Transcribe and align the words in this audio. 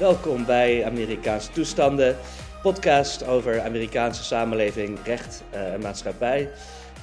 Welkom 0.00 0.44
bij 0.44 0.84
Amerikaanse 0.84 1.50
Toestanden, 1.50 2.16
podcast 2.62 3.26
over 3.26 3.60
Amerikaanse 3.60 4.24
samenleving, 4.24 4.98
recht 5.04 5.44
uh, 5.52 5.72
en 5.72 5.80
maatschappij. 5.80 6.50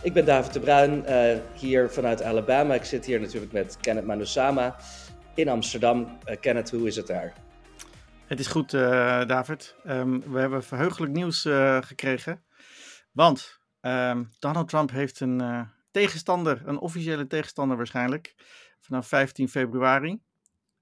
Ik 0.04 0.14
ben 0.14 0.26
David 0.26 0.54
de 0.54 0.60
Bruin, 0.60 1.04
uh, 1.10 1.38
hier 1.54 1.90
vanuit 1.90 2.24
Alabama. 2.24 2.74
Ik 2.74 2.84
zit 2.84 3.06
hier 3.06 3.20
natuurlijk 3.20 3.52
met 3.52 3.78
Kenneth 3.82 4.06
Manusama 4.06 4.76
in 5.36 5.50
Amsterdam. 5.50 6.18
Uh, 6.26 6.36
Kenneth, 6.40 6.72
hoe 6.72 6.88
is 6.88 6.96
het 6.96 7.08
daar? 7.08 7.34
Het 8.26 8.40
is 8.40 8.48
goed, 8.48 8.72
David. 9.28 9.76
Um, 9.88 10.32
we 10.32 10.40
hebben 10.40 10.64
verheugelijk 10.64 11.14
nieuws 11.14 11.42
gekregen. 11.82 12.44
Want 13.12 13.60
um, 13.82 14.30
Donald 14.40 14.70
Trump 14.70 14.92
heeft 14.92 15.20
een 15.20 15.68
tegenstander, 15.92 16.62
een 16.66 16.80
officiële 16.80 17.28
tegenstander 17.28 17.78
waarschijnlijk, 17.78 18.36
vanaf 18.80 19.08
15 19.08 19.50
februari. 19.50 20.20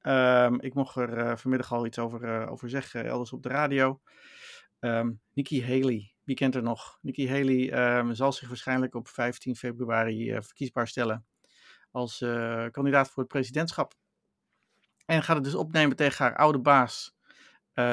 Um, 0.07 0.61
ik 0.61 0.73
mocht 0.73 0.95
er 0.95 1.17
uh, 1.17 1.35
vanmiddag 1.35 1.73
al 1.73 1.85
iets 1.85 1.99
over, 1.99 2.23
uh, 2.23 2.51
over 2.51 2.69
zeggen, 2.69 3.05
elders 3.05 3.33
op 3.33 3.43
de 3.43 3.49
radio. 3.49 4.01
Um, 4.79 5.21
Nikki 5.33 5.61
Haley, 5.63 6.13
wie 6.23 6.35
kent 6.35 6.55
er 6.55 6.63
nog? 6.63 6.97
Nikki 7.01 7.29
Haley 7.29 7.97
um, 7.97 8.13
zal 8.13 8.31
zich 8.31 8.47
waarschijnlijk 8.47 8.95
op 8.95 9.07
15 9.07 9.55
februari 9.55 10.31
uh, 10.31 10.41
verkiesbaar 10.41 10.87
stellen 10.87 11.25
als 11.91 12.17
kandidaat 12.71 13.09
voor 13.09 13.23
het 13.23 13.31
presidentschap. 13.31 13.93
En 15.05 15.23
gaat 15.23 15.35
het 15.35 15.45
dus 15.45 15.55
opnemen 15.55 15.95
tegen 15.95 16.25
haar 16.25 16.35
oude 16.35 16.59
baas 16.59 17.15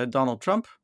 Donald 0.08 0.40
Trump. 0.40 0.80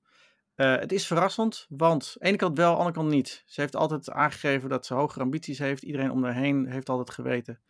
het 0.55 0.93
is 0.93 1.07
verrassend, 1.07 1.67
want 1.69 2.05
aan 2.05 2.19
de 2.21 2.27
ene 2.27 2.37
kant 2.37 2.57
wel, 2.57 2.67
aan 2.67 2.73
de 2.73 2.79
andere 2.79 2.99
kant 2.99 3.11
niet. 3.11 3.43
Ze 3.47 3.61
heeft 3.61 3.77
altijd 3.77 4.11
aangegeven 4.11 4.69
dat 4.69 4.87
ze 4.87 4.95
hogere 4.95 5.25
ambities 5.25 5.59
heeft. 5.59 5.83
Iedereen 5.83 6.11
om 6.11 6.25
haar 6.25 6.35
heen 6.35 6.67
heeft 6.67 6.89
altijd 6.89 7.11
geweten 7.11 7.61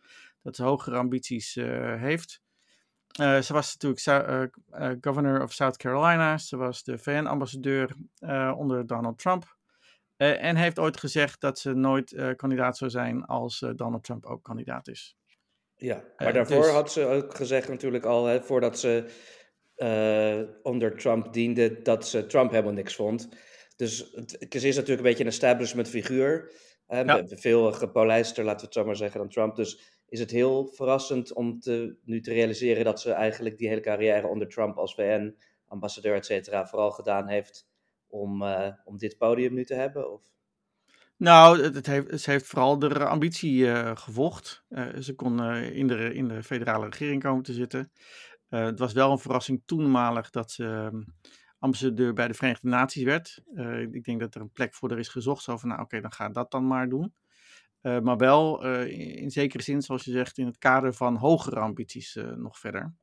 dat 0.41 0.55
ze 0.55 0.63
hogere 0.63 0.97
ambities 0.97 1.53
heeft. 1.97 2.41
Uh, 3.21 3.41
ze 3.41 3.53
was 3.53 3.77
natuurlijk 3.77 4.05
uh, 4.07 4.43
uh, 4.81 4.95
governor 5.01 5.43
of 5.43 5.53
South 5.53 5.77
Carolina. 5.77 6.37
Ze 6.37 6.57
was 6.57 6.83
de 6.83 6.97
VN-ambassadeur 6.97 7.95
onder 8.57 8.87
Donald 8.87 9.17
Trump. 9.17 9.57
en 10.17 10.55
heeft 10.55 10.79
ooit 10.79 10.97
gezegd 10.97 11.41
dat 11.41 11.59
ze 11.59 11.73
nooit 11.73 12.33
kandidaat 12.35 12.77
zou 12.77 12.89
zijn 12.91 13.25
als 13.25 13.65
Donald 13.75 14.03
Trump 14.03 14.25
ook 14.25 14.43
kandidaat 14.43 14.87
is. 14.87 15.15
Ja, 15.75 16.03
maar 16.17 16.33
daarvoor 16.33 16.61
dus... 16.61 16.71
had 16.71 16.91
ze 16.91 17.05
ook 17.05 17.35
gezegd 17.35 17.69
natuurlijk 17.69 18.05
al, 18.05 18.25
hè, 18.25 18.41
voordat 18.41 18.79
ze 18.79 19.09
onder 20.63 20.97
Trump 20.97 21.33
diende, 21.33 21.81
dat 21.81 22.07
ze 22.07 22.25
Trump 22.25 22.51
helemaal 22.51 22.73
niks 22.73 22.95
vond. 22.95 23.29
Dus 23.75 24.11
ze 24.49 24.67
is 24.67 24.75
natuurlijk 24.75 24.87
een 24.87 25.03
beetje 25.03 25.23
een 25.23 25.29
establishment 25.29 25.89
figuur. 25.89 26.51
Ja. 26.87 27.23
Veel 27.27 27.71
gepolijster, 27.71 28.43
laten 28.43 28.59
we 28.59 28.65
het 28.65 28.73
zo 28.73 28.85
maar 28.85 28.95
zeggen, 28.95 29.19
dan 29.19 29.29
Trump. 29.29 29.55
Dus 29.55 29.98
is 30.09 30.19
het 30.19 30.31
heel 30.31 30.67
verrassend 30.67 31.33
om 31.33 31.59
te, 31.59 31.97
nu 32.03 32.21
te 32.21 32.33
realiseren 32.33 32.83
dat 32.83 33.01
ze 33.01 33.11
eigenlijk 33.11 33.57
die 33.57 33.67
hele 33.67 33.81
carrière 33.81 34.27
onder 34.27 34.47
Trump 34.47 34.77
als 34.77 34.95
VN-ambassadeur, 34.95 36.15
et 36.15 36.25
cetera, 36.25 36.67
vooral 36.67 36.91
gedaan 36.91 37.27
heeft 37.27 37.67
om, 38.07 38.41
uh, 38.41 38.67
om 38.83 38.97
dit 38.97 39.17
podium 39.17 39.53
nu 39.53 39.65
te 39.65 39.73
hebben? 39.73 40.11
Of? 40.11 40.21
Nou, 41.17 41.61
het 41.61 41.85
heeft, 41.85 42.21
ze 42.21 42.31
heeft 42.31 42.45
vooral 42.45 42.79
de 42.79 43.05
ambitie 43.05 43.59
uh, 43.59 43.95
gevolgd. 43.95 44.63
Uh, 44.69 44.95
ze 44.97 45.15
kon 45.15 45.43
in, 45.53 45.87
de, 45.87 46.13
in 46.13 46.27
de 46.27 46.43
federale 46.43 46.85
regering 46.85 47.23
komen 47.23 47.43
te 47.43 47.53
zitten. 47.53 47.91
het 48.49 48.79
was 48.79 48.93
wel 48.93 49.11
een 49.11 49.19
verrassing 49.19 49.61
toenmalig 49.65 50.29
dat 50.29 50.51
ze 50.51 50.63
ehm, 50.65 51.01
ambassadeur 51.59 52.13
bij 52.13 52.27
de 52.27 52.33
Verenigde 52.33 52.67
Naties 52.67 53.03
werd. 53.03 53.41
ik 53.91 54.03
denk 54.03 54.19
dat 54.19 54.35
er 54.35 54.41
een 54.41 54.51
plek 54.51 54.73
voor 54.73 54.91
er 54.91 54.99
is 54.99 55.07
gezocht. 55.07 55.43
Zo 55.43 55.57
van, 55.57 55.69
nou 55.69 55.81
oké, 55.81 56.01
dan 56.01 56.11
ga 56.11 56.29
dat 56.29 56.51
dan 56.51 56.67
maar 56.67 56.89
doen. 56.89 57.13
Uh, 57.81 57.99
maar 57.99 58.17
wel 58.17 58.65
uh, 58.65 59.21
in 59.21 59.31
zekere 59.31 59.63
zin, 59.63 59.81
zoals 59.81 60.03
je 60.03 60.11
zegt, 60.11 60.37
in 60.37 60.45
het 60.45 60.57
kader 60.57 60.93
van 60.93 61.15
hogere 61.15 61.59
ambities 61.59 62.15
uh, 62.15 62.31
nog 62.31 62.59
verder. 62.59 62.93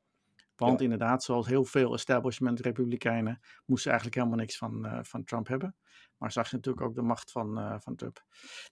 Want 0.55 0.77
ja. 0.77 0.83
inderdaad, 0.83 1.23
zoals 1.23 1.47
heel 1.47 1.65
veel 1.65 1.93
establishment-republikeinen, 1.93 3.39
moesten 3.65 3.91
eigenlijk 3.91 4.19
helemaal 4.19 4.39
niks 4.39 4.57
van, 4.57 5.05
van 5.05 5.23
Trump 5.23 5.47
hebben. 5.47 5.75
Maar 6.17 6.31
zag 6.31 6.49
je 6.49 6.55
natuurlijk 6.55 6.85
ook 6.85 6.95
de 6.95 7.01
macht 7.01 7.31
van, 7.31 7.81
van 7.81 7.95
Trump. 7.95 8.23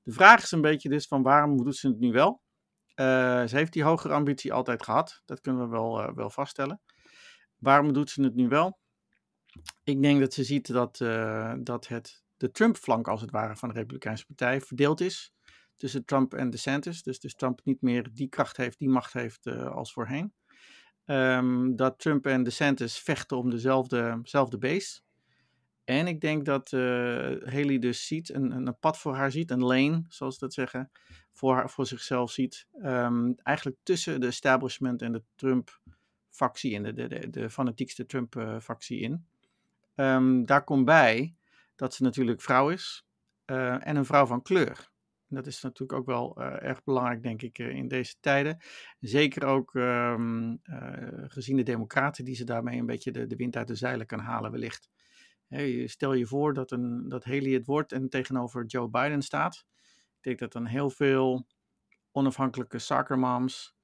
De 0.04 0.12
vraag 0.12 0.44
is 0.44 0.52
een 0.52 0.62
beetje 0.62 0.90
dus 0.90 1.08
van 1.08 1.24
waarom 1.24 1.64
doet 1.64 1.76
ze 1.76 1.88
het 1.88 2.00
nu 2.00 2.12
wel? 2.12 2.42
ze 2.96 3.52
heeft 3.52 3.74
die 3.74 3.84
hogere 3.84 4.14
ambitie 4.14 4.54
altijd 4.54 4.84
gehad. 4.84 5.22
Dat 5.26 5.42
kunnen 5.42 5.62
we 5.62 5.68
wel, 5.70 6.14
wel 6.14 6.30
vaststellen. 6.30 6.82
Waarom 7.56 7.94
doet 7.94 8.10
ze 8.10 8.22
het 8.22 8.36
nu 8.36 8.48
wel? 8.48 8.80
Ik 9.84 10.02
denk 10.02 10.20
dat 10.20 10.34
ze 10.34 10.44
ziet 10.44 10.74
dat, 10.74 10.98
dat 11.60 11.88
het, 11.88 12.24
de 12.38 12.52
Trump-flank 12.52 13.08
als 13.08 13.22
het 13.22 13.32
ware 13.32 13.56
van 13.56 13.70
de 13.70 13.76
Republikeinse 13.76 14.26
Partij 14.26 14.62
verdeeld 14.62 15.02
is 15.02 15.35
tussen 15.78 16.06
Trump 16.06 16.34
en 16.34 16.50
DeSantis. 16.50 17.04
Dus, 17.04 17.20
dus 17.20 17.36
Trump 17.36 17.62
niet 17.64 17.82
meer 17.82 18.10
die 18.14 18.30
kracht 18.30 18.58
heeft, 18.58 18.80
die 18.80 18.90
macht 18.90 19.14
heeft 19.14 19.46
uh, 19.46 19.66
als 19.66 19.94
voorheen. 19.94 20.34
Um, 21.06 21.76
dat 21.76 22.00
Trump 22.00 22.26
en 22.26 22.44
DeSantis 22.44 23.00
vechten 23.00 23.38
om 23.38 23.50
dezelfde, 23.50 24.22
base. 24.60 25.02
En 25.84 26.08
ik 26.08 26.22
denk 26.22 26.46
dat 26.46 26.72
uh, 26.72 26.82
Haley 27.44 27.80
dus 27.80 28.08
ziet, 28.08 28.34
een, 28.34 28.52
een 28.52 28.80
pad 28.80 28.98
voor 28.98 29.16
haar 29.16 29.32
ziet, 29.32 29.52
een 29.52 29.64
lane, 29.64 30.06
zoals 30.08 30.34
ze 30.34 30.40
dat 30.40 30.54
zeggen, 30.54 30.92
voor, 31.32 31.56
haar, 31.56 31.70
voor 31.70 31.86
zichzelf 31.86 32.32
ziet. 32.32 32.68
Um, 32.84 33.36
eigenlijk 33.44 33.78
tussen 33.84 34.20
de 34.22 34.28
establishment 34.28 35.02
en 35.02 35.12
de 35.12 35.24
Trump-factie 35.36 36.72
in, 36.72 36.84
de, 36.84 36.94
de, 36.94 37.30
de, 37.30 37.50
fanatiekste 37.50 38.06
Trump-factie 38.06 39.00
in. 39.00 39.26
Um, 39.96 40.46
daar 40.46 40.64
komt 40.64 40.86
bij 40.86 41.36
dat 41.76 41.94
ze 41.94 42.04
natuurlijk 42.04 42.42
vrouw 42.42 42.70
is 42.70 43.06
uh, 43.46 43.88
en 43.88 43.96
een 43.96 44.06
vrouw 44.06 44.26
van 44.26 44.42
kleur. 44.42 44.90
Dat 45.36 45.48
is 45.48 45.62
natuurlijk 45.62 46.00
ook 46.00 46.06
wel 46.06 46.42
uh, 46.42 46.64
erg 46.64 46.84
belangrijk, 46.84 47.24
denk 47.24 47.42
ik, 47.42 47.60
uh, 47.60 47.70
in 47.70 47.88
deze 47.88 48.16
tijden. 48.20 48.58
Zeker 49.00 49.46
ook 49.46 49.74
um, 49.74 50.60
uh, 50.64 50.88
gezien 51.28 51.56
de 51.56 51.64
democraten 51.64 52.26
die 52.26 52.36
ze 52.36 52.44
daarmee 52.44 52.80
een 52.80 52.86
beetje 52.86 53.12
de, 53.12 53.28
de 53.28 53.36
wind 53.36 53.56
uit 53.56 53.68
de 53.68 53.76
zeilen 53.76 54.06
kan 54.06 54.20
halen 54.20 54.52
wellicht. 54.52 54.90
Stel 55.86 56.14
je 56.14 56.26
voor 56.26 56.54
dat, 56.54 56.72
een, 56.72 57.10
dat 57.10 57.24
Haley 57.24 57.52
het 57.52 57.66
wordt 57.66 57.92
en 57.92 58.10
tegenover 58.10 58.66
Joe 58.66 58.90
Biden 58.90 59.22
staat. 59.22 59.66
Ik 60.16 60.22
denk 60.22 60.40
dat 60.40 60.52
dan 60.52 60.66
heel 60.66 60.90
veel 60.90 61.48
onafhankelijke 62.12 62.80
soccermoms 62.80 63.76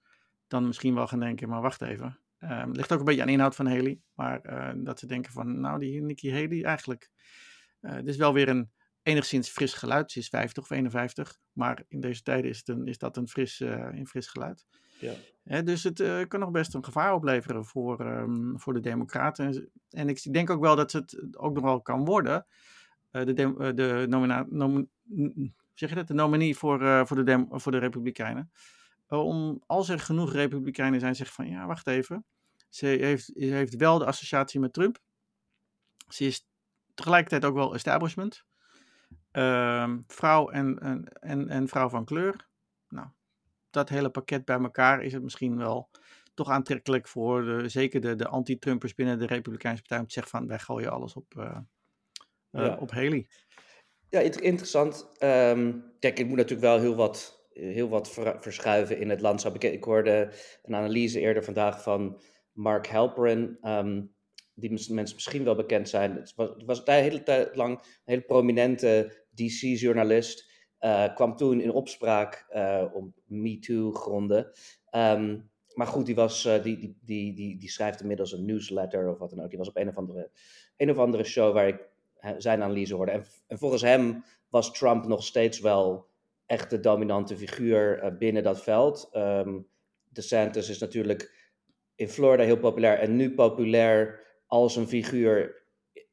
dan 0.48 0.68
misschien 0.68 0.96
wel 0.96 1.08
gaan 1.08 1.20
denken, 1.20 1.50
maar 1.50 1.62
wacht 1.62 1.82
even. 1.82 2.20
Um, 2.40 2.72
ligt 2.72 2.92
ook 2.92 3.00
een 3.00 3.06
beetje 3.06 3.22
aan 3.22 3.30
inhoud 3.30 3.56
van 3.56 3.68
Haley. 3.68 4.02
Maar 4.14 4.42
dat 4.84 5.00
ze 5.00 5.08
denken 5.08 5.32
van, 5.32 5.60
nou 5.60 5.80
die 5.80 6.02
Nikki 6.02 6.32
Haley 6.32 6.64
eigenlijk... 6.64 7.12
dit 7.80 8.08
is 8.08 8.18
wel 8.18 8.34
weer 8.34 8.50
een 8.50 8.72
enigszins 9.04 9.50
fris 9.50 9.74
geluid. 9.74 10.12
Ze 10.12 10.20
is 10.20 10.28
50 10.28 10.64
of 10.64 10.70
51, 10.70 11.40
maar 11.52 11.84
in 11.88 12.00
deze 12.00 12.22
tijden 12.22 12.50
is, 12.50 12.58
het 12.58 12.68
een, 12.68 12.88
is 12.88 12.98
dat 12.98 13.18
een 13.18 13.28
fris, 13.28 13.60
uh, 13.60 13.88
een 13.92 14.08
fris 14.08 14.28
geluid. 14.28 14.66
Ja. 15.44 15.62
dus 15.62 15.84
het 15.84 16.00
uh, 16.00 16.28
kan 16.28 16.40
nog 16.40 16.52
best 16.52 16.74
een 16.74 16.84
gevaar 16.84 17.14
opleveren 17.14 17.66
voor, 17.66 18.06
um, 18.06 18.60
voor 18.60 18.74
de 18.74 18.80
Democraten. 18.80 19.72
En 19.90 20.10
ik 20.10 20.34
denk 20.34 20.50
ook 20.50 20.62
wel 20.62 20.76
dat 20.76 20.92
het 20.92 21.38
ook 21.38 21.54
nog 21.54 21.64
wel 21.64 21.82
kan 21.82 22.06
worden. 22.06 22.46
Uh, 23.12 23.26
de, 23.26 23.34
de, 23.34 23.74
de, 23.74 24.06
nomina, 24.10 24.46
nom, 24.50 24.90
zeg 25.74 25.90
je 25.90 25.96
dat? 25.96 26.08
de 26.08 26.14
nominee 26.14 26.58
voor, 26.58 27.08
voor, 27.08 27.16
de 27.16 27.24
dem, 27.24 27.48
voor 27.52 27.72
de 27.72 27.78
Republikeinen. 27.78 28.52
om, 29.08 29.64
als 29.66 29.90
er 29.90 30.00
genoeg 30.00 30.34
Republikeinen 30.34 31.00
zijn, 31.00 31.16
zeggen 31.16 31.36
van 31.36 31.48
ja, 31.48 31.66
wacht 31.66 31.88
even. 31.88 32.26
Ze 32.70 32.86
heeft, 32.86 33.26
ze 33.26 33.46
heeft 33.46 33.76
wel 33.76 33.98
de 33.98 34.06
associatie 34.06 34.60
met 34.60 34.74
Trump. 34.74 35.00
Ze 36.08 36.26
is 36.26 36.48
tegelijkertijd 36.94 37.46
ook 37.46 37.56
wel 37.56 37.74
establishment. 37.74 38.46
Uh, 39.34 39.94
vrouw 40.08 40.50
en, 40.50 40.80
en, 41.20 41.50
en, 41.50 41.68
vrouw 41.68 41.90
van 41.90 42.06
kleur. 42.06 42.48
Nou, 42.90 43.08
dat 43.70 43.90
hele 43.90 44.10
pakket 44.10 44.46
bij 44.46 44.60
elkaar 44.60 45.04
is 45.04 45.14
het 45.14 45.24
misschien 45.24 45.58
wel 45.58 45.90
toch 46.34 46.50
aantrekkelijk 46.50 47.08
voor 47.08 47.44
de, 47.44 47.70
zeker 47.70 48.02
de, 48.02 48.16
de 48.16 48.28
anti-Trumpers 48.28 48.96
binnen 48.96 49.20
de 49.20 49.26
Republikeinse 49.26 49.82
Partij 49.82 50.00
om 50.00 50.08
te 50.08 50.14
zeggen 50.14 50.32
van 50.32 50.48
wij 50.48 50.60
gooien 50.60 50.92
alles 50.92 51.14
op, 51.14 51.34
uh, 51.38 51.58
uh, 52.52 52.66
ja. 52.66 52.78
op 52.80 52.92
Haley. 52.92 53.28
Ja, 54.10 54.20
interessant. 54.20 55.10
Um, 55.20 55.84
kijk, 56.00 56.20
ik 56.20 56.28
moet 56.28 56.38
natuurlijk 56.38 56.68
wel 56.68 56.80
heel 56.80 56.96
wat, 56.96 57.48
heel 57.54 57.90
wat 57.90 58.10
verschuiven 58.40 59.00
in 59.00 59.10
het 59.10 59.22
landschap. 59.22 59.56
Ik, 59.56 59.64
ik 59.64 59.84
hoorde 59.84 60.34
een 60.64 60.76
analyse 60.76 61.20
eerder 61.20 61.44
vandaag 61.44 61.84
van 61.84 62.22
Mark 62.52 62.88
Halperin. 62.88 63.58
Um, 63.62 64.14
die 64.54 64.70
mensen 64.94 65.16
misschien 65.16 65.44
wel 65.44 65.56
bekend 65.56 65.90
zijn. 65.90 66.16
Het 66.16 66.34
was, 66.36 66.50
het 66.50 66.66
was 66.66 66.82
een 66.86 66.94
hele 66.94 67.24
tijd 67.24 67.56
lang 67.56 67.78
een 67.80 67.86
hele 68.04 68.22
prominente 68.22 69.21
DC-journalist. 69.36 70.50
Eh, 70.78 71.16
kwam 71.16 71.36
toen 71.36 71.62
in 71.62 71.72
opspraak 71.72 72.46
uh, 72.56 72.86
om 72.94 73.14
MeToo-gronden. 73.26 74.52
Um, 74.96 75.50
maar 75.74 75.88
goed, 75.88 76.06
die, 76.06 76.16
was, 76.16 76.46
uh, 76.46 76.64
die, 76.64 76.78
die, 76.78 76.98
die, 77.02 77.34
die, 77.34 77.58
die 77.58 77.70
schrijft 77.70 78.02
inmiddels 78.02 78.32
een 78.32 78.46
newsletter 78.46 79.10
of 79.10 79.18
wat 79.18 79.30
dan 79.30 79.42
ook. 79.44 79.50
Die 79.50 79.58
was 79.58 79.68
op 79.68 79.78
een 79.78 79.88
of 79.88 79.96
andere, 79.96 80.30
een 80.78 80.90
of 80.90 80.98
andere 80.98 81.24
show 81.24 81.54
waar 81.54 81.68
ik 81.68 81.90
zijn 82.38 82.62
analyse 82.62 82.96
hoorde. 82.96 83.12
En, 83.12 83.26
en 83.48 83.58
volgens 83.58 83.82
hem 83.82 84.24
was 84.50 84.74
Trump 84.74 85.08
nog 85.08 85.24
steeds 85.24 85.60
wel 85.60 86.08
echt 86.46 86.70
de 86.70 86.80
dominante 86.80 87.38
figuur 87.38 88.16
binnen 88.18 88.44
dat 88.44 88.62
veld. 88.62 89.10
Um, 89.14 89.68
DeSantis 90.10 90.70
is 90.70 90.80
natuurlijk 90.80 91.50
in 91.96 92.10
Florida 92.10 92.44
heel 92.44 92.60
populair 92.60 93.00
en 93.00 93.16
nu 93.16 93.34
populair 93.34 94.26
als 94.48 94.76
een 94.76 94.88
figuur 94.88 95.61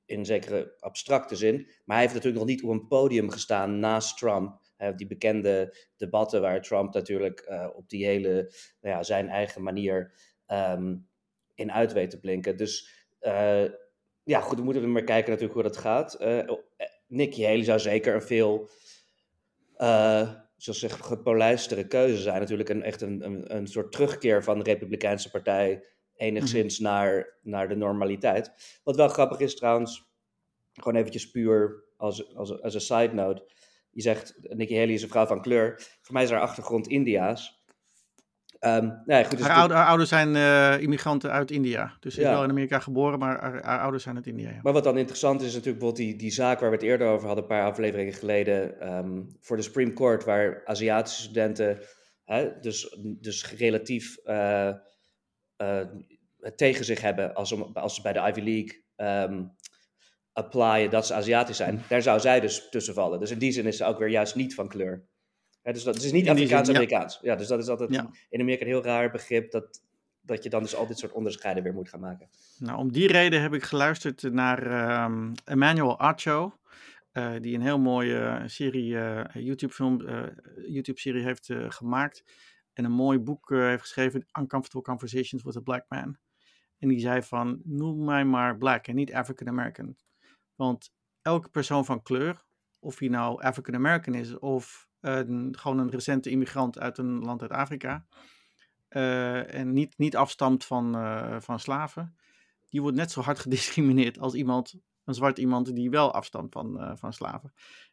in 0.09 0.25
zekere 0.25 0.75
abstracte 0.79 1.37
zin. 1.37 1.57
Maar 1.57 1.97
hij 1.97 2.01
heeft 2.01 2.15
natuurlijk 2.15 2.45
nog 2.45 2.55
niet 2.55 2.63
op 2.63 2.71
een 2.71 2.87
podium 2.87 3.31
gestaan 3.31 3.79
naast 3.79 4.19
Trump. 4.19 4.61
die 4.97 5.07
bekende 5.07 5.77
debatten 5.97 6.41
waar 6.41 6.63
Trump 6.63 6.95
natuurlijk 6.95 7.47
uh, 7.49 7.69
op 7.75 7.89
die 7.89 8.05
hele, 8.07 8.55
nou 8.81 8.97
ja, 8.97 9.03
zijn 9.03 9.29
eigen 9.29 9.63
manier 9.63 10.13
um, 10.47 11.09
in 11.55 11.73
uit 11.73 11.93
weet 11.93 12.11
te 12.11 12.21
blinken. 12.21 12.57
Dus 12.57 13.07
uh, 13.21 13.65
ja, 14.23 14.41
goed, 14.41 14.59
we 14.59 14.65
moeten 14.65 14.93
maar 14.93 15.05
kijken 15.05 15.31
natuurlijk 15.31 15.61
hoe 15.61 15.69
dat 15.69 15.77
gaat. 15.77 16.21
Uh, 16.21 16.51
Nikki 17.07 17.45
Haley 17.45 17.65
zou 17.65 17.79
zeker 17.79 18.15
een 18.15 18.23
veel, 18.23 18.71
zoals 20.57 20.79
zeg, 20.79 20.99
gepolijstere 20.99 21.87
keuze 21.87 22.23
zijn. 22.23 22.41
Natuurlijk 22.41 22.69
een, 22.69 22.83
echt 22.83 23.01
een, 23.01 23.25
een, 23.25 23.57
een 23.57 23.67
soort 23.67 23.93
terugkeer 23.93 24.45
van 24.45 24.59
de 24.59 24.65
Republikeinse 24.65 25.31
Partij 25.31 25.85
enigszins 26.19 26.79
mhm. 26.79 26.89
naar, 26.89 27.39
naar 27.43 27.69
de 27.69 27.77
normaliteit. 27.77 28.53
Wat 28.85 28.97
wel 28.97 29.09
grappig 29.09 29.39
is 29.39 29.57
trouwens, 29.57 30.11
gewoon 30.73 30.99
eventjes 30.99 31.31
puur 31.31 31.85
als, 31.97 32.37
als, 32.37 32.63
als 32.63 32.75
een 32.75 32.81
side 32.81 33.15
note. 33.15 33.53
Je 33.91 34.03
zegt, 34.03 34.35
Nikki 34.43 34.79
Haley 34.79 34.95
is 34.95 35.03
een 35.03 35.09
vrouw 35.09 35.27
van 35.27 35.43
kleur. 35.43 35.83
Voor 36.01 36.15
mij 36.15 36.23
is 36.23 36.31
haar 36.31 36.41
achtergrond 36.41 36.87
India's. 36.87 37.59
Um, 38.61 39.03
nee, 39.05 39.25
goed, 39.25 39.39
dus 39.39 39.47
haar, 39.47 39.73
ouders 39.73 40.09
zijn 40.09 40.35
uh, 40.35 40.81
immigranten 40.81 41.31
uit 41.31 41.51
India. 41.51 41.97
Dus 42.01 42.15
ze 42.15 42.21
is 42.21 42.27
wel 42.27 42.45
in 42.45 42.51
Amerika 42.51 42.79
geboren, 42.79 43.19
maar 43.19 43.41
haar, 43.41 43.81
ouders 43.81 44.03
zijn 44.03 44.17
uit 44.17 44.27
India. 44.27 44.51
Ja. 44.51 44.61
Maar 44.63 44.73
wat 44.73 44.85
dan 44.85 44.99
interessant 44.99 45.41
is, 45.41 45.47
is 45.47 45.55
natuurlijk 45.55 45.79
bijvoorbeeld 45.79 46.09
die, 46.09 46.19
die 46.19 46.31
zaak 46.31 46.61
waar 46.61 46.71
we 46.71 46.77
het 46.77 46.85
eerder 46.85 47.07
over 47.07 47.27
hadden, 47.27 47.45
een 47.45 47.51
paar 47.51 47.71
afleveringen 47.71 48.13
geleden, 48.13 48.89
um, 48.95 49.37
voor 49.41 49.57
de 49.57 49.63
Supreme 49.63 49.93
Court, 49.93 50.25
waar 50.25 50.63
Aziatische 50.65 51.23
studenten, 51.23 51.79
hè, 52.25 52.61
dus, 52.61 52.99
dus 53.03 53.53
relatief 53.53 54.19
uh, 54.25 54.71
uh, 55.63 55.81
tegen 56.57 56.85
zich 56.85 57.01
hebben 57.01 57.35
als, 57.35 57.75
als 57.75 57.95
ze 57.95 58.03
bij 58.03 58.13
de 58.13 58.21
Ivy 58.29 58.41
League 58.41 58.85
um, 59.31 59.53
applyen 60.33 60.91
dat 60.91 61.07
ze 61.07 61.15
Aziatisch 61.15 61.57
zijn. 61.57 61.75
Mm. 61.75 61.83
Daar 61.89 62.03
zou 62.03 62.21
zij 62.21 62.41
dus 62.41 62.69
tussen 62.71 62.95
vallen. 62.95 63.21
Dus 63.21 63.31
in 63.31 63.39
die 63.39 63.53
zin 63.53 63.67
is 63.67 63.77
ze 63.77 63.85
ook 63.85 63.99
weer 63.99 64.09
juist 64.09 64.35
niet 64.35 64.55
van 64.55 64.69
kleur 64.69 65.09
dus 65.73 65.85
dat 65.85 65.97
is 65.97 66.13
niet 66.13 66.29
Afrikaans-Amerikaans. 66.29 67.19
Ja. 67.23 67.37
dus 67.37 67.47
dat 67.47 67.59
is 67.59 67.69
altijd 67.69 67.91
in 68.29 68.41
Amerika 68.41 68.63
een 68.63 68.71
heel 68.71 68.83
raar 68.83 69.11
begrip 69.11 69.51
dat, 69.51 69.83
dat 70.21 70.43
je 70.43 70.51
dan 70.51 70.63
dus 70.63 70.75
al 70.75 70.87
dit 70.87 70.99
soort 70.99 71.13
onderscheiden 71.13 71.63
weer 71.63 71.75
moet 71.75 71.89
gaan 71.89 72.01
maken. 72.01 72.29
Nou, 72.59 72.79
om 72.79 72.93
die 72.93 73.07
reden 73.07 73.43
heb 73.43 73.55
ik 73.55 73.63
geluisterd 73.63 74.23
naar 74.23 75.05
um, 75.05 75.33
Emmanuel 75.45 75.99
Acho. 75.99 76.53
Uh, 77.13 77.33
die 77.41 77.55
een 77.55 77.63
heel 77.63 77.79
mooie 77.79 78.43
serie, 78.47 78.93
uh, 78.93 79.25
YouTube-film, 79.35 80.01
uh, 80.01 80.23
YouTube-serie 80.67 81.23
heeft 81.23 81.51
gemaakt. 81.69 82.25
En 82.79 82.85
een 82.85 82.93
mooi 82.93 83.19
boek 83.19 83.49
heeft 83.49 83.81
geschreven, 83.81 84.27
Uncomfortable 84.39 84.83
Conversations 84.83 85.43
with 85.43 85.57
a 85.57 85.61
Black 85.61 85.85
Man. 85.89 86.17
En 86.79 86.89
die 86.89 87.01
zei 87.01 87.23
van, 87.23 87.61
noem 87.65 88.05
mij 88.05 88.25
maar 88.25 88.57
black 88.57 88.87
en 88.87 88.95
niet 88.95 89.15
African 89.15 89.49
American. 89.49 89.97
Want 90.55 90.93
elke 91.23 91.49
persoon 91.49 91.85
van 91.85 92.03
kleur, 92.03 92.45
of 92.79 92.99
hij 92.99 93.09
nou 93.09 93.43
African 93.43 93.75
American 93.75 94.15
is 94.15 94.39
of 94.39 94.89
gewoon 95.51 95.79
een 95.79 95.91
recente 95.91 96.31
immigrant 96.31 96.79
uit 96.79 96.99
een 96.99 97.19
land 97.19 97.43
uit 97.43 97.51
Afrika. 97.51 98.07
Uh, 98.91 99.55
en 99.55 99.73
niet, 99.73 99.99
niet 99.99 100.17
afstamt 100.17 100.65
van, 100.65 100.97
uh, 100.97 101.41
van 101.41 101.61
slaven. 101.61 102.17
Die 102.69 102.81
wordt 102.81 102.97
net 102.97 103.11
zo 103.11 103.21
hard 103.21 103.39
gediscrimineerd 103.49 104.19
als 104.19 104.35
iemand, 104.35 104.81
een 105.05 105.15
zwart 105.15 105.39
iemand 105.39 105.75
die 105.75 105.91
wel 105.91 106.13
afstamt 106.13 106.53
van, 106.53 106.99
van 106.99 107.13
slaven. 107.13 107.53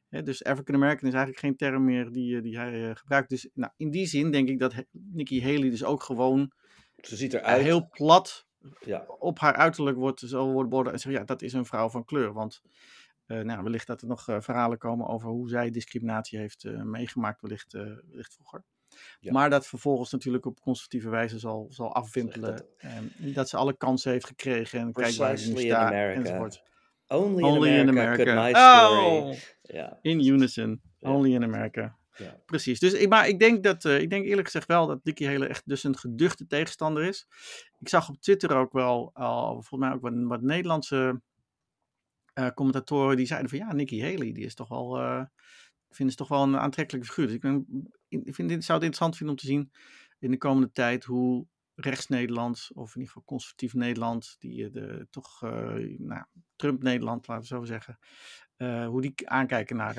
Dus 0.10 0.44
African 0.44 0.76
American 0.76 1.08
is 1.08 1.14
eigenlijk 1.14 1.40
geen 1.40 1.56
term 1.56 1.86
meer 1.86 2.12
die, 2.12 2.42
die 2.42 2.58
hij 2.58 2.96
gebruikt. 2.96 3.30
Dus 3.30 3.50
nou, 3.54 3.72
in 3.78 3.92
die 3.92 4.06
zin 4.06 4.32
denk 4.32 4.50
ik 4.50 4.60
dat 4.60 4.74
Nikki 4.92 5.44
Haley 5.44 5.70
dus 5.70 5.84
ook 5.84 6.04
gewoon 6.04 6.52
Ze 7.02 7.16
ziet 7.16 7.34
eruit. 7.34 7.62
heel 7.62 7.88
plat 7.90 8.46
ja. 8.80 9.06
op 9.08 9.40
haar 9.40 9.54
uiterlijk 9.54 9.98
wordt, 9.98 10.20
zo 10.20 10.52
wordt 10.52 10.72
worden 10.72 10.94
en 10.94 11.00
zeggen 11.00 11.22
ja, 11.22 11.26
dat 11.26 11.42
is 11.42 11.54
een 11.54 11.66
vrouw 11.66 11.90
van 11.90 12.06
kleur. 12.06 12.34
Want 12.34 12.62
uh, 13.28 13.42
nou, 13.42 13.64
wellicht 13.64 13.88
dat 13.88 14.02
er 14.02 14.08
nog 14.08 14.28
uh, 14.28 14.40
verhalen 14.40 14.78
komen 14.78 15.08
over 15.08 15.30
hoe 15.30 15.50
zij 15.50 15.70
discriminatie 15.70 16.40
heeft 16.40 16.64
uh, 16.64 16.82
meegemaakt, 16.82 17.42
wellicht, 17.42 17.72
wellicht 17.72 18.34
vroeger. 18.34 18.64
Ja. 19.20 19.32
Maar 19.32 19.50
dat 19.50 19.68
vervolgens 19.68 20.12
natuurlijk 20.12 20.46
op 20.46 20.60
conservatieve 20.60 21.10
wijze 21.10 21.40
zal, 21.40 21.68
zal 21.70 21.94
afwimpelen. 21.94 22.66
En 22.78 23.12
dat 23.34 23.50
ze 23.50 23.58
alle 23.58 23.78
kansen 23.78 24.12
heeft 24.12 24.26
gekregen 24.26 24.80
en 24.80 24.92
kijk 24.92 25.16
waar 25.16 25.38
ze 25.38 25.54
nu 25.54 25.60
staat 25.60 25.92
enzovoort. 25.92 26.64
Only, 27.08 27.44
Only 27.44 27.70
in 27.70 27.90
America, 27.90 28.22
in 28.22 28.38
America. 28.38 28.90
Oh. 28.90 29.34
In 30.02 30.26
unison. 30.26 30.82
Only 31.00 31.34
in 31.34 31.44
America. 31.44 31.98
Yeah. 32.18 32.34
Precies. 32.46 32.80
Dus 32.80 32.94
ik, 32.94 33.10
maar 33.10 33.28
ik 33.28 33.40
denk 33.40 33.64
dat, 33.64 33.84
ik 33.84 34.10
denk 34.10 34.26
eerlijk 34.26 34.46
gezegd 34.46 34.68
wel 34.68 34.88
dat 34.88 35.04
Dickie 35.04 35.28
Hele 35.28 35.48
echt 35.48 35.62
dus 35.66 35.84
een 35.84 35.98
geduchte 35.98 36.48
tegenstander 36.48 37.04
is. 37.04 37.28
Ik 37.80 37.90
zag 37.90 38.10
op 38.10 38.22
Twitter 38.22 38.56
ook 38.56 38.74
wel, 38.74 39.10
al, 39.14 39.52
volgens 39.52 39.80
mij 39.80 39.92
ook 39.92 40.02
wat, 40.02 40.14
wat 40.16 40.42
Nederlandse 40.42 41.22
uh, 42.40 42.48
commentatoren 42.48 43.18
die 43.18 43.26
zeiden 43.26 43.50
van 43.50 43.60
ja, 43.60 43.74
Nikki 43.74 44.02
Haley, 44.02 44.32
die 44.32 44.46
is 44.46 44.56
toch 44.56 44.70
wel, 44.70 44.96
vinden 45.90 46.16
ze 46.16 46.16
toch 46.16 46.28
wel 46.28 46.44
een 46.44 46.58
aantrekkelijke 46.58 47.08
figuur. 47.08 47.26
Dus 47.26 47.36
ik, 47.36 47.42
ben, 47.42 47.66
ik 48.08 48.36
vind, 48.36 48.50
dit, 48.50 48.64
zou 48.64 48.78
het 48.78 48.88
interessant 48.88 49.18
vinden 49.18 49.36
om 49.36 49.42
te 49.42 49.48
zien 49.48 49.72
in 50.20 50.32
de 50.32 50.38
komende 50.38 50.72
tijd 50.72 51.04
hoe 51.04 51.48
rechts-Nederland, 51.76 52.70
of 52.74 52.96
in 52.96 53.02
ieder 53.02 53.08
geval 53.08 53.24
conservatief 53.24 53.74
Nederland, 53.74 54.36
die 54.40 54.70
de, 54.70 55.08
toch 55.10 55.44
uh, 55.44 55.52
nou, 55.98 56.24
Trump-Nederland, 56.56 57.28
laten 57.28 57.44
we 57.44 57.56
zo 57.56 57.64
zeggen, 57.64 58.00
hoe 58.88 59.02
die 59.02 59.30
aankijken 59.30 59.76
naar, 59.76 59.96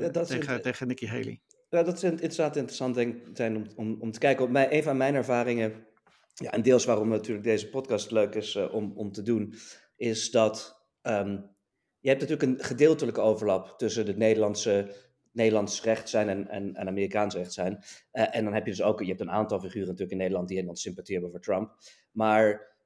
ja, 0.00 0.10
tegen, 0.10 0.62
tegen 0.62 0.86
Nikki 0.86 1.06
Haley. 1.06 1.40
Ja, 1.68 1.82
dat 1.82 1.96
is 1.96 2.02
inderdaad 2.02 2.56
interessant 2.56 2.94
denk, 2.94 3.26
zijn 3.32 3.56
om, 3.56 3.66
om, 3.76 3.96
om 4.00 4.10
te 4.10 4.18
kijken. 4.18 4.44
Op 4.44 4.50
mij, 4.50 4.72
een 4.72 4.82
van 4.82 4.96
mijn 4.96 5.14
ervaringen, 5.14 5.86
ja, 6.34 6.50
en 6.50 6.62
deels 6.62 6.84
waarom 6.84 7.08
natuurlijk 7.08 7.46
deze 7.46 7.68
podcast 7.68 8.10
leuk 8.10 8.34
is 8.34 8.56
om, 8.56 8.92
om 8.96 9.12
te 9.12 9.22
doen, 9.22 9.54
is 9.96 10.30
dat 10.30 10.74
Um, 11.06 11.54
je 11.98 12.08
hebt 12.08 12.20
natuurlijk 12.20 12.58
een 12.60 12.64
gedeeltelijke 12.64 13.20
overlap 13.20 13.78
tussen 13.78 14.06
het 14.06 14.16
Nederlandse 14.16 14.94
Nederlands 15.36 15.82
recht 15.82 16.08
zijn 16.08 16.28
en, 16.28 16.74
en, 16.74 16.88
Amerikaans 16.88 17.34
recht 17.34 17.52
zijn. 17.52 17.84
Uh, 18.12 18.36
en 18.36 18.44
dan 18.44 18.54
heb 18.54 18.64
je 18.64 18.70
dus 18.70 18.82
ook, 18.82 19.00
je 19.00 19.06
hebt 19.06 19.20
een 19.20 19.30
aantal 19.30 19.60
figuren 19.60 19.86
natuurlijk 19.86 20.10
in 20.10 20.18
Nederland 20.18 20.46
die 20.46 20.56
helemaal 20.56 20.78
sympathie 20.78 21.14
hebben 21.14 21.32
voor 21.32 21.40
Trump. 21.40 21.76
Maar 22.12 22.76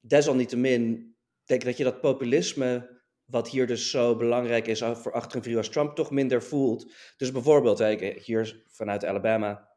desalniettemin 0.00 1.14
denk 1.44 1.60
ik 1.60 1.66
dat 1.66 1.76
je 1.76 1.84
dat 1.84 2.00
populisme, 2.00 3.00
wat 3.24 3.48
hier 3.48 3.66
dus 3.66 3.90
zo 3.90 4.16
belangrijk 4.16 4.66
is 4.66 4.78
voor 4.78 5.12
achter 5.12 5.36
een 5.36 5.42
figuur 5.42 5.58
als 5.58 5.68
Trump, 5.68 5.94
toch 5.94 6.10
minder 6.10 6.42
voelt. 6.42 6.92
Dus 7.16 7.32
bijvoorbeeld, 7.32 7.78
hier 8.24 8.64
vanuit 8.66 9.04
Alabama, 9.04 9.68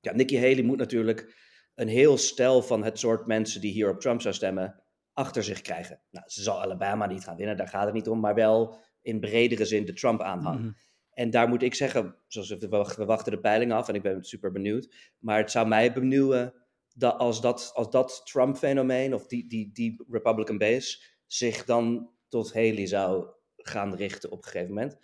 ja, 0.00 0.12
Nikki 0.12 0.36
Haley 0.36 0.62
moet 0.62 0.78
natuurlijk 0.78 1.34
een 1.74 1.88
heel 1.88 2.18
stel 2.18 2.62
van 2.62 2.84
het 2.84 2.98
soort 2.98 3.26
mensen 3.26 3.60
die 3.60 3.72
hier 3.72 3.90
op 3.90 4.00
Trump 4.00 4.20
zou 4.20 4.34
stemmen, 4.34 4.82
achter 5.12 5.44
zich 5.44 5.60
krijgen. 5.60 6.00
Nou, 6.10 6.28
ze 6.28 6.42
zal 6.42 6.60
Alabama 6.60 7.06
niet 7.06 7.24
gaan 7.24 7.36
winnen, 7.36 7.56
daar 7.56 7.68
gaat 7.68 7.84
het 7.84 7.94
niet 7.94 8.08
om, 8.08 8.20
maar 8.20 8.34
wel 8.34 8.78
in 9.02 9.20
bredere 9.20 9.64
zin 9.64 9.84
de 9.84 9.92
Trump-aanhang. 9.92 10.60
Mhm. 10.60 10.70
En 11.16 11.30
daar 11.30 11.48
moet 11.48 11.62
ik 11.62 11.74
zeggen, 11.74 12.16
zoals 12.26 12.48
we, 12.48 12.68
we 12.96 13.04
wachten 13.04 13.32
de 13.32 13.40
peiling 13.40 13.72
af 13.72 13.88
en 13.88 13.94
ik 13.94 14.02
ben 14.02 14.24
super 14.24 14.52
benieuwd. 14.52 14.94
Maar 15.18 15.38
het 15.38 15.50
zou 15.50 15.68
mij 15.68 15.92
benieuwen 15.92 16.54
dat 16.94 17.18
als 17.18 17.40
dat, 17.40 17.70
als 17.74 17.90
dat 17.90 18.20
Trump-fenomeen 18.24 19.14
of 19.14 19.26
die, 19.26 19.48
die, 19.48 19.70
die 19.72 20.04
Republican 20.10 20.58
base 20.58 21.02
zich 21.26 21.64
dan 21.64 22.10
tot 22.28 22.54
Haley 22.54 22.86
zou 22.86 23.26
gaan 23.56 23.94
richten 23.94 24.30
op 24.30 24.38
een 24.38 24.50
gegeven 24.50 24.74
moment. 24.74 24.96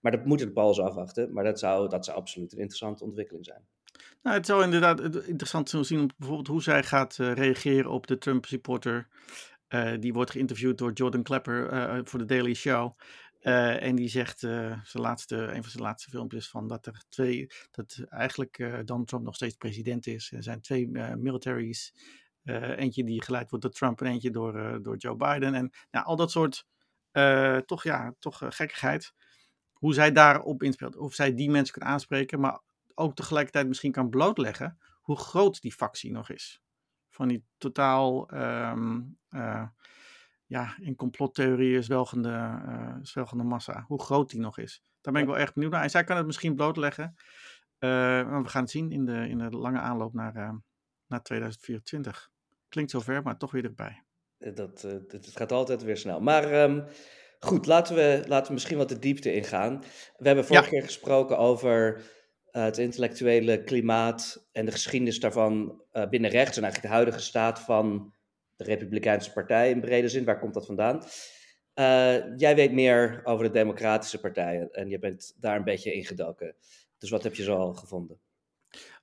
Maar 0.00 0.12
dat 0.12 0.24
moeten 0.24 0.46
de 0.46 0.52
Pauls 0.52 0.80
afwachten. 0.80 1.32
Maar 1.32 1.44
dat 1.44 1.58
zou, 1.58 1.88
dat 1.88 2.04
zou 2.04 2.16
absoluut 2.16 2.52
een 2.52 2.58
interessante 2.58 3.04
ontwikkeling 3.04 3.44
zijn. 3.44 3.66
Nou, 4.22 4.36
het 4.36 4.46
zou 4.46 4.62
inderdaad 4.62 5.00
interessant 5.26 5.68
zijn 5.70 5.84
zien 5.84 6.10
bijvoorbeeld 6.16 6.48
hoe 6.48 6.62
zij 6.62 6.82
gaat 6.82 7.18
uh, 7.20 7.32
reageren 7.32 7.90
op 7.90 8.06
de 8.06 8.18
Trump-supporter 8.18 9.08
uh, 9.68 9.92
die 10.00 10.12
wordt 10.12 10.30
geïnterviewd 10.30 10.78
door 10.78 10.92
Jordan 10.92 11.22
Klepper 11.22 11.72
uh, 11.72 11.98
voor 12.04 12.18
de 12.18 12.24
Daily 12.24 12.54
Show. 12.54 12.98
Uh, 13.40 13.82
en 13.82 13.96
die 13.96 14.08
zegt 14.08 14.38
zijn 14.38 14.82
laatste, 14.92 15.36
een 15.36 15.62
van 15.62 15.70
zijn 15.70 15.82
laatste 15.82 16.10
filmpjes 16.10 16.48
van 16.48 16.68
dat 16.68 16.86
er 16.86 17.02
twee, 17.08 17.46
dat 17.70 18.04
eigenlijk 18.08 18.82
Donald 18.84 19.08
Trump 19.08 19.24
nog 19.24 19.34
steeds 19.34 19.56
president 19.56 20.06
is. 20.06 20.32
Er 20.32 20.42
zijn 20.42 20.60
twee 20.60 20.88
militaries, 21.16 21.94
eentje 22.44 23.04
die 23.04 23.22
geleid 23.22 23.50
wordt 23.50 23.64
door 23.64 23.74
Trump 23.74 24.00
en 24.00 24.06
eentje 24.06 24.30
door, 24.30 24.82
door 24.82 24.96
Joe 24.96 25.16
Biden. 25.16 25.54
En 25.54 25.70
nou, 25.90 26.06
al 26.06 26.16
dat 26.16 26.30
soort, 26.30 26.66
toch 27.66 27.82
ja, 27.82 28.14
toch 28.18 28.42
gekkigheid. 28.48 29.14
Hoe 29.72 29.94
zij 29.94 30.12
daarop 30.12 30.62
inspeelt. 30.62 30.96
Of 30.96 31.14
zij 31.14 31.34
die 31.34 31.50
mensen 31.50 31.78
kan 31.78 31.88
aanspreken, 31.88 32.40
maar 32.40 32.60
ook 32.94 33.14
tegelijkertijd 33.14 33.68
misschien 33.68 33.92
kan 33.92 34.10
blootleggen 34.10 34.78
hoe 35.00 35.16
groot 35.18 35.60
die 35.60 35.72
factie 35.72 36.10
nog 36.10 36.30
is 36.30 36.62
van 37.08 37.28
die 37.28 37.44
totaal 37.58 38.34
uh, 38.34 39.68
ja, 40.50 40.76
in 40.80 40.96
complottheorieën 40.96 41.82
zwelgende, 41.82 42.28
uh, 42.28 42.94
zwelgende 43.02 43.44
massa. 43.44 43.84
Hoe 43.86 44.02
groot 44.02 44.30
die 44.30 44.40
nog 44.40 44.58
is. 44.58 44.82
Daar 45.00 45.12
ben 45.12 45.22
ik 45.22 45.28
wel 45.28 45.38
echt 45.38 45.54
benieuwd 45.54 45.72
naar. 45.72 45.82
En 45.82 45.90
zij 45.90 46.04
kan 46.04 46.16
het 46.16 46.26
misschien 46.26 46.54
blootleggen. 46.54 47.14
Uh, 47.14 47.90
maar 48.28 48.42
we 48.42 48.48
gaan 48.48 48.62
het 48.62 48.70
zien 48.70 48.92
in 48.92 49.04
de, 49.04 49.28
in 49.28 49.38
de 49.38 49.50
lange 49.50 49.78
aanloop 49.78 50.14
naar, 50.14 50.60
naar 51.06 51.22
2024. 51.22 52.30
Klinkt 52.68 52.90
zo 52.90 53.00
ver, 53.00 53.22
maar 53.22 53.36
toch 53.36 53.50
weer 53.50 53.64
erbij. 53.64 54.02
Dat, 54.38 54.82
het 55.08 55.30
gaat 55.34 55.52
altijd 55.52 55.82
weer 55.82 55.96
snel. 55.96 56.20
Maar 56.20 56.62
um, 56.62 56.84
goed, 57.38 57.66
laten 57.66 57.94
we, 57.94 58.24
laten 58.26 58.46
we 58.46 58.52
misschien 58.52 58.78
wat 58.78 58.88
de 58.88 58.98
diepte 58.98 59.34
ingaan. 59.34 59.78
We 60.16 60.26
hebben 60.26 60.44
vorige 60.44 60.64
ja. 60.64 60.70
keer 60.70 60.82
gesproken 60.82 61.38
over 61.38 62.02
het 62.50 62.78
intellectuele 62.78 63.64
klimaat 63.64 64.48
en 64.52 64.64
de 64.64 64.72
geschiedenis 64.72 65.20
daarvan 65.20 65.82
binnen 66.10 66.30
rechts 66.30 66.56
en 66.56 66.62
eigenlijk 66.62 66.92
de 66.92 66.98
huidige 66.98 67.20
staat 67.20 67.60
van 67.60 68.12
de 68.60 68.66
Republikeinse 68.66 69.32
Partij 69.32 69.70
in 69.70 69.80
brede 69.80 70.08
zin. 70.08 70.24
Waar 70.24 70.38
komt 70.38 70.54
dat 70.54 70.66
vandaan? 70.66 71.02
Uh, 71.74 72.38
jij 72.38 72.54
weet 72.54 72.72
meer 72.72 73.20
over 73.24 73.44
de 73.44 73.50
Democratische 73.50 74.20
partijen 74.20 74.72
en 74.72 74.88
je 74.88 74.98
bent 74.98 75.36
daar 75.40 75.56
een 75.56 75.64
beetje 75.64 75.92
ingedoken. 75.92 76.54
Dus 76.98 77.10
wat 77.10 77.22
heb 77.22 77.34
je 77.34 77.42
zo 77.42 77.56
al 77.56 77.74
gevonden? 77.74 78.20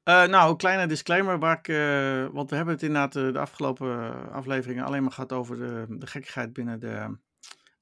nou, 0.03 0.49
een 0.49 0.57
kleine 0.57 0.87
disclaimer, 0.87 1.39
waar 1.39 1.57
ik, 1.57 1.67
want 2.33 2.49
we 2.49 2.55
hebben 2.55 2.73
het 2.73 2.83
inderdaad 2.83 3.13
de 3.13 3.39
afgelopen 3.39 4.31
afleveringen 4.31 4.85
alleen 4.85 5.01
maar 5.01 5.11
gehad 5.11 5.33
over 5.33 5.57
de, 5.57 5.85
de 5.97 6.07
gekkigheid 6.07 6.53
binnen 6.53 6.79
de 6.79 7.17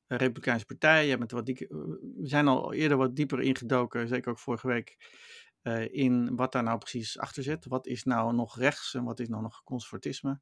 Republikeinse 0.08 0.66
Partij. 0.66 1.08
Je 1.08 1.18
bent 1.18 1.32
wat 1.32 1.48
we 1.48 2.22
zijn 2.24 2.48
al 2.48 2.74
eerder 2.74 2.98
wat 2.98 3.16
dieper 3.16 3.42
ingedoken, 3.42 4.08
zeker 4.08 4.32
ook 4.32 4.40
vorige 4.40 4.68
week, 4.68 4.98
in 5.92 6.36
wat 6.36 6.52
daar 6.52 6.64
nou 6.64 6.78
precies 6.78 7.20
achter 7.20 7.44
zit. 7.44 7.66
Wat 7.66 7.88
is 7.88 8.04
nou 8.04 8.34
nog 8.34 8.58
rechts 8.58 8.94
en 8.94 9.04
wat 9.04 9.20
is 9.20 9.28
nou 9.28 9.42
nog 9.42 9.64
conservatisme? 9.64 10.40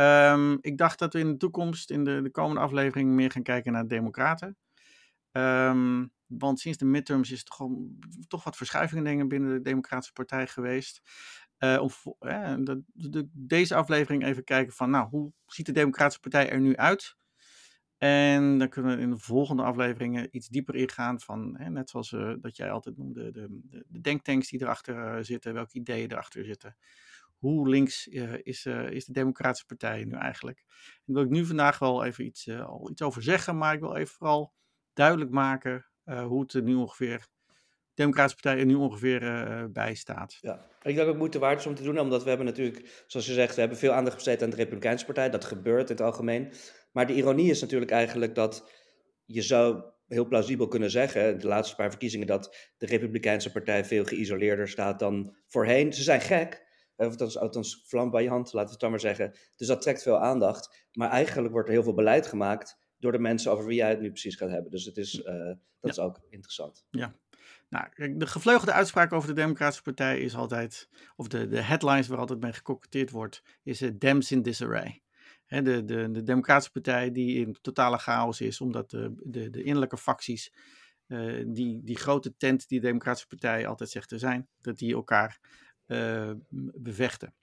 Um, 0.00 0.58
ik 0.60 0.78
dacht 0.78 0.98
dat 0.98 1.12
we 1.12 1.18
in 1.18 1.30
de 1.30 1.36
toekomst, 1.36 1.90
in 1.90 2.04
de, 2.04 2.22
de 2.22 2.30
komende 2.30 2.60
aflevering, 2.60 3.10
meer 3.10 3.30
gaan 3.30 3.42
kijken 3.42 3.72
naar 3.72 3.86
democraten. 3.86 4.56
Um, 5.32 6.12
want 6.26 6.60
sinds 6.60 6.78
de 6.78 6.84
midterms 6.84 7.30
is 7.30 7.38
er 7.38 7.44
toch, 7.44 7.70
toch 8.28 8.44
wat 8.44 8.56
verschuivingen 8.56 9.28
binnen 9.28 9.52
de 9.52 9.60
Democratische 9.60 10.12
Partij 10.12 10.46
geweest. 10.46 11.02
Uh, 11.58 11.80
om 11.80 11.90
de, 12.64 12.82
de, 12.92 13.28
deze 13.32 13.74
aflevering 13.74 14.24
even 14.24 14.44
kijken 14.44 14.72
van, 14.72 14.90
nou, 14.90 15.08
hoe 15.08 15.32
ziet 15.46 15.66
de 15.66 15.72
Democratische 15.72 16.20
Partij 16.20 16.50
er 16.50 16.60
nu 16.60 16.76
uit? 16.76 17.16
En 17.98 18.58
dan 18.58 18.68
kunnen 18.68 18.96
we 18.96 19.02
in 19.02 19.10
de 19.10 19.18
volgende 19.18 19.62
afleveringen 19.62 20.28
iets 20.30 20.48
dieper 20.48 20.74
ingaan 20.74 21.20
van, 21.20 21.56
hè, 21.58 21.70
net 21.70 21.90
zoals 21.90 22.12
uh, 22.12 22.34
dat 22.40 22.56
jij 22.56 22.70
altijd 22.70 22.96
noemde, 22.96 23.30
de, 23.30 23.46
de, 23.50 23.84
de 23.88 24.00
denktanks 24.00 24.48
die 24.48 24.62
erachter 24.62 25.16
uh, 25.16 25.22
zitten, 25.22 25.54
welke 25.54 25.78
ideeën 25.78 26.10
erachter 26.10 26.44
zitten 26.44 26.76
hoe 27.46 27.68
links 27.68 28.06
uh, 28.06 28.34
is, 28.42 28.64
uh, 28.64 28.90
is 28.90 29.04
de 29.04 29.12
Democratische 29.12 29.66
Partij 29.66 30.04
nu 30.04 30.12
eigenlijk? 30.12 30.64
En 30.68 31.02
daar 31.04 31.14
wil 31.14 31.24
ik 31.24 31.38
nu 31.38 31.46
vandaag 31.46 31.78
wel 31.78 32.04
even 32.04 32.24
iets, 32.24 32.46
uh, 32.46 32.66
al 32.66 32.90
iets 32.90 33.02
over 33.02 33.22
zeggen, 33.22 33.58
maar 33.58 33.74
ik 33.74 33.80
wil 33.80 33.96
even 33.96 34.14
vooral 34.14 34.52
duidelijk 34.92 35.30
maken 35.30 35.86
hoe 36.04 36.40
het 36.40 36.52
er 36.52 36.62
nu 36.62 36.74
ongeveer, 36.74 37.18
de 37.18 37.92
Democratische 37.94 38.42
Partij 38.42 38.60
er 38.60 38.66
nu 38.66 38.74
ongeveer 38.74 39.20
bij 39.72 39.94
staat. 39.94 40.38
Ja, 40.40 40.66
ik 40.82 40.94
denk 40.94 41.08
ook 41.08 41.16
moeite 41.16 41.38
waard 41.38 41.58
is 41.58 41.66
om 41.66 41.74
te 41.74 41.82
doen, 41.82 41.98
omdat 41.98 42.22
we 42.22 42.28
hebben 42.28 42.46
natuurlijk, 42.46 43.04
zoals 43.06 43.26
je 43.26 43.32
zegt, 43.32 43.54
we 43.54 43.60
hebben 43.60 43.78
veel 43.78 43.92
aandacht 43.92 44.14
besteed 44.14 44.42
aan 44.42 44.50
de 44.50 44.56
Republikeinse 44.56 45.04
Partij. 45.04 45.30
Dat 45.30 45.44
gebeurt 45.44 45.90
in 45.90 45.96
het 45.96 46.04
algemeen. 46.04 46.52
Maar 46.92 47.06
de 47.06 47.14
ironie 47.14 47.50
is 47.50 47.60
natuurlijk 47.60 47.90
eigenlijk 47.90 48.34
dat 48.34 48.72
je 49.24 49.42
zou 49.42 49.82
heel 50.06 50.26
plausibel 50.26 50.68
kunnen 50.68 50.90
zeggen, 50.90 51.38
de 51.38 51.46
laatste 51.46 51.76
paar 51.76 51.90
verkiezingen, 51.90 52.26
dat 52.26 52.72
de 52.76 52.86
Republikeinse 52.86 53.52
Partij 53.52 53.84
veel 53.84 54.04
geïsoleerder 54.04 54.68
staat 54.68 54.98
dan 54.98 55.36
voorheen. 55.46 55.92
Ze 55.92 56.02
zijn 56.02 56.20
gek, 56.20 56.65
althans, 56.96 57.38
althans 57.38 57.82
flamboyant, 57.86 58.52
laten 58.52 58.66
we 58.66 58.70
het 58.70 58.80
dan 58.80 58.90
maar 58.90 59.00
zeggen. 59.00 59.34
Dus 59.56 59.66
dat 59.66 59.82
trekt 59.82 60.02
veel 60.02 60.18
aandacht. 60.18 60.86
Maar 60.92 61.10
eigenlijk 61.10 61.52
wordt 61.52 61.68
er 61.68 61.74
heel 61.74 61.82
veel 61.82 61.94
beleid 61.94 62.26
gemaakt 62.26 62.78
door 62.98 63.12
de 63.12 63.18
mensen 63.18 63.52
over 63.52 63.66
wie 63.66 63.76
jij 63.76 63.88
het 63.88 64.00
nu 64.00 64.08
precies 64.08 64.36
gaat 64.36 64.50
hebben. 64.50 64.70
Dus 64.70 64.84
het 64.84 64.96
is, 64.96 65.14
uh, 65.18 65.54
dat 65.80 65.90
is 65.90 65.98
ook 65.98 66.20
interessant. 66.28 66.84
Ja. 66.90 67.14
Nou, 67.68 68.16
de 68.16 68.26
gevleugelde 68.26 68.72
uitspraak 68.72 69.12
over 69.12 69.28
de 69.28 69.34
Democratische 69.34 69.82
Partij 69.82 70.20
is 70.20 70.34
altijd, 70.34 70.88
of 71.16 71.28
de, 71.28 71.48
de 71.48 71.60
headlines 71.60 72.08
waar 72.08 72.18
altijd 72.18 72.40
mee 72.40 72.52
gekoketteerd 72.52 73.10
wordt, 73.10 73.42
is 73.62 73.82
uh, 73.82 73.90
Dems 73.98 74.32
in 74.32 74.42
disarray. 74.42 75.02
He, 75.46 75.62
de, 75.62 75.84
de, 75.84 76.10
de 76.10 76.22
Democratische 76.22 76.72
Partij 76.72 77.12
die 77.12 77.46
in 77.46 77.56
totale 77.60 77.98
chaos 77.98 78.40
is, 78.40 78.60
omdat 78.60 78.90
de, 78.90 79.14
de, 79.24 79.50
de 79.50 79.62
innerlijke 79.62 79.96
facties, 79.96 80.52
uh, 81.06 81.44
die, 81.46 81.80
die 81.84 81.96
grote 81.96 82.36
tent 82.36 82.68
die 82.68 82.80
de 82.80 82.86
Democratische 82.86 83.28
Partij 83.28 83.66
altijd 83.66 83.90
zegt 83.90 84.08
te 84.08 84.18
zijn, 84.18 84.48
dat 84.60 84.78
die 84.78 84.94
elkaar 84.94 85.38
uh, 85.86 86.30
bevechten. 86.74 87.34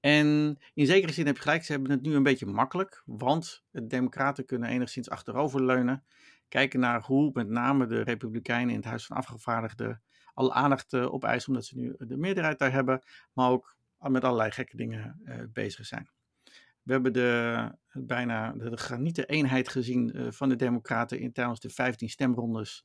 En 0.00 0.58
in 0.74 0.86
zekere 0.86 1.12
zin 1.12 1.26
heb 1.26 1.36
je 1.36 1.42
gelijk, 1.42 1.64
ze 1.64 1.72
hebben 1.72 1.90
het 1.90 2.02
nu 2.02 2.14
een 2.14 2.22
beetje 2.22 2.46
makkelijk, 2.46 3.02
want 3.06 3.64
de 3.70 3.86
Democraten 3.86 4.44
kunnen 4.44 4.68
enigszins 4.68 5.10
achteroverleunen, 5.10 6.04
kijken 6.48 6.80
naar 6.80 7.02
hoe 7.02 7.30
met 7.32 7.48
name 7.48 7.86
de 7.86 8.00
Republikeinen 8.00 8.70
in 8.70 8.76
het 8.76 8.84
Huis 8.84 9.06
van 9.06 9.16
Afgevaardigden 9.16 10.02
alle 10.34 10.52
aandacht 10.52 10.92
uh, 10.92 11.12
opeisen, 11.12 11.48
omdat 11.48 11.64
ze 11.64 11.78
nu 11.78 11.94
de 11.98 12.16
meerderheid 12.16 12.58
daar 12.58 12.72
hebben, 12.72 13.02
maar 13.32 13.50
ook 13.50 13.76
met 13.98 14.24
allerlei 14.24 14.50
gekke 14.50 14.76
dingen 14.76 15.20
uh, 15.24 15.34
bezig 15.52 15.86
zijn. 15.86 16.10
We 16.82 16.92
hebben 16.92 17.12
de, 17.12 17.70
bijna 17.92 18.52
de, 18.52 18.76
granieten 18.76 19.28
eenheid 19.28 19.68
gezien 19.68 20.32
van 20.32 20.48
de 20.48 20.56
Democraten 20.56 21.18
in 21.18 21.32
tijdens 21.32 21.60
de 21.60 21.70
15 21.70 22.08
stemrondes 22.08 22.84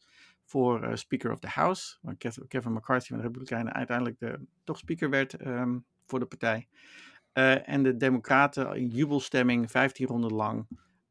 voor 0.53 0.83
uh, 0.83 0.95
Speaker 0.95 1.31
of 1.31 1.39
the 1.39 1.47
House. 1.47 1.97
Waar 2.01 2.15
Kevin 2.47 2.73
McCarthy 2.73 3.07
van 3.07 3.17
de 3.17 3.23
Republikeinen 3.23 3.73
uiteindelijk 3.73 4.19
de, 4.19 4.45
toch 4.63 4.77
speaker 4.77 5.09
werd 5.09 5.45
um, 5.45 5.85
voor 6.05 6.19
de 6.19 6.25
partij. 6.25 6.67
Uh, 7.33 7.69
en 7.69 7.83
de 7.83 7.97
Democraten 7.97 8.75
in 8.75 8.87
jubelstemming 8.87 9.71
15 9.71 10.07
ronden 10.07 10.33
lang 10.33 10.67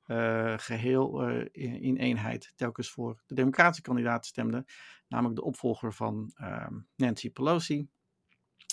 uh, 0.06 0.54
geheel 0.56 1.22
in, 1.52 1.80
in, 1.80 1.96
eenheid 1.96 2.52
telkens 2.56 2.90
voor 2.90 3.22
de 3.26 3.34
Democratische 3.34 3.82
kandidaat 3.82 4.26
stemden. 4.26 4.64
Namelijk 5.08 5.36
de 5.36 5.44
opvolger 5.44 5.92
van 5.92 6.32
um, 6.42 6.86
Nancy 6.96 7.30
Pelosi, 7.30 7.88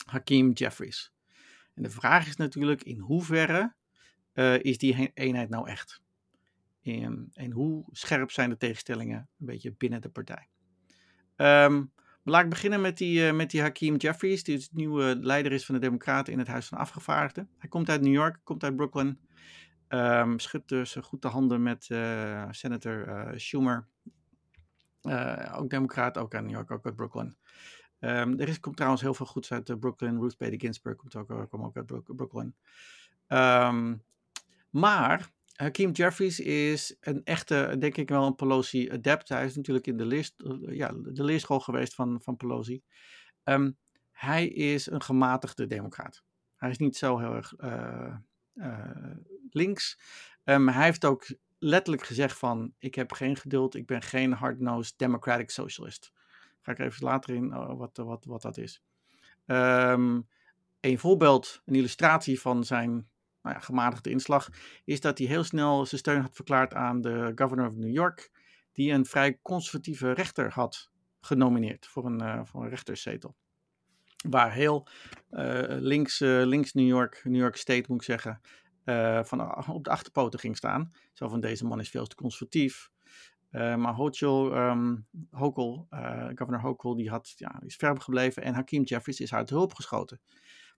Hakeem 0.06 0.52
Jeffries. 0.52 1.14
En 1.74 1.84
de 1.84 1.90
vraag 1.90 2.28
is 2.28 2.36
natuurlijk 2.36 2.84
in 2.84 3.00
hoeverre 3.00 3.74
is 4.62 4.78
die 4.78 5.12
eenheid 5.14 5.50
nou 5.50 5.70
echt? 5.70 6.02
En, 6.82 7.30
en, 7.34 7.52
hoe 7.52 7.86
scherp 7.92 8.32
zijn 8.32 8.50
de 8.50 8.58
tegenstellingen 8.58 9.30
een 9.40 9.46
beetje 9.46 9.74
binnen 9.74 10.02
de 10.02 10.10
partij? 10.10 10.50
Um, 11.42 11.92
laat 12.24 12.44
ik 12.44 12.50
beginnen 12.50 12.82
met 12.82 12.98
die, 12.98 13.28
uh, 13.28 13.34
met 13.34 13.52
die 13.52 13.62
Hakeem 13.62 13.96
Jeffries, 13.96 14.44
die 14.44 14.58
het 14.58 14.70
nieuwe 14.72 15.16
leider 15.22 15.52
is 15.52 15.66
van 15.66 15.76
de 15.76 15.82
Democraten 15.82 16.34
in 16.34 16.40
het 16.40 16.48
Huis 16.48 16.68
van 16.68 16.78
Afgevaardigden. 16.78 17.50
Hij 17.58 17.70
komt 17.70 17.90
uit 17.90 18.02
New 18.02 18.14
York, 18.14 18.40
komt 18.44 18.64
uit 18.64 18.76
Brooklyn. 18.76 19.20
Um, 19.90 20.40
schudt 20.40 20.68
dus 20.68 20.96
goed 21.02 21.22
de 21.22 21.28
handen 21.28 21.64
met 21.64 21.90
uh, 21.90 22.46
senator 22.50 23.08
uh, 23.08 23.30
Schumer. 23.36 23.88
ook 25.56 25.70
Democraat, 25.70 26.18
ook 26.18 26.34
uit 26.34 26.44
New 26.44 26.54
York, 26.54 26.72
ook 26.72 26.86
uit 26.86 26.96
Brooklyn. 26.96 27.38
Um, 28.00 28.40
er 28.40 28.48
is, 28.48 28.60
komt 28.60 28.76
trouwens 28.76 29.02
heel 29.02 29.14
veel 29.14 29.26
goeds 29.26 29.52
uit 29.52 29.80
Brooklyn. 29.80 30.20
Ruth 30.20 30.38
Bader 30.38 30.60
Ginsburg 30.60 30.96
komt 30.96 31.16
ook, 31.16 31.50
komt 31.50 31.64
ook 31.64 31.76
uit 31.76 32.16
Brooklyn. 32.16 32.56
maar 34.70 35.32
Hakeem 35.60 35.92
Jeffries 35.92 36.40
is 36.40 36.96
een 37.00 37.24
echte, 37.24 37.76
denk 37.80 37.98
ik 37.98 38.10
wel, 38.10 38.26
een 38.26 38.36
Pelosi-adept. 38.36 39.30
Hij 39.30 39.46
is 39.46 39.56
natuurlijk 39.56 39.88
in 39.88 39.98
de, 39.98 40.06
leest, 40.06 40.36
ja, 40.62 40.92
de 40.94 41.24
leerschool 41.24 41.60
geweest 41.60 41.96
van, 41.96 42.22
van 42.22 42.38
Pelosi. 42.38 42.82
Um, 43.44 43.78
hij 44.12 44.48
is 44.48 44.90
een 44.92 45.02
gematigde 45.02 45.68
democraat. 45.68 46.24
Hij 46.56 46.70
is 46.70 46.78
niet 46.78 46.98
zo 46.98 47.18
heel 47.18 47.34
erg 47.34 47.54
uh, 47.60 48.16
links. 49.50 50.00
Um, 50.44 50.68
hij 50.68 50.84
heeft 50.84 51.06
ook 51.06 51.28
letterlijk 51.58 52.06
gezegd 52.06 52.38
van, 52.38 52.74
ik 52.78 52.96
heb 52.96 53.12
geen 53.12 53.36
geduld, 53.36 53.76
ik 53.76 53.86
ben 53.86 54.02
geen 54.02 54.32
hard-nosed 54.32 54.98
democratic 54.98 55.50
socialist. 55.50 56.12
Ga 56.62 56.72
ik 56.72 56.80
even 56.80 57.06
later 57.06 57.36
in 57.36 57.50
wat, 57.78 57.98
wat, 57.98 58.26
wat 58.26 58.42
dat 58.42 58.58
is. 58.58 58.84
Um, 59.46 60.28
een 60.80 61.00
voorbeeld, 61.00 61.62
een 61.66 61.76
illustratie 61.76 62.40
van 62.40 62.64
zijn 62.64 63.10
nou 63.42 63.56
ja, 63.56 63.62
gematigde 63.62 64.10
inslag, 64.10 64.50
is 64.86 65.02
dat 65.02 65.18
hij 65.18 65.28
heel 65.28 65.44
snel 65.44 65.86
zijn 65.86 66.02
steun 66.02 66.22
had 66.22 66.36
verklaard 66.36 66.74
aan 66.74 67.02
de 67.02 67.32
governor 67.36 67.68
of 67.68 67.76
New 67.76 67.94
York, 67.94 68.32
die 68.74 68.92
een 68.92 69.06
vrij 69.06 69.40
conservatieve 69.42 70.12
rechter 70.12 70.52
had 70.52 70.92
genomineerd 71.22 71.88
voor 71.88 72.06
een, 72.06 72.22
uh, 72.22 72.42
voor 72.44 72.64
een 72.64 72.70
rechterszetel. 72.70 73.36
Waar 74.30 74.54
heel 74.54 74.88
uh, 75.32 75.62
links, 75.68 76.22
uh, 76.22 76.46
links 76.46 76.74
New 76.74 76.88
York, 76.88 77.22
New 77.24 77.42
York 77.42 77.56
State 77.56 77.86
moet 77.88 77.98
ik 77.98 78.04
zeggen, 78.04 78.42
van 79.24 79.70
op 79.70 79.84
de 79.84 79.90
achterpoten 79.90 80.40
ging 80.40 80.58
staan. 80.58 80.92
Zo 81.14 81.28
van 81.28 81.40
deze 81.40 81.66
man 81.66 81.80
is 81.80 81.90
veel 81.90 82.06
te 82.06 82.16
conservatief. 82.16 82.90
maar 83.52 83.94
Hochul, 83.94 84.54
Hochul 85.32 85.88
governor 86.36 86.62
Hochul, 86.62 86.96
die 86.96 87.10
had, 87.10 87.34
ja, 87.36 87.62
is 87.66 87.76
ver 87.76 88.02
gebleven 88.02 88.44
en 88.44 88.54
Hakeem 88.54 88.84
Jeffries 88.84 89.20
is 89.20 89.34
uit 89.34 89.50
hulp 89.50 89.74
geschoten. 89.74 90.22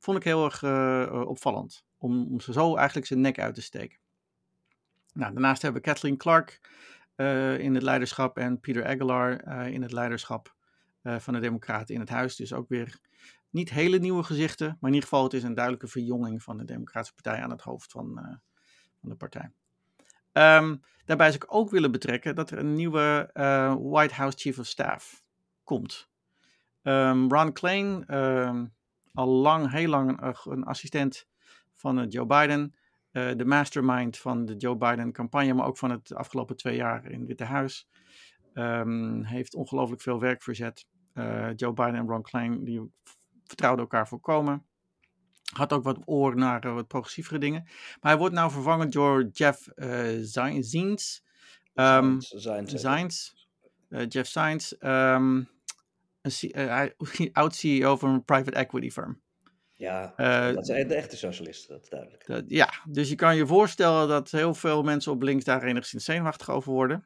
Vond 0.02 0.18
ik 0.18 0.24
heel 0.24 0.46
erg 0.46 0.64
opvallend 1.28 1.86
om, 1.98 2.28
om 2.32 2.40
zo 2.40 2.76
eigenlijk 2.76 3.08
zijn 3.08 3.22
nek 3.22 3.40
uit 3.40 3.56
te 3.56 3.62
steken. 3.62 4.00
Nou, 5.14 5.34
daarnaast 5.34 5.62
hebben 5.62 5.82
we 5.82 5.88
Kathleen 5.88 6.18
Clark 6.18 6.60
uh, 7.16 7.60
in 7.60 7.74
het 7.74 7.84
leiderschap 7.84 8.38
en 8.38 8.60
Peter 8.60 8.86
Aguilar 8.86 9.48
in 9.68 9.82
het 9.82 9.92
leiderschap 9.92 10.56
van 11.04 11.34
de 11.34 11.40
Democraten 11.40 11.94
in 11.94 12.00
het 12.00 12.10
huis. 12.10 12.36
Dus 12.36 12.54
ook 12.54 12.70
weer 12.70 13.00
niet 13.50 13.70
hele 13.70 13.98
nieuwe 13.98 14.24
gezichten, 14.24 14.68
maar 14.68 14.90
in 14.90 14.96
ieder 14.96 15.10
geval 15.10 15.24
het 15.24 15.34
is 15.34 15.44
een 15.44 15.54
duidelijke 15.54 15.88
verjonging 15.88 16.44
van 16.44 16.58
de 16.58 16.66
Democratische 16.66 17.16
Partij 17.22 17.44
aan 17.44 17.50
het 17.50 17.62
hoofd 17.62 17.92
van, 17.92 18.40
van 19.00 19.10
de 19.10 19.16
partij. 19.16 19.52
Um, 20.34 20.84
daarbij 21.06 21.32
zou 21.32 21.44
ik 21.44 21.54
ook 21.54 21.70
willen 21.70 21.92
betrekken 21.92 22.36
dat 22.36 22.52
er 22.52 22.58
een 22.58 22.74
nieuwe 22.74 23.30
White 23.82 24.14
House 24.14 24.38
Chief 24.38 24.60
of 24.60 24.66
Staff 24.66 25.24
komt. 25.64 26.10
Um, 26.84 27.32
Ron 27.32 27.54
Klain, 27.54 28.18
um, 28.18 28.74
al 29.14 29.28
lang, 29.28 29.72
heel 29.72 29.90
lang 29.90 30.36
een 30.46 30.64
assistent 30.64 31.28
van 31.76 32.00
uh, 32.00 32.06
Joe 32.10 32.26
Biden. 32.26 32.76
Uh, 33.12 33.32
de 33.36 33.46
mastermind 33.46 34.18
van 34.18 34.46
de 34.46 34.56
Joe 34.56 34.78
Biden-campagne, 34.78 35.54
maar 35.54 35.66
ook 35.66 35.78
van 35.78 35.90
het 35.90 36.16
afgelopen 36.16 36.56
twee 36.56 36.76
jaar 36.76 37.12
in 37.12 37.20
het 37.20 37.28
Witte 37.28 37.44
Huis. 37.44 37.88
Um, 38.54 39.24
heeft 39.24 39.56
ongelooflijk 39.56 40.02
veel 40.02 40.20
werk 40.20 40.44
verzet. 40.44 40.86
Uh, 41.14 41.50
Joe 41.56 41.74
Biden 41.74 41.96
en 41.96 42.08
Ron 42.08 42.22
Klein 42.22 42.64
die 42.64 42.92
vertrouwden 43.44 43.82
elkaar 43.82 44.08
voorkomen. 44.08 44.66
Had 45.54 45.74
ook 45.74 45.84
wat 45.84 46.00
oor 46.06 46.36
naar 46.36 46.74
wat 46.74 46.88
progressievere 46.88 47.40
dingen. 47.40 47.64
Maar 47.64 48.12
hij 48.12 48.18
wordt 48.18 48.36
nou 48.36 48.52
vervangen 48.52 48.90
door 48.90 49.30
Jeff 49.32 49.68
Zients. 50.62 51.24
Um, 51.74 52.22
Zients. 52.22 53.48
Jeff 54.08 54.30
Zients. 54.30 54.76
Um, 54.80 55.50
een 56.22 57.30
oud-CEO 57.34 57.98
van 57.98 58.10
een 58.10 58.26
private 58.26 58.58
equity 58.58 58.90
firm. 58.90 59.22
Ja, 59.74 60.14
uh, 60.18 60.56
dat 60.56 60.66
zijn 60.66 60.88
de 60.88 60.96
echte 60.96 61.18
socialisten, 61.18 61.74
dat 61.74 61.84
is 61.84 61.90
duidelijk. 61.90 62.26
Dat, 62.26 62.44
ja, 62.48 62.70
dus 62.88 63.10
je 63.10 63.16
kan 63.16 63.36
je 63.36 63.48
voorstellen 63.48 64.08
dat 64.08 64.32
heel 64.32 64.54
veel 64.54 64.84
mensen 64.84 65.12
op 65.12 65.22
links 65.22 65.46
daar 65.46 65.64
enigszins 65.64 66.06
zenuwachtig 66.06 66.50
over 66.50 66.72
worden. 66.72 67.06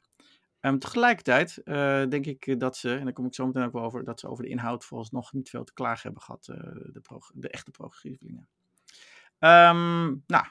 Um, 0.61 0.79
tegelijkertijd 0.79 1.61
uh, 1.65 2.03
denk 2.09 2.25
ik 2.25 2.59
dat 2.59 2.77
ze, 2.77 2.95
en 2.95 3.03
daar 3.03 3.13
kom 3.13 3.25
ik 3.25 3.33
zo 3.33 3.45
meteen 3.45 3.63
ook 3.63 3.73
wel 3.73 3.83
over, 3.83 4.03
dat 4.03 4.19
ze 4.19 4.27
over 4.27 4.43
de 4.43 4.49
inhoud 4.49 4.87
nog 5.09 5.33
niet 5.33 5.49
veel 5.49 5.63
te 5.63 5.73
klagen 5.73 6.01
hebben 6.01 6.21
gehad, 6.21 6.47
uh, 6.51 6.57
de, 6.93 7.01
de, 7.33 7.49
echte 7.49 7.71
progressievelingen. 7.71 8.47
Um, 9.39 10.23
nou, 10.27 10.45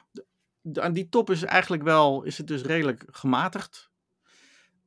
aan 0.73 0.93
die 0.93 1.09
top 1.09 1.29
is 1.29 1.43
eigenlijk 1.43 1.83
wel, 1.83 2.23
is 2.23 2.37
het 2.37 2.47
dus 2.47 2.61
redelijk 2.61 3.03
gematigd. 3.07 3.91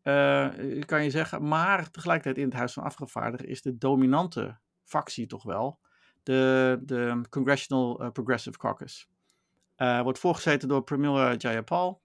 Uh, 0.08 0.82
kan 0.84 1.04
je 1.04 1.10
zeggen, 1.10 1.48
maar 1.48 1.90
tegelijkertijd 1.90 2.36
in 2.38 2.44
het 2.44 2.58
Huis 2.58 2.72
van 2.72 2.82
Afgevaardigden 2.82 3.48
is 3.48 3.62
de 3.62 3.78
dominante 3.78 4.58
factie 4.84 5.26
toch 5.26 5.42
wel 5.42 5.80
de, 6.22 6.78
de 6.82 7.20
Congressional 7.30 8.10
Progressive 8.12 8.58
Caucus. 8.58 9.08
wordt 9.76 10.18
voorgezeten 10.18 10.68
door 10.68 10.82
Pramila 10.84 11.34
Jayapal, 11.34 12.02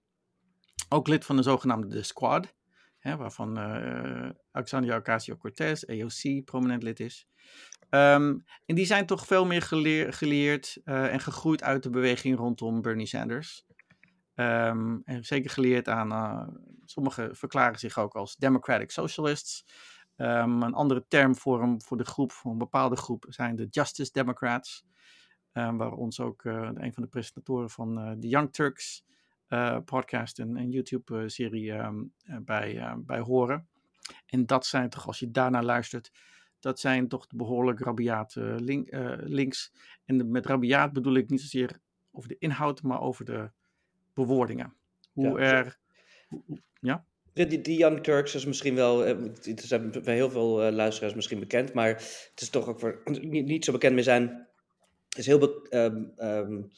ook 0.88 1.08
lid 1.08 1.24
van 1.24 1.36
de 1.36 1.42
zogenaamde 1.42 2.02
Squad 2.02 2.54
hè, 3.04 3.16
waarvan 3.16 3.58
uh, 3.58 4.28
Alexandria 4.50 4.96
Ocasio-Cortez, 4.96 5.84
AOC, 5.84 6.44
prominent 6.44 6.82
lid 6.82 7.00
is. 7.00 7.28
Um, 7.90 8.44
en 8.66 8.74
die 8.74 8.86
zijn 8.86 9.06
toch 9.06 9.26
veel 9.26 9.46
meer 9.46 9.62
geleer, 9.62 10.12
geleerd 10.12 10.80
uh, 10.84 11.12
en 11.12 11.20
gegroeid 11.20 11.62
uit 11.62 11.82
de 11.82 11.90
beweging 11.90 12.36
rondom 12.36 12.82
Bernie 12.82 13.06
Sanders. 13.06 13.66
Um, 14.34 15.02
en 15.04 15.24
zeker 15.24 15.50
geleerd 15.50 15.88
aan, 15.88 16.12
uh, 16.12 16.48
sommigen 16.84 17.36
verklaren 17.36 17.78
zich 17.78 17.98
ook 17.98 18.14
als 18.14 18.36
Democratic 18.36 18.90
Socialists. 18.90 19.64
Um, 20.16 20.62
een 20.62 20.74
andere 20.74 21.04
term 21.08 21.36
voor, 21.36 21.62
een, 21.62 21.82
voor 21.82 21.96
de 21.96 22.04
groep, 22.04 22.32
voor 22.32 22.52
een 22.52 22.58
bepaalde 22.58 22.96
groep, 22.96 23.26
zijn 23.28 23.56
de 23.56 23.66
Justice 23.70 24.12
Democrats. 24.12 24.84
waar 25.52 25.92
ons 25.92 26.20
ook 26.20 26.44
een 26.44 26.92
van 26.92 27.02
de 27.02 27.08
presentatoren 27.08 27.70
van 27.70 28.20
de 28.20 28.28
Young 28.28 28.52
Turks 28.52 29.04
uh, 29.48 29.78
podcast 29.84 30.38
en, 30.38 30.56
en 30.56 30.70
YouTube-serie 30.70 31.74
bij, 32.44 32.74
uh, 32.74 32.92
bij 32.96 33.20
horen. 33.20 33.68
En 34.26 34.46
dat 34.46 34.66
zijn 34.66 34.88
toch, 34.88 35.06
als 35.06 35.18
je 35.18 35.30
daarnaar 35.30 35.64
luistert, 35.64 36.12
dat 36.60 36.80
zijn 36.80 37.08
toch 37.08 37.26
behoorlijk 37.28 37.80
uh, 37.86 39.14
links. 39.18 39.72
En 40.04 40.30
met 40.30 40.46
rabiaat 40.46 40.92
bedoel 40.92 41.14
ik 41.14 41.30
niet 41.30 41.40
zozeer 41.40 41.80
over 42.10 42.28
de 42.28 42.38
inhoud, 42.38 42.82
maar 42.82 43.00
over 43.00 43.24
de 43.24 43.50
bewoordingen. 44.14 44.74
Hoe 45.12 45.40
ja, 45.40 45.52
er. 45.52 45.78
ja? 46.80 47.06
Die, 47.32 47.60
die 47.60 47.78
Young 47.78 48.02
Turks 48.02 48.34
is 48.34 48.44
misschien 48.44 48.74
wel, 48.74 48.98
het 48.98 49.62
zijn 49.64 49.90
bij 50.04 50.14
heel 50.14 50.30
veel 50.30 50.72
luisteraars 50.72 51.14
misschien 51.14 51.40
bekend, 51.40 51.72
maar 51.72 51.88
het 51.88 52.40
is 52.40 52.50
toch 52.50 52.68
ook 52.68 52.80
voor 52.80 53.02
niet, 53.20 53.46
niet 53.46 53.64
zo 53.64 53.72
bekend 53.72 53.94
meer 53.94 54.02
zijn. 54.02 54.48
Het 55.08 55.18
is 55.18 55.26
heel 55.26 55.38
be, 55.38 55.66
um, 55.70 56.26
um, 56.28 56.70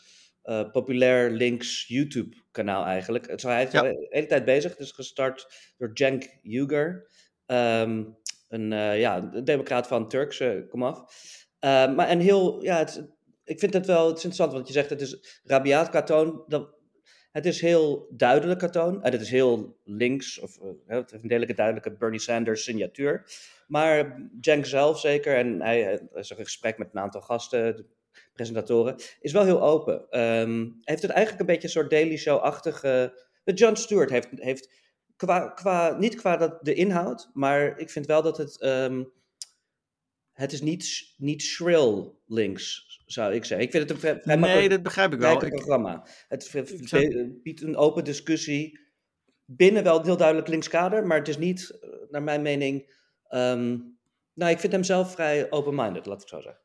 uh, 0.47 0.71
populair 0.71 1.31
links 1.31 1.87
YouTube-kanaal 1.87 2.85
eigenlijk. 2.85 3.31
Het, 3.31 3.43
hij 3.43 3.65
is 3.65 3.73
ja. 3.73 3.83
de 3.83 4.07
hele 4.09 4.27
tijd 4.27 4.45
bezig. 4.45 4.71
Het 4.71 4.81
is 4.81 4.93
gestart 4.93 5.73
door 5.77 5.91
Cenk 5.95 6.39
Uygur, 6.43 7.11
um, 7.47 8.17
een, 8.49 8.73
uh, 8.73 9.01
ja, 9.01 9.31
een 9.33 9.45
democraat 9.45 9.87
van 9.87 10.09
Turkse 10.09 10.67
komaf. 10.69 10.99
Uh, 11.61 11.95
maar 11.95 12.09
en 12.09 12.21
heel, 12.21 12.63
ja, 12.63 12.79
het, 12.79 13.09
ik 13.45 13.59
vind 13.59 13.73
het 13.73 13.87
wel 13.87 14.07
het 14.07 14.17
is 14.17 14.25
interessant, 14.25 14.53
want 14.53 14.67
je 14.67 14.73
zegt 14.73 14.91
het 14.91 15.01
is 15.01 15.41
rabiaat 15.45 15.89
katoon. 15.89 16.45
Dat, 16.47 16.75
het 17.37 17.47
is 17.47 17.61
heel 17.61 18.09
duidelijk 18.11 18.59
katoon. 18.59 19.03
En 19.03 19.13
het 19.13 19.21
is 19.21 19.31
heel 19.31 19.77
links, 19.85 20.39
of 20.39 20.59
uh, 20.59 20.69
het 20.87 21.11
heeft 21.11 21.23
een 21.23 21.55
duidelijke 21.55 21.93
Bernie 21.93 22.21
Sanders 22.21 22.65
signatuur. 22.65 23.25
Maar 23.67 24.23
Cenk 24.41 24.67
zelf 24.67 25.01
zeker, 25.01 25.37
en 25.37 25.61
hij, 25.61 25.83
hij 25.83 26.01
is 26.15 26.31
een 26.31 26.37
gesprek 26.37 26.79
met 26.79 26.89
een 26.93 27.01
aantal 27.01 27.21
gasten, 27.21 27.87
presentatoren, 28.33 28.97
is 29.21 29.33
wel 29.33 29.45
heel 29.45 29.63
open. 29.63 30.21
Um, 30.21 30.79
heeft 30.81 31.03
het 31.03 31.11
eigenlijk 31.11 31.41
een 31.41 31.47
beetje 31.47 31.63
een 31.63 31.75
soort 31.75 31.91
Daily 31.91 32.17
Show-achtige... 32.17 33.25
John 33.45 33.75
Stewart 33.75 34.11
heeft, 34.11 34.29
heeft 34.35 34.71
qua, 35.17 35.49
qua, 35.49 35.97
niet 35.99 36.15
qua 36.15 36.37
dat, 36.37 36.59
de 36.65 36.75
inhoud, 36.75 37.31
maar 37.33 37.79
ik 37.79 37.91
vind 37.91 38.07
wel 38.07 38.23
dat 38.23 38.37
het... 38.37 38.63
Um, 38.63 39.13
het 40.37 40.53
is 40.53 40.61
niet, 40.61 41.15
niet 41.17 41.43
shrill 41.43 42.13
links, 42.27 42.87
zou 43.07 43.35
ik 43.35 43.45
zeggen. 43.45 43.67
Ik 43.67 43.73
vind 43.73 43.83
het 43.83 44.05
een 44.05 44.21
vrij, 44.23 44.37
Nee, 44.37 44.69
dat 44.69 44.83
begrijp 44.83 45.13
ik 45.13 45.19
wel. 45.19 45.39
programma. 45.39 46.07
Het 46.29 47.41
biedt 47.43 47.63
een 47.63 47.77
open 47.77 48.05
discussie 48.05 48.81
binnen 49.45 49.83
wel 49.83 49.99
een 49.99 50.05
heel 50.05 50.17
duidelijk 50.17 50.49
linkskader, 50.49 51.07
maar 51.07 51.19
het 51.19 51.29
is 51.29 51.39
niet, 51.39 51.79
eh, 51.81 51.89
naar 52.11 52.23
mijn 52.23 52.43
mening... 52.43 52.95
Um, 53.31 53.99
nou, 54.35 54.51
ik 54.51 54.59
vind 54.59 54.73
hem 54.73 54.85
zelf 54.85 55.13
vrij 55.13 55.51
open-minded, 55.51 56.07
laat 56.07 56.23
ik 56.23 56.29
zo 56.29 56.41
zeggen. 56.41 56.65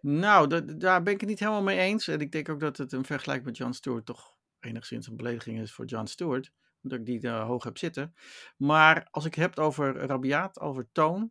Nou, 0.00 0.76
daar 0.76 1.02
ben 1.02 1.12
ik 1.12 1.20
het 1.20 1.28
niet 1.28 1.38
helemaal 1.38 1.62
mee 1.62 1.78
eens. 1.78 2.08
En 2.08 2.20
ik 2.20 2.32
denk 2.32 2.48
ook 2.48 2.60
dat 2.60 2.76
het 2.76 2.92
een 2.92 3.04
vergelijk 3.04 3.44
met 3.44 3.56
John 3.56 3.72
Stewart 3.72 4.06
toch 4.06 4.36
enigszins 4.60 5.06
een 5.06 5.16
belediging 5.16 5.60
is 5.60 5.72
voor 5.72 5.84
John 5.84 6.06
Stewart. 6.06 6.52
Omdat 6.82 6.98
ik 6.98 7.06
die 7.06 7.22
uh, 7.22 7.46
hoog 7.46 7.64
heb 7.64 7.78
zitten. 7.78 8.14
Maar 8.56 9.08
als 9.10 9.24
ik 9.24 9.34
het 9.34 9.44
heb 9.44 9.58
over 9.58 9.96
rabiaat, 9.96 10.60
over 10.60 10.88
toon, 10.92 11.30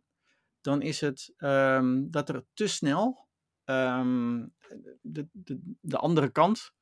dan 0.60 0.82
is 0.82 1.00
het 1.00 1.32
um, 1.38 2.10
dat 2.10 2.28
er 2.28 2.44
te 2.54 2.66
snel 2.66 3.28
um, 3.64 4.54
de, 5.02 5.28
de, 5.32 5.76
de, 5.80 5.96
andere 5.96 6.30
kant, 6.30 6.72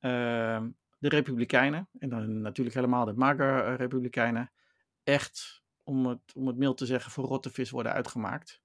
uh, 0.00 0.64
de 0.98 1.08
Republikeinen, 1.08 1.88
en 1.98 2.08
dan 2.08 2.40
natuurlijk 2.40 2.76
helemaal 2.76 3.04
de 3.04 3.12
MAGA-Republikeinen, 3.12 4.52
echt, 5.02 5.62
om 5.82 6.06
het, 6.06 6.34
om 6.34 6.46
het 6.46 6.56
mild 6.56 6.76
te 6.76 6.86
zeggen, 6.86 7.12
voor 7.12 7.24
rottevis 7.24 7.70
worden 7.70 7.92
uitgemaakt. 7.92 8.60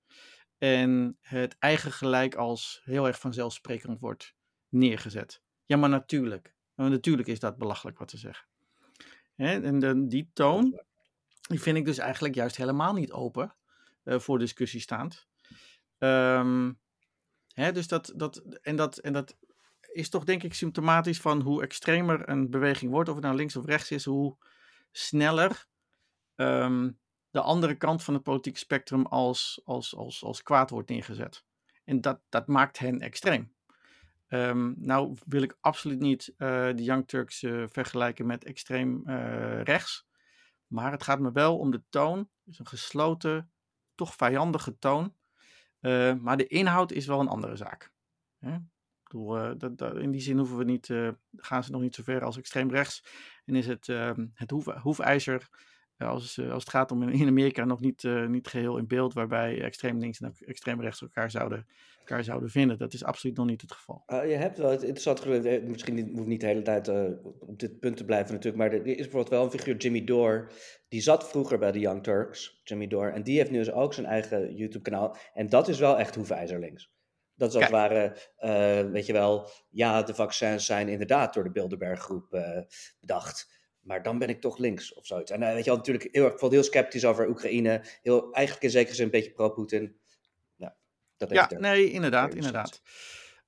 En 0.57 1.17
het 1.21 1.57
eigen 1.59 1.91
gelijk 1.91 2.35
als 2.35 2.81
heel 2.83 3.07
erg 3.07 3.19
vanzelfsprekend 3.19 3.99
wordt 3.99 4.35
neergezet. 4.69 5.41
Ja, 5.65 5.77
maar 5.77 5.89
natuurlijk. 5.89 6.53
Natuurlijk 6.75 7.27
is 7.27 7.39
dat 7.39 7.57
belachelijk 7.57 7.97
wat 7.97 8.09
ze 8.09 8.17
zeggen. 8.17 8.47
Hè? 9.35 9.61
En 9.61 9.79
de, 9.79 10.07
die 10.07 10.29
toon, 10.33 10.81
die 11.41 11.61
vind 11.61 11.77
ik 11.77 11.85
dus 11.85 11.97
eigenlijk 11.97 12.35
juist 12.35 12.55
helemaal 12.55 12.93
niet 12.93 13.11
open 13.11 13.55
voor 14.05 14.39
discussie 14.39 14.79
staand. 14.79 15.27
Um, 15.97 16.79
hè, 17.53 17.71
dus 17.71 17.87
dat, 17.87 18.13
dat, 18.15 18.37
en, 18.61 18.75
dat, 18.75 18.97
en 18.97 19.13
dat 19.13 19.37
is 19.91 20.09
toch 20.09 20.23
denk 20.23 20.43
ik 20.43 20.53
symptomatisch 20.53 21.21
van 21.21 21.41
hoe 21.41 21.61
extremer 21.61 22.29
een 22.29 22.49
beweging 22.49 22.91
wordt, 22.91 23.09
of 23.09 23.15
het 23.15 23.23
nou 23.23 23.35
links 23.35 23.55
of 23.55 23.65
rechts 23.65 23.91
is, 23.91 24.05
hoe 24.05 24.37
sneller 24.91 25.67
um, 26.35 26.99
de 27.29 27.41
andere 27.41 27.75
kant 27.75 28.03
van 28.03 28.13
het 28.13 28.23
politieke 28.23 28.59
spectrum 28.59 29.05
als, 29.05 29.61
als, 29.63 29.95
als, 29.95 30.23
als 30.23 30.43
kwaad 30.43 30.69
wordt 30.69 30.89
neergezet. 30.89 31.45
En 31.83 32.01
dat, 32.01 32.21
dat 32.29 32.47
maakt 32.47 32.79
hen 32.79 32.99
extreem. 32.99 33.53
Um, 34.27 34.73
nou 34.77 35.17
wil 35.25 35.41
ik 35.41 35.57
absoluut 35.61 35.99
niet 35.99 36.27
uh, 36.27 36.37
de 36.75 36.83
Young 36.83 37.07
Turks 37.07 37.41
uh, 37.41 37.63
vergelijken 37.67 38.25
met 38.25 38.43
extreem 38.43 39.09
rechts. 39.63 40.07
Maar 40.67 40.91
het 40.91 41.03
gaat 41.03 41.19
me 41.19 41.31
wel 41.31 41.57
om 41.57 41.71
de 41.71 41.83
toon. 41.89 42.17
Het 42.17 42.53
is 42.53 42.59
een 42.59 42.67
gesloten, 42.67 43.51
toch 43.95 44.15
vijandige 44.15 44.77
toon. 44.79 45.15
maar 46.21 46.37
de 46.37 46.47
inhoud 46.47 46.91
is 46.91 47.05
wel 47.05 47.19
een 47.19 47.27
andere 47.27 47.55
zaak. 47.55 47.91
Hè? 48.39 48.57
Bedoel, 49.03 49.57
dat, 49.57 49.95
in 49.97 50.11
die 50.11 50.21
zin 50.21 50.37
hoeven 50.37 50.57
we 50.57 50.63
niet, 50.63 50.93
gaan 51.35 51.63
ze 51.63 51.71
nog 51.71 51.81
niet 51.81 51.95
zo 51.95 52.03
ver 52.03 52.23
als 52.23 52.37
extreem 52.37 52.69
rechts. 52.69 53.03
En 53.45 53.55
is 53.55 53.67
het, 53.67 53.89
ehm, 53.89 54.27
het 54.33 54.51
hoef, 54.51 54.65
hoefijzer 54.65 55.49
als, 55.97 56.39
als 56.39 56.63
het 56.63 56.69
gaat 56.69 56.91
om 56.91 57.09
in 57.09 57.27
Amerika 57.27 57.65
nog 57.65 57.79
niet, 57.79 58.03
uh, 58.03 58.27
niet 58.27 58.47
geheel 58.47 58.77
in 58.77 58.87
beeld, 58.87 59.13
waarbij 59.13 59.61
extreem 59.61 59.99
links 59.99 60.19
en 60.19 60.33
extreem 60.39 60.81
rechts 60.81 61.01
elkaar 61.01 61.31
zouden, 61.31 61.67
elkaar 61.99 62.23
zouden 62.23 62.49
vinden. 62.49 62.77
Dat 62.77 62.93
is 62.93 63.03
absoluut 63.03 63.37
nog 63.37 63.45
niet 63.45 63.61
het 63.61 63.71
geval. 63.71 64.03
Uh, 64.07 64.29
je 64.29 64.35
hebt 64.35 64.57
wel 64.57 64.71
het 64.71 64.83
interessant 64.83 65.23
misschien 65.67 65.93
niet, 65.93 66.11
hoeft 66.11 66.27
niet 66.27 66.41
de 66.41 66.47
hele 66.47 66.61
tijd 66.61 66.87
uh, 66.87 67.03
op 67.23 67.59
dit 67.59 67.79
punt 67.79 67.97
te 67.97 68.05
blijven 68.05 68.33
natuurlijk, 68.33 68.63
maar 68.63 68.71
er 68.71 68.85
is 68.85 68.95
bijvoorbeeld 68.95 69.29
wel 69.29 69.43
een 69.43 69.51
figuur, 69.51 69.77
Jimmy 69.77 70.03
Dore, 70.03 70.47
die 70.87 71.01
zat 71.01 71.29
vroeger 71.29 71.59
bij 71.59 71.71
de 71.71 71.79
Young 71.79 72.03
Turks, 72.03 72.61
Jimmy 72.63 72.87
Dore, 72.87 73.11
en 73.11 73.23
die 73.23 73.37
heeft 73.37 73.51
nu 73.51 73.57
dus 73.57 73.71
ook 73.71 73.93
zijn 73.93 74.05
eigen 74.05 74.55
YouTube-kanaal. 74.55 75.17
En 75.33 75.49
dat 75.49 75.67
is 75.67 75.79
wel 75.79 75.99
echt 75.99 76.15
hoefijzer 76.15 76.59
links. 76.59 76.93
Dat 77.35 77.49
is 77.49 77.55
als 77.55 77.63
het 77.63 77.73
ware, 77.73 78.17
weet 78.91 79.05
je 79.05 79.13
wel, 79.13 79.49
ja, 79.69 80.03
de 80.03 80.13
vaccins 80.13 80.65
zijn 80.65 80.89
inderdaad 80.89 81.33
door 81.33 81.43
de 81.43 81.51
Bilderberg 81.51 81.99
groep 81.99 82.27
bedacht. 82.99 83.63
Maar 83.85 84.03
dan 84.03 84.19
ben 84.19 84.29
ik 84.29 84.41
toch 84.41 84.57
links 84.57 84.93
of 84.93 85.05
zoiets. 85.05 85.31
En 85.31 85.41
uh, 85.41 85.47
weet 85.47 85.63
je 85.63 85.69
wel, 85.69 85.77
natuurlijk 85.77 86.07
heel, 86.11 86.31
erg, 86.31 86.41
heel 86.41 86.63
sceptisch 86.63 87.05
over 87.05 87.29
Oekraïne. 87.29 87.83
Heel, 88.01 88.31
eigenlijk 88.31 88.65
in 88.65 88.71
zekere 88.71 88.95
zin 88.95 89.05
een 89.05 89.11
beetje 89.11 89.31
pro-Putin. 89.31 89.99
Ja, 90.55 90.75
dat 91.17 91.29
ja 91.29 91.49
nee, 91.57 91.91
inderdaad, 91.91 92.33
inderdaad. 92.33 92.81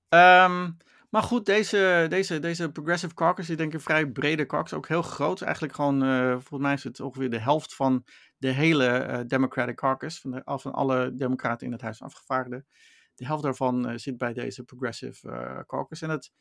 Um, 0.09 0.77
maar 1.09 1.23
goed, 1.23 1.45
deze, 1.45 2.05
deze, 2.09 2.39
deze 2.39 2.71
Progressive 2.71 3.13
Caucus 3.13 3.49
is 3.49 3.57
denk 3.57 3.69
ik 3.69 3.75
een 3.75 3.81
vrij 3.81 4.07
brede 4.07 4.45
caucus. 4.45 4.73
Ook 4.73 4.87
heel 4.87 5.01
groot. 5.01 5.41
Eigenlijk 5.41 5.73
gewoon, 5.73 6.03
uh, 6.03 6.31
volgens 6.31 6.61
mij 6.61 6.73
is 6.73 6.83
het 6.83 6.99
ongeveer 6.99 7.29
de 7.29 7.39
helft 7.39 7.75
van 7.75 8.05
de 8.37 8.49
hele 8.49 9.07
uh, 9.07 9.19
Democratic 9.27 9.75
Caucus. 9.75 10.19
Van, 10.19 10.31
de, 10.31 10.41
van 10.45 10.73
alle 10.73 11.15
democraten 11.15 11.65
in 11.65 11.73
het 11.73 11.81
Huis 11.81 11.97
van 11.97 12.07
Afgevaardigden. 12.07 12.67
De 13.15 13.25
helft 13.25 13.43
daarvan 13.43 13.99
zit 13.99 14.17
bij 14.17 14.33
deze 14.33 14.63
Progressive 14.63 15.63
Caucus. 15.67 16.01
En 16.01 16.09
het 16.09 16.31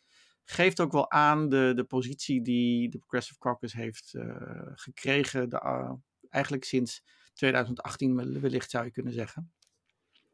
geeft 0.51 0.81
ook 0.81 0.93
wel 0.93 1.11
aan 1.11 1.49
de, 1.49 1.73
de 1.77 1.85
positie 1.85 2.43
die 2.43 2.89
de 2.89 2.99
Progressive 2.99 3.39
Caucus 3.39 3.73
heeft 3.73 4.13
uh, 4.15 4.37
gekregen, 4.75 5.49
de, 5.49 5.61
uh, 5.65 5.93
eigenlijk 6.29 6.65
sinds 6.65 7.03
2018 7.35 8.41
wellicht 8.41 8.71
zou 8.71 8.85
je 8.85 8.91
kunnen 8.91 9.13
zeggen. 9.13 9.53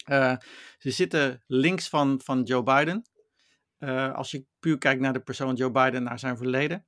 Uh, 0.07 0.37
ze 0.79 0.91
zitten 0.91 1.43
links 1.47 1.89
van, 1.89 2.21
van 2.25 2.43
Joe 2.43 2.63
Biden. 2.63 3.03
Uh, 3.79 4.15
als 4.15 4.31
je 4.31 4.45
puur 4.61 4.79
kijkt 4.79 5.01
naar 5.01 5.13
de 5.13 5.21
persoon 5.21 5.55
Joe 5.55 5.71
Biden, 5.71 6.03
naar 6.03 6.19
zijn 6.19 6.37
verleden. 6.37 6.87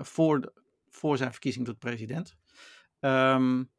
Voor, 0.00 0.52
voor 0.88 1.16
zijn 1.16 1.30
verkiezing 1.30 1.66
tot 1.66 1.78
president. 1.78 2.36
Um, 3.00 3.70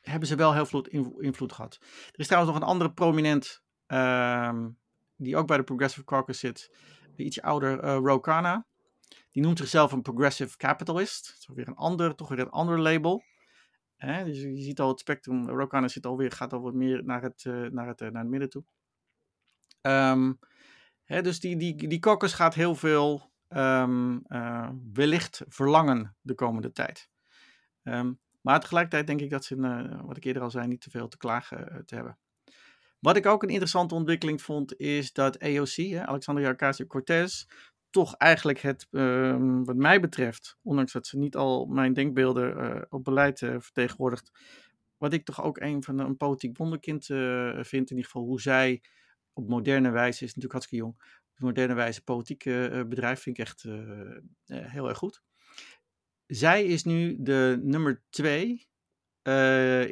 hebben 0.00 0.28
ze 0.28 0.36
wel 0.36 0.54
heel 0.54 0.66
veel 0.66 0.86
invloed 1.18 1.52
gehad. 1.52 1.78
Er 2.12 2.20
is 2.20 2.26
trouwens 2.26 2.52
nog 2.52 2.62
een 2.62 2.68
andere 2.68 2.92
prominent. 2.92 3.62
Um, 3.86 4.78
die 5.16 5.36
ook 5.36 5.46
bij 5.46 5.56
de 5.56 5.64
Progressive 5.64 6.04
Caucus 6.04 6.38
zit. 6.38 6.76
Iets 7.16 7.42
ouder, 7.42 7.80
Ro 7.80 8.20
Khanna. 8.20 8.66
Die 9.30 9.42
noemt 9.42 9.58
zichzelf 9.58 9.92
een 9.92 10.02
progressive 10.02 10.56
capitalist. 10.56 11.26
Dat 11.26 11.36
is 11.38 11.48
weer 11.54 11.68
een 11.68 11.74
ander, 11.74 12.14
toch 12.14 12.28
weer 12.28 12.38
een 12.38 12.50
ander 12.50 12.80
label. 12.80 13.24
Hè? 13.96 14.24
Dus 14.24 14.40
je 14.40 14.62
ziet 14.62 14.80
al 14.80 14.88
het 14.88 15.00
spectrum. 15.00 15.48
Rokana 15.48 15.88
zit 15.88 16.06
alweer, 16.06 16.32
gaat 16.32 16.52
al 16.52 16.60
wat 16.60 16.74
meer 16.74 17.04
naar 17.04 17.22
het, 17.22 17.44
uh, 17.44 17.70
naar 17.70 17.86
het, 17.86 18.00
uh, 18.00 18.08
naar 18.08 18.22
het 18.22 18.30
midden 18.30 18.50
toe. 18.50 18.64
Um, 19.80 20.38
hè, 21.04 21.22
dus 21.22 21.40
die, 21.40 21.56
die, 21.56 21.88
die 21.88 21.98
caucus 21.98 22.32
gaat 22.32 22.54
heel 22.54 22.74
veel 22.74 23.32
uh, 23.48 24.70
wellicht 24.92 25.42
verlangen 25.48 26.16
de 26.20 26.34
komende 26.34 26.72
tijd. 26.72 27.10
Um, 27.82 28.20
maar 28.40 28.60
tegelijkertijd 28.60 29.06
denk 29.06 29.20
ik 29.20 29.30
dat 29.30 29.44
ze, 29.44 29.56
wat 30.04 30.16
ik 30.16 30.24
eerder 30.24 30.42
al 30.42 30.50
zei, 30.50 30.66
niet 30.66 30.80
te 30.80 30.90
veel 30.90 31.08
te 31.08 31.16
klagen 31.16 31.82
te 31.86 31.94
hebben. 31.94 32.18
Wat 33.04 33.16
ik 33.16 33.26
ook 33.26 33.42
een 33.42 33.48
interessante 33.48 33.94
ontwikkeling 33.94 34.42
vond, 34.42 34.76
is 34.76 35.12
dat 35.12 35.38
AOC, 35.38 35.74
hè, 35.74 36.06
Alexandria 36.06 36.50
Ocasio-Cortez, 36.50 37.44
toch 37.90 38.14
eigenlijk 38.16 38.60
het, 38.60 38.86
uh, 38.90 39.36
wat 39.64 39.76
mij 39.76 40.00
betreft, 40.00 40.58
ondanks 40.62 40.92
dat 40.92 41.06
ze 41.06 41.18
niet 41.18 41.36
al 41.36 41.66
mijn 41.66 41.92
denkbeelden 41.92 42.56
uh, 42.56 42.82
op 42.88 43.04
beleid 43.04 43.40
uh, 43.40 43.56
vertegenwoordigt, 43.58 44.30
wat 44.96 45.12
ik 45.12 45.24
toch 45.24 45.42
ook 45.42 45.60
een 45.60 45.82
van 45.82 45.98
een 45.98 46.16
politiek 46.16 46.56
wonderkind 46.56 47.08
uh, 47.08 47.50
vind, 47.52 47.90
in 47.90 47.96
ieder 47.96 48.10
geval 48.10 48.22
hoe 48.22 48.40
zij 48.40 48.82
op 49.32 49.48
moderne 49.48 49.90
wijze, 49.90 50.24
is 50.24 50.34
natuurlijk 50.34 50.52
hartstikke 50.52 50.84
jong, 50.84 51.22
op 51.34 51.38
moderne 51.38 51.74
wijze 51.74 52.02
politiek 52.02 52.44
bedrijf, 52.88 53.20
vind 53.20 53.38
ik 53.38 53.44
echt 53.44 53.62
heel 54.46 54.88
erg 54.88 54.98
goed. 54.98 55.22
Zij 56.26 56.64
is 56.64 56.84
nu 56.84 57.16
de 57.18 57.60
nummer 57.62 58.02
twee 58.10 58.68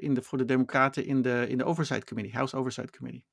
in 0.00 0.14
de, 0.14 0.22
voor 0.22 0.38
de 0.38 0.44
Democraten 0.44 1.04
in 1.04 1.22
de, 1.22 1.46
in 1.48 1.58
de 1.58 1.64
Oversight 1.64 2.04
Committee, 2.04 2.34
House 2.34 2.56
Oversight 2.56 2.96
Committee 2.96 3.24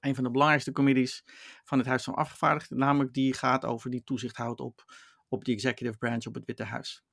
een 0.00 0.14
van 0.14 0.24
de 0.24 0.30
belangrijkste 0.30 0.72
committees 0.72 1.24
van 1.64 1.78
het 1.78 1.86
Huis 1.86 2.04
van 2.04 2.14
Afgevaardigden, 2.14 2.78
namelijk 2.78 3.14
die 3.14 3.34
gaat 3.34 3.64
over 3.64 3.90
die 3.90 4.04
toezicht 4.04 4.36
houdt 4.36 4.60
op, 4.60 4.84
op 5.28 5.44
de 5.44 5.52
executive 5.52 5.98
branch 5.98 6.26
op 6.26 6.34
het 6.34 6.44
Witte 6.44 6.64
Huis. 6.64 7.04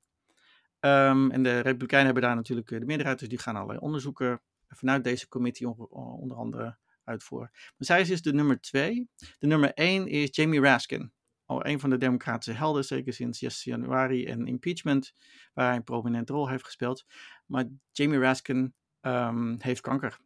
Um, 0.80 1.30
en 1.30 1.42
de 1.42 1.60
Republikeinen 1.60 2.04
hebben 2.06 2.22
daar 2.22 2.36
natuurlijk 2.36 2.70
eh, 2.70 2.78
de 2.78 2.84
meerderheid, 2.84 3.18
dus 3.18 3.28
die 3.28 3.38
gaan 3.38 3.56
allerlei 3.56 3.78
onderzoeken 3.78 4.42
vanuit 4.68 5.04
deze 5.04 5.28
committee 5.28 5.68
onder 5.90 6.36
andere 6.36 6.78
uitvoeren. 7.04 7.50
Maar 7.52 7.72
zij 7.76 8.00
is 8.00 8.08
dus 8.08 8.22
de 8.22 8.32
nummer 8.32 8.60
twee. 8.60 9.08
De 9.38 9.46
nummer 9.46 9.72
één 9.72 10.06
is 10.06 10.28
Jamie 10.30 10.60
Raskin. 10.60 11.12
Al 11.46 11.66
een 11.66 11.80
van 11.80 11.90
de 11.90 11.98
democratische 11.98 12.58
helden, 12.58 12.84
zeker 12.84 13.12
sinds 13.12 13.38
6 13.38 13.64
januari 13.64 14.26
en 14.26 14.46
impeachment, 14.46 15.12
waar 15.54 15.66
hij 15.66 15.76
een 15.76 15.82
prominente 15.82 16.32
rol 16.32 16.48
heeft 16.48 16.64
gespeeld. 16.64 17.06
Maar 17.46 17.64
Jamie 17.92 18.18
Raskin 18.18 18.74
um, 19.00 19.56
heeft 19.58 19.80
kanker. 19.80 20.18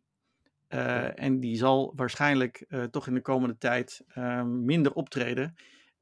Uh, 0.68 1.20
en 1.20 1.40
die 1.40 1.56
zal 1.56 1.92
waarschijnlijk 1.96 2.64
uh, 2.68 2.84
toch 2.84 3.06
in 3.06 3.14
de 3.14 3.20
komende 3.20 3.58
tijd 3.58 4.04
uh, 4.14 4.42
minder 4.42 4.92
optreden 4.92 5.54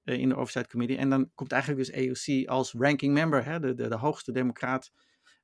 uh, 0.04 0.18
in 0.18 0.28
de 0.28 0.36
Oversight 0.36 0.70
Committee. 0.70 0.96
En 0.96 1.10
dan 1.10 1.30
komt 1.34 1.52
eigenlijk 1.52 1.86
dus 1.86 1.94
AOC 1.94 2.48
als 2.48 2.72
ranking 2.72 3.14
member, 3.14 3.44
hè, 3.44 3.60
de, 3.60 3.74
de, 3.74 3.88
de 3.88 3.96
hoogste 3.96 4.32
democraat, 4.32 4.92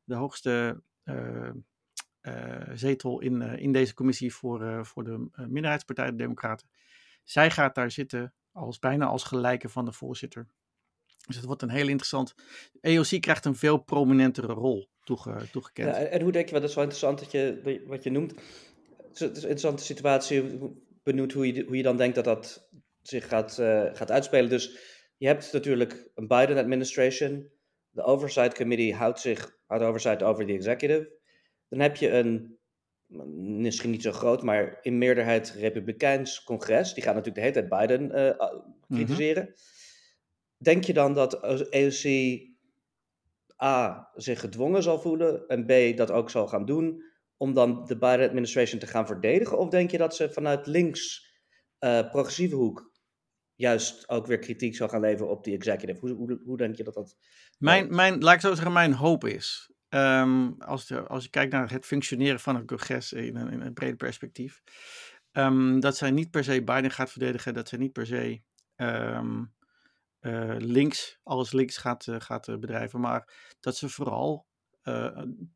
de 0.04 0.14
hoogste 0.14 0.82
zetel 2.72 3.20
in, 3.20 3.42
in 3.42 3.72
deze 3.72 3.94
commissie 3.94 4.34
voor, 4.34 4.86
voor 4.86 5.04
de 5.04 5.28
minderheidspartij, 5.48 6.06
de 6.06 6.16
Democraten. 6.16 6.68
Zij 7.24 7.50
gaat 7.50 7.74
daar 7.74 7.90
zitten 7.90 8.34
als 8.54 8.78
bijna 8.78 9.06
als 9.06 9.24
gelijke 9.24 9.68
van 9.68 9.84
de 9.84 9.92
voorzitter. 9.92 10.46
Dus 11.26 11.36
het 11.36 11.44
wordt 11.44 11.62
een 11.62 11.68
heel 11.68 11.88
interessant. 11.88 12.34
AOC 12.80 13.20
krijgt 13.20 13.44
een 13.44 13.56
veel 13.56 13.78
prominentere 13.78 14.52
rol 14.52 14.88
toege, 15.04 15.48
toegekend. 15.52 15.96
Ja, 15.96 16.02
en 16.02 16.22
hoe 16.22 16.32
denk 16.32 16.46
je, 16.46 16.52
wat 16.52 16.60
dat 16.60 16.70
is 16.70 16.76
wel 16.76 16.84
interessant 16.84 17.18
dat 17.18 17.30
je, 17.30 17.82
wat 17.86 18.02
je 18.02 18.10
noemt 18.10 18.34
het 19.18 19.36
is 19.36 19.42
een 19.42 19.48
interessante 19.50 19.84
situatie. 19.84 20.58
Benieuwd 21.02 21.32
hoe 21.32 21.54
je, 21.54 21.64
hoe 21.64 21.76
je 21.76 21.82
dan 21.82 21.96
denkt 21.96 22.14
dat 22.14 22.24
dat 22.24 22.68
zich 23.02 23.28
gaat, 23.28 23.58
uh, 23.58 23.84
gaat 23.92 24.10
uitspelen. 24.10 24.48
Dus 24.50 24.78
je 25.16 25.26
hebt 25.26 25.52
natuurlijk 25.52 26.10
een 26.14 26.26
Biden-administration. 26.26 27.50
De 27.90 28.02
Oversight 28.02 28.54
Committee 28.54 28.94
houdt 28.94 29.20
zich 29.20 29.58
houdt 29.66 29.84
oversight 29.84 30.22
over 30.22 30.46
de 30.46 30.52
executive. 30.52 31.12
Dan 31.68 31.80
heb 31.80 31.96
je 31.96 32.10
een, 32.10 32.58
misschien 33.06 33.90
niet 33.90 34.02
zo 34.02 34.12
groot, 34.12 34.42
maar 34.42 34.78
in 34.82 34.98
meerderheid 34.98 35.50
Republikeins 35.50 36.42
congres. 36.42 36.94
Die 36.94 37.02
gaat 37.02 37.14
natuurlijk 37.14 37.46
de 37.46 37.52
hele 37.52 37.68
tijd 37.68 37.88
Biden 37.88 38.18
uh, 38.18 38.60
kritiseren. 38.88 39.54
Denk 40.56 40.84
je 40.84 40.92
dan 40.92 41.14
dat 41.14 41.42
AOC 41.42 42.04
A 43.62 44.08
zich 44.14 44.40
gedwongen 44.40 44.82
zal 44.82 45.00
voelen 45.00 45.46
en 45.46 45.66
B 45.66 45.96
dat 45.96 46.10
ook 46.10 46.30
zal 46.30 46.48
gaan 46.48 46.64
doen? 46.64 47.02
om 47.36 47.54
dan 47.54 47.84
de 47.86 47.98
Biden 47.98 48.28
administration 48.28 48.80
te 48.80 48.86
gaan 48.86 49.06
verdedigen? 49.06 49.58
Of 49.58 49.68
denk 49.68 49.90
je 49.90 49.98
dat 49.98 50.16
ze 50.16 50.30
vanuit 50.30 50.66
links 50.66 51.32
uh, 51.80 52.08
progressieve 52.10 52.54
hoek 52.54 52.92
juist 53.54 54.08
ook 54.08 54.26
weer 54.26 54.38
kritiek 54.38 54.76
zal 54.76 54.88
gaan 54.88 55.00
leveren 55.00 55.30
op 55.30 55.44
die 55.44 55.54
executive? 55.54 56.00
Hoe, 56.00 56.10
hoe, 56.10 56.40
hoe 56.44 56.56
denk 56.56 56.76
je 56.76 56.84
dat 56.84 56.94
dat... 56.94 57.16
Mijn, 57.58 57.94
mijn, 57.94 58.22
laat 58.22 58.34
ik 58.34 58.40
zo 58.40 58.54
zeggen, 58.54 58.72
mijn 58.72 58.92
hoop 58.92 59.24
is, 59.24 59.73
um, 59.94 60.54
als, 60.58 60.86
de, 60.86 61.06
als 61.06 61.24
je 61.24 61.30
kijkt 61.30 61.52
naar 61.52 61.70
het 61.70 61.86
functioneren 61.86 62.40
van 62.40 62.56
het 62.56 62.66
congres 62.66 63.12
in 63.12 63.36
een, 63.36 63.50
in 63.50 63.60
een 63.60 63.72
breder 63.72 63.96
perspectief, 63.96 64.62
um, 65.32 65.80
dat 65.80 65.96
zij 65.96 66.10
niet 66.10 66.30
per 66.30 66.44
se 66.44 66.62
Biden 66.62 66.90
gaat 66.90 67.10
verdedigen, 67.10 67.54
dat 67.54 67.68
zij 67.68 67.78
niet 67.78 67.92
per 67.92 68.06
se 68.06 68.42
um, 68.76 69.54
uh, 70.20 70.56
links, 70.58 71.18
alles 71.22 71.52
links 71.52 71.76
gaat, 71.76 72.06
uh, 72.06 72.16
gaat 72.18 72.60
bedrijven, 72.60 73.00
maar 73.00 73.54
dat 73.60 73.76
ze 73.76 73.88
vooral 73.88 74.46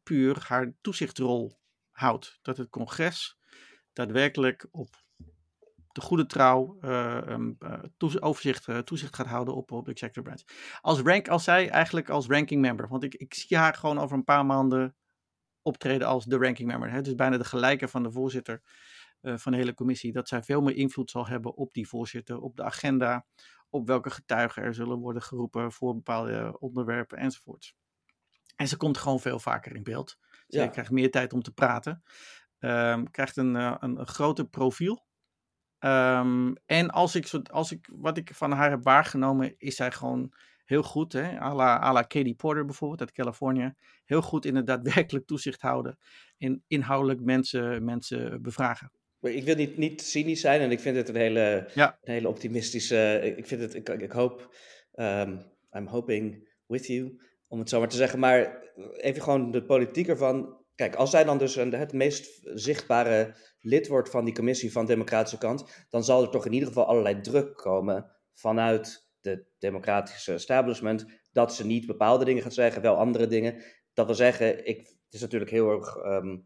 puur 0.02 0.44
haar 0.46 0.72
toezichtrol 0.80 1.60
houdt. 1.90 2.38
Dat 2.42 2.56
het 2.56 2.68
congres 2.68 3.38
daadwerkelijk 3.92 4.66
op 4.70 5.06
de 5.98 6.04
goede 6.04 6.26
trouw 6.26 6.78
uh, 6.80 7.38
overzicht, 8.20 8.66
uh, 8.66 8.78
toezicht 8.78 9.14
gaat 9.14 9.26
houden 9.26 9.54
op, 9.54 9.72
op 9.72 9.84
de 9.84 9.90
executive 9.90 10.22
branch. 10.22 10.42
Als, 10.80 11.00
rank, 11.00 11.28
als 11.28 11.44
zij 11.44 11.68
eigenlijk 11.70 12.08
als 12.08 12.26
ranking 12.26 12.60
member, 12.60 12.88
want 12.88 13.02
ik, 13.02 13.14
ik 13.14 13.34
zie 13.34 13.56
haar 13.56 13.74
gewoon 13.74 13.98
over 13.98 14.16
een 14.16 14.24
paar 14.24 14.46
maanden 14.46 14.96
optreden 15.62 16.06
als 16.06 16.24
de 16.24 16.36
ranking 16.36 16.68
member. 16.68 16.90
Hè? 16.90 17.00
Dus 17.00 17.14
bijna 17.14 17.36
de 17.36 17.44
gelijke 17.44 17.88
van 17.88 18.02
de 18.02 18.12
voorzitter 18.12 18.62
van 19.20 19.52
de 19.52 19.58
hele 19.58 19.74
commissie. 19.74 20.12
Dat 20.12 20.28
zij 20.28 20.42
veel 20.42 20.60
meer 20.60 20.76
invloed 20.76 21.10
zal 21.10 21.26
hebben 21.26 21.56
op 21.56 21.72
die 21.72 21.88
voorzitter, 21.88 22.40
op 22.40 22.56
de 22.56 22.62
agenda, 22.62 23.26
op 23.68 23.86
welke 23.86 24.10
getuigen 24.10 24.62
er 24.62 24.74
zullen 24.74 24.98
worden 24.98 25.22
geroepen 25.22 25.72
voor 25.72 25.94
bepaalde 25.94 26.56
onderwerpen 26.58 27.18
enzovoort. 27.18 27.74
En 28.56 28.68
ze 28.68 28.76
komt 28.76 28.98
gewoon 28.98 29.20
veel 29.20 29.38
vaker 29.38 29.74
in 29.74 29.82
beeld. 29.82 30.16
Ze 30.48 30.58
ja. 30.58 30.66
krijgt 30.66 30.90
meer 30.90 31.10
tijd 31.10 31.32
om 31.32 31.42
te 31.42 31.52
praten. 31.52 32.02
Um, 32.58 33.10
krijgt 33.10 33.36
een, 33.36 33.54
uh, 33.54 33.76
een, 33.78 34.00
een 34.00 34.06
groter 34.06 34.48
profiel. 34.48 35.06
Um, 35.80 36.56
en 36.66 36.90
als 36.90 37.14
ik, 37.14 37.48
als 37.50 37.72
ik, 37.72 37.88
wat 37.92 38.16
ik 38.16 38.30
van 38.34 38.52
haar 38.52 38.70
heb 38.70 38.82
waargenomen, 38.82 39.54
is 39.58 39.76
zij 39.76 39.90
gewoon 39.90 40.32
heel 40.64 40.82
goed. 40.82 41.12
Hè? 41.12 41.40
A, 41.40 41.54
la, 41.54 42.02
Katie 42.02 42.34
Porter 42.34 42.64
bijvoorbeeld 42.64 43.00
uit 43.00 43.12
Californië. 43.12 43.74
Heel 44.04 44.22
goed 44.22 44.44
in 44.44 44.56
het 44.56 44.66
daadwerkelijk 44.66 45.26
toezicht 45.26 45.60
houden. 45.60 45.98
En 46.38 46.64
inhoudelijk 46.66 47.20
mensen, 47.20 47.84
mensen 47.84 48.42
bevragen. 48.42 48.92
Ik 49.20 49.44
wil 49.44 49.54
niet, 49.54 49.76
niet 49.76 50.02
cynisch 50.02 50.40
zijn 50.40 50.60
en 50.60 50.70
ik 50.70 50.80
vind 50.80 50.96
het 50.96 51.08
een 51.08 51.16
hele, 51.16 51.70
ja. 51.74 51.98
een 52.02 52.12
hele 52.12 52.28
optimistische. 52.28 53.34
Ik, 53.36 53.46
vind 53.46 53.60
het, 53.60 53.74
ik, 53.74 53.88
ik 53.88 54.12
hoop. 54.12 54.54
Um, 54.94 55.42
I'm 55.72 55.86
hoping 55.86 56.48
with 56.66 56.86
you 56.86 57.20
om 57.46 57.58
het 57.58 57.68
zo 57.68 57.78
maar 57.78 57.88
te 57.88 57.96
zeggen. 57.96 58.18
Maar 58.18 58.62
even 58.96 59.22
gewoon 59.22 59.50
de 59.50 59.62
politiek 59.62 60.08
ervan. 60.08 60.57
Kijk, 60.78 60.94
als 60.94 61.10
zij 61.10 61.24
dan 61.24 61.38
dus 61.38 61.54
het 61.54 61.92
meest 61.92 62.40
zichtbare 62.42 63.34
lid 63.60 63.88
wordt 63.88 64.10
van 64.10 64.24
die 64.24 64.34
commissie 64.34 64.72
van 64.72 64.86
de 64.86 64.92
democratische 64.92 65.38
kant, 65.38 65.86
dan 65.88 66.04
zal 66.04 66.22
er 66.22 66.30
toch 66.30 66.46
in 66.46 66.52
ieder 66.52 66.68
geval 66.68 66.86
allerlei 66.86 67.20
druk 67.20 67.56
komen 67.56 68.10
vanuit 68.32 69.08
de 69.20 69.44
democratische 69.58 70.32
establishment 70.32 71.06
dat 71.32 71.54
ze 71.54 71.66
niet 71.66 71.86
bepaalde 71.86 72.24
dingen 72.24 72.42
gaat 72.42 72.54
zeggen, 72.54 72.82
wel 72.82 72.96
andere 72.96 73.26
dingen. 73.26 73.62
Dat 73.92 74.06
wil 74.06 74.14
zeggen, 74.14 74.66
ik, 74.66 74.78
het 74.78 75.14
is 75.14 75.20
natuurlijk 75.20 75.50
heel 75.50 75.70
erg. 75.70 75.96
Um, 75.96 76.44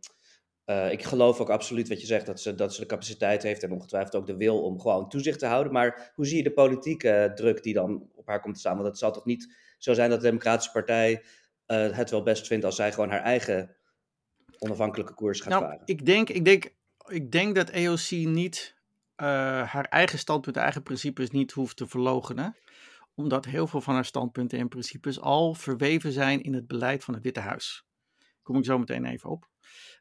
uh, 0.66 0.92
ik 0.92 1.02
geloof 1.02 1.40
ook 1.40 1.50
absoluut 1.50 1.88
wat 1.88 2.00
je 2.00 2.06
zegt, 2.06 2.26
dat 2.26 2.40
ze, 2.40 2.54
dat 2.54 2.74
ze 2.74 2.80
de 2.80 2.86
capaciteit 2.86 3.42
heeft 3.42 3.62
en 3.62 3.72
ongetwijfeld 3.72 4.14
ook 4.14 4.26
de 4.26 4.36
wil 4.36 4.62
om 4.62 4.80
gewoon 4.80 5.08
toezicht 5.08 5.38
te 5.38 5.46
houden. 5.46 5.72
Maar 5.72 6.12
hoe 6.14 6.26
zie 6.26 6.36
je 6.36 6.42
de 6.42 6.52
politieke 6.52 7.32
druk 7.34 7.62
die 7.62 7.74
dan 7.74 8.10
op 8.14 8.26
haar 8.26 8.40
komt 8.40 8.54
te 8.54 8.60
staan? 8.60 8.76
Want 8.76 8.88
het 8.88 8.98
zal 8.98 9.12
toch 9.12 9.24
niet 9.24 9.56
zo 9.78 9.94
zijn 9.94 10.10
dat 10.10 10.20
de 10.20 10.26
Democratische 10.26 10.72
Partij 10.72 11.22
uh, 11.66 11.96
het 11.96 12.10
wel 12.10 12.22
best 12.22 12.46
vindt 12.46 12.64
als 12.64 12.76
zij 12.76 12.92
gewoon 12.92 13.10
haar 13.10 13.22
eigen 13.22 13.76
onafhankelijke 14.62 15.14
koers 15.14 15.40
gaat 15.40 15.48
nou, 15.48 15.62
varen. 15.62 15.82
Ik 15.84 16.06
denk, 16.06 16.28
ik, 16.28 16.44
denk, 16.44 16.74
ik 17.06 17.32
denk 17.32 17.54
dat 17.54 17.72
AOC 17.72 18.10
niet 18.10 18.76
uh, 19.16 19.26
haar 19.72 19.84
eigen 19.84 20.18
standpunt, 20.18 20.56
eigen 20.56 20.82
principes 20.82 21.30
niet 21.30 21.52
hoeft 21.52 21.76
te 21.76 21.86
verlogenen. 21.86 22.56
Omdat 23.14 23.44
heel 23.44 23.66
veel 23.66 23.80
van 23.80 23.94
haar 23.94 24.04
standpunten 24.04 24.58
en 24.58 24.68
principes 24.68 25.20
al 25.20 25.54
verweven 25.54 26.12
zijn 26.12 26.42
in 26.42 26.54
het 26.54 26.66
beleid 26.66 27.04
van 27.04 27.14
het 27.14 27.22
Witte 27.22 27.40
Huis. 27.40 27.84
Daar 28.18 28.42
kom 28.42 28.56
ik 28.56 28.64
zo 28.64 28.78
meteen 28.78 29.04
even 29.04 29.30
op. 29.30 29.48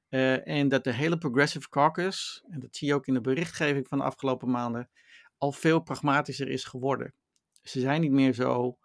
en 0.09 0.67
dat 0.67 0.83
de 0.83 0.93
hele 0.93 1.17
Progressive 1.17 1.69
Caucus, 1.69 2.43
en 2.49 2.59
dat 2.59 2.75
zie 2.75 2.87
je 2.87 2.93
ook 2.93 3.07
in 3.07 3.13
de 3.13 3.21
berichtgeving 3.21 3.87
van 3.87 3.97
de 3.97 4.03
afgelopen 4.03 4.51
maanden, 4.51 4.89
al 5.37 5.51
veel 5.51 5.79
pragmatischer 5.79 6.49
is 6.49 6.63
geworden. 6.63 7.13
Ze 7.61 7.79
zijn 7.79 8.01
niet 8.01 8.11
meer 8.11 8.33
zo, 8.33 8.77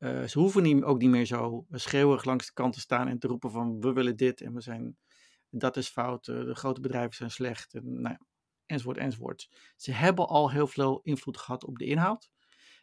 ze 0.00 0.32
hoeven 0.32 0.62
niet, 0.62 0.82
ook 0.82 0.98
niet 0.98 1.10
meer 1.10 1.26
zo 1.26 1.66
schreeuwig 1.70 2.24
langs 2.24 2.46
de 2.46 2.52
kant 2.52 2.72
te 2.72 2.80
staan 2.80 3.08
en 3.08 3.18
te 3.18 3.26
roepen 3.26 3.50
van 3.50 3.80
we 3.80 3.92
willen 3.92 4.16
dit 4.16 4.40
en 4.40 4.54
we 4.54 4.60
zijn, 4.60 4.96
dat 5.50 5.76
is 5.76 5.88
fout, 5.88 6.24
de 6.24 6.54
grote 6.54 6.80
bedrijven 6.80 7.14
zijn 7.14 7.30
slecht, 7.30 7.74
en, 7.74 8.00
nou, 8.00 8.16
enzovoort, 8.66 8.96
enzovoort. 8.96 9.48
Ze 9.76 9.92
hebben 9.92 10.26
al 10.26 10.50
heel 10.50 10.66
veel 10.66 11.00
invloed 11.02 11.36
gehad 11.36 11.64
op 11.64 11.78
de 11.78 11.84
inhoud. 11.84 12.30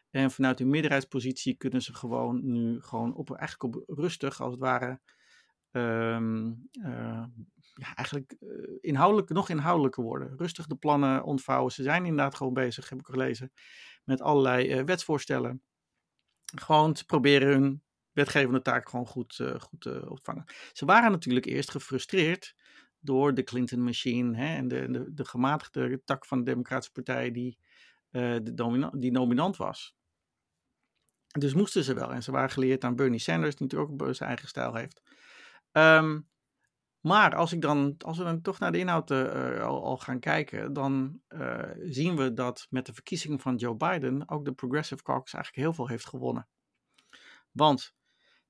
En 0.10 0.32
vanuit 0.32 0.60
hun 0.60 0.70
meerderheidspositie 0.70 1.58
kunnen 1.58 1.82
ze 1.82 1.94
gewoon 1.94 2.52
nu 2.52 2.82
gewoon 2.82 3.16
op, 3.16 3.36
eigenlijk 3.36 3.76
op 3.76 3.98
rustig, 3.98 4.42
als 4.42 4.52
het 4.52 4.62
ware, 4.62 5.00
ehm, 5.72 6.54
eh, 6.72 7.26
ja, 7.74 7.96
eigenlijk 7.96 8.36
uh, 8.40 8.78
inhoudelijk, 8.82 9.30
nog 9.30 9.50
inhoudelijker 9.50 10.04
worden. 10.04 10.38
Rustig 10.38 10.68
de 10.68 10.76
plannen 10.76 11.24
ontvouwen. 11.24 11.72
Ze 11.72 11.84
zijn 11.84 12.06
inderdaad 12.06 12.36
gewoon 12.36 12.54
bezig, 12.54 12.90
heb 12.90 13.00
ik 13.00 13.06
gelezen, 13.06 13.52
met 14.04 14.22
allerlei 14.22 14.84
wetsvoorstellen. 14.84 15.62
Gewoon 16.56 16.94
te 16.94 17.06
proberen 17.06 17.48
hun 17.48 17.84
wetgevende 18.18 18.62
taak 18.62 18.90
gewoon 18.90 19.06
goed, 19.06 19.44
goed 19.60 19.82
te 19.82 20.10
opvangen. 20.10 20.46
Ze 20.72 20.86
waren 20.86 21.12
natuurlijk 21.12 21.46
eerst 21.46 21.72
gefrustreerd 21.72 22.56
door 23.00 23.34
de 23.34 23.44
Clinton 23.44 23.84
machine 23.84 24.38
hè, 24.38 24.56
en 24.56 24.68
de, 24.68 24.92
de, 24.92 25.14
de 25.14 25.26
gematigde 25.26 26.02
tak 26.06 26.26
van 26.26 26.38
de 26.38 26.44
Democratische 26.44 26.92
Partij 26.92 27.32
die, 27.32 27.58
de 28.10 28.54
dominant, 28.54 29.02
die 29.02 29.12
nominant 29.12 29.58
was. 29.58 29.96
Dus 31.28 31.54
moesten 31.54 31.84
ze 31.84 31.94
wel. 31.94 32.14
En 32.14 32.24
ze 32.24 32.32
waren 32.32 32.50
geleerd 32.50 32.84
aan 32.84 32.96
Bernie 32.96 33.20
Sanders, 33.20 33.56
die 33.56 33.68
natuurlijk 33.68 34.02
ook 34.02 34.16
zijn 34.16 34.30
eigen 34.30 34.48
stijl 34.48 34.76
heeft. 34.76 35.02
Um, 35.72 36.28
maar 37.08 37.36
als, 37.36 37.54
ik 37.54 37.62
dan, 37.62 37.96
als 37.98 38.18
we 38.18 38.24
dan 38.24 38.42
toch 38.42 38.60
naar 38.60 38.72
de 38.72 38.78
inhoud 38.78 39.12
uh, 39.12 39.62
al, 39.62 39.98
gaan 39.98 40.20
kijken, 40.20 40.74
dan 40.74 41.22
uh, 41.30 41.62
zien 41.80 42.16
we 42.16 42.34
dat 42.34 42.68
met 42.70 42.86
de 42.86 42.94
verkiezing 42.94 43.42
van 43.42 43.56
Joe 43.56 43.76
Biden 43.76 44.30
ook 44.30 44.46
de 44.46 44.54
Progressive 44.54 45.04
Caucus 45.04 45.34
eigenlijk 45.34 45.64
heel 45.64 45.74
veel 45.74 45.88
heeft 45.88 46.08
gewonnen. 46.08 46.48
Want 47.52 47.96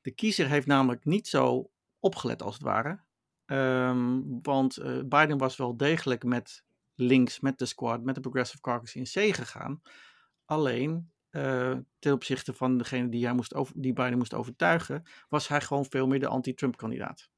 de 0.08 0.14
kiezer 0.14 0.48
heeft 0.48 0.68
namelijk 0.68 1.06
niet 1.06 1.28
zo 1.28 1.72
opgelet 2.00 2.42
als 2.42 2.54
het 2.54 2.64
ware. 2.64 3.00
Um, 3.46 4.42
want 4.42 4.80
uh, 4.80 5.04
Biden 5.06 5.38
was 5.38 5.56
wel 5.56 5.78
degelijk 5.78 6.24
met 6.24 6.64
links, 6.96 7.40
met 7.40 7.60
de 7.60 7.66
squad, 7.66 8.04
met 8.04 8.16
de 8.16 8.22
Progressive 8.22 8.62
Caucus 8.62 8.96
in 8.96 9.04
C 9.04 9.36
gegaan. 9.36 9.82
Alleen 10.46 11.12
uh, 11.32 11.78
ten 12.00 12.14
opzichte 12.14 12.54
van 12.54 12.78
degene 12.78 13.10
die, 13.10 13.26
hij 13.26 13.34
moest 13.34 13.54
over, 13.54 13.74
die 13.78 13.94
Biden 13.94 14.18
moest 14.18 14.34
overtuigen, 14.34 15.04
was 15.30 15.48
hij 15.48 15.62
gewoon 15.62 15.86
veel 15.86 16.08
meer 16.08 16.20
de 16.20 16.28
anti-Trump-kandidaat. 16.28 17.30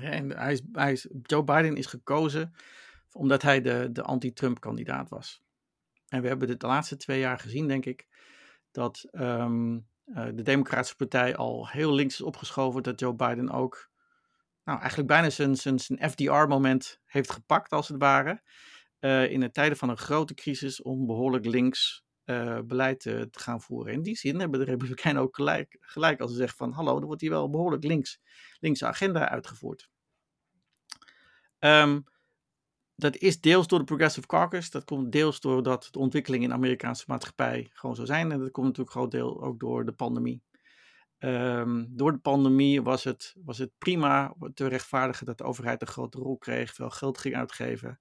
En 0.00 0.30
hij 0.72 0.92
is, 0.92 1.08
Joe 1.22 1.44
Biden 1.44 1.76
is 1.76 1.86
gekozen 1.86 2.54
omdat 3.12 3.42
hij 3.42 3.60
de, 3.60 3.88
de 3.92 4.02
anti-Trump-kandidaat 4.02 5.08
was. 5.08 5.42
En 6.08 6.22
we 6.22 6.28
hebben 6.28 6.58
de 6.58 6.66
laatste 6.66 6.96
twee 6.96 7.18
jaar 7.18 7.38
gezien, 7.38 7.68
denk 7.68 7.84
ik, 7.84 8.06
dat 8.70 9.08
um, 9.12 9.90
uh, 10.14 10.24
de 10.34 10.42
Democratische 10.42 10.96
Partij 10.96 11.36
al 11.36 11.68
heel 11.68 11.94
links 11.94 12.14
is 12.14 12.20
opgeschoven, 12.20 12.82
dat 12.82 13.00
Joe 13.00 13.14
Biden 13.14 13.50
ook 13.50 13.90
nou, 14.64 14.78
eigenlijk 14.78 15.08
bijna 15.08 15.30
zijn, 15.30 15.56
zijn, 15.56 16.10
FDR-moment 16.10 17.00
heeft 17.04 17.32
gepakt, 17.32 17.72
als 17.72 17.88
het 17.88 17.98
ware. 17.98 18.42
Uh, 19.00 19.30
in 19.30 19.40
de 19.40 19.50
tijden 19.50 19.78
van 19.78 19.88
een 19.88 19.96
grote 19.96 20.34
crisis 20.34 20.82
om 20.82 21.06
behoorlijk 21.06 21.44
links 21.44 22.04
uh, 22.24 22.58
beleid 22.64 23.00
te 23.00 23.28
gaan 23.30 23.60
voeren. 23.60 23.92
In 23.92 24.02
die 24.02 24.16
zin 24.16 24.40
hebben 24.40 24.58
de 24.58 24.64
Republikeinen 24.64 25.22
ook 25.22 25.36
gelijk, 25.36 25.76
gelijk 25.80 26.20
als 26.20 26.30
ze 26.30 26.36
zeggen 26.36 26.56
van 26.56 26.72
hallo, 26.72 27.00
er 27.00 27.06
wordt 27.06 27.20
hier 27.20 27.30
wel 27.30 27.50
behoorlijk 27.50 27.84
links, 27.84 28.20
linkse 28.58 28.86
agenda 28.86 29.28
uitgevoerd. 29.28 29.90
Um, 31.58 32.04
dat 33.02 33.16
is 33.16 33.40
deels 33.40 33.66
door 33.66 33.78
de 33.78 33.84
Progressive 33.84 34.26
Caucus, 34.26 34.70
dat 34.70 34.84
komt 34.84 35.12
deels 35.12 35.40
doordat 35.40 35.88
de 35.90 35.98
ontwikkeling 35.98 36.42
in 36.42 36.48
de 36.48 36.54
Amerikaanse 36.54 37.04
maatschappij 37.06 37.70
gewoon 37.72 37.96
zo 37.96 38.04
zijn. 38.04 38.32
En 38.32 38.38
dat 38.38 38.50
komt 38.50 38.66
natuurlijk 38.66 38.96
groot 38.96 39.10
deel 39.10 39.42
ook 39.42 39.60
door 39.60 39.84
de 39.84 39.92
pandemie. 39.92 40.42
Um, 41.18 41.86
door 41.96 42.12
de 42.12 42.18
pandemie 42.18 42.82
was 42.82 43.04
het, 43.04 43.34
was 43.44 43.58
het 43.58 43.70
prima 43.78 44.34
te 44.54 44.66
rechtvaardigen 44.66 45.26
dat 45.26 45.38
de 45.38 45.44
overheid 45.44 45.80
een 45.80 45.86
grote 45.86 46.18
rol 46.18 46.38
kreeg, 46.38 46.74
veel 46.74 46.90
geld 46.90 47.18
ging 47.18 47.34
uitgeven, 47.34 48.00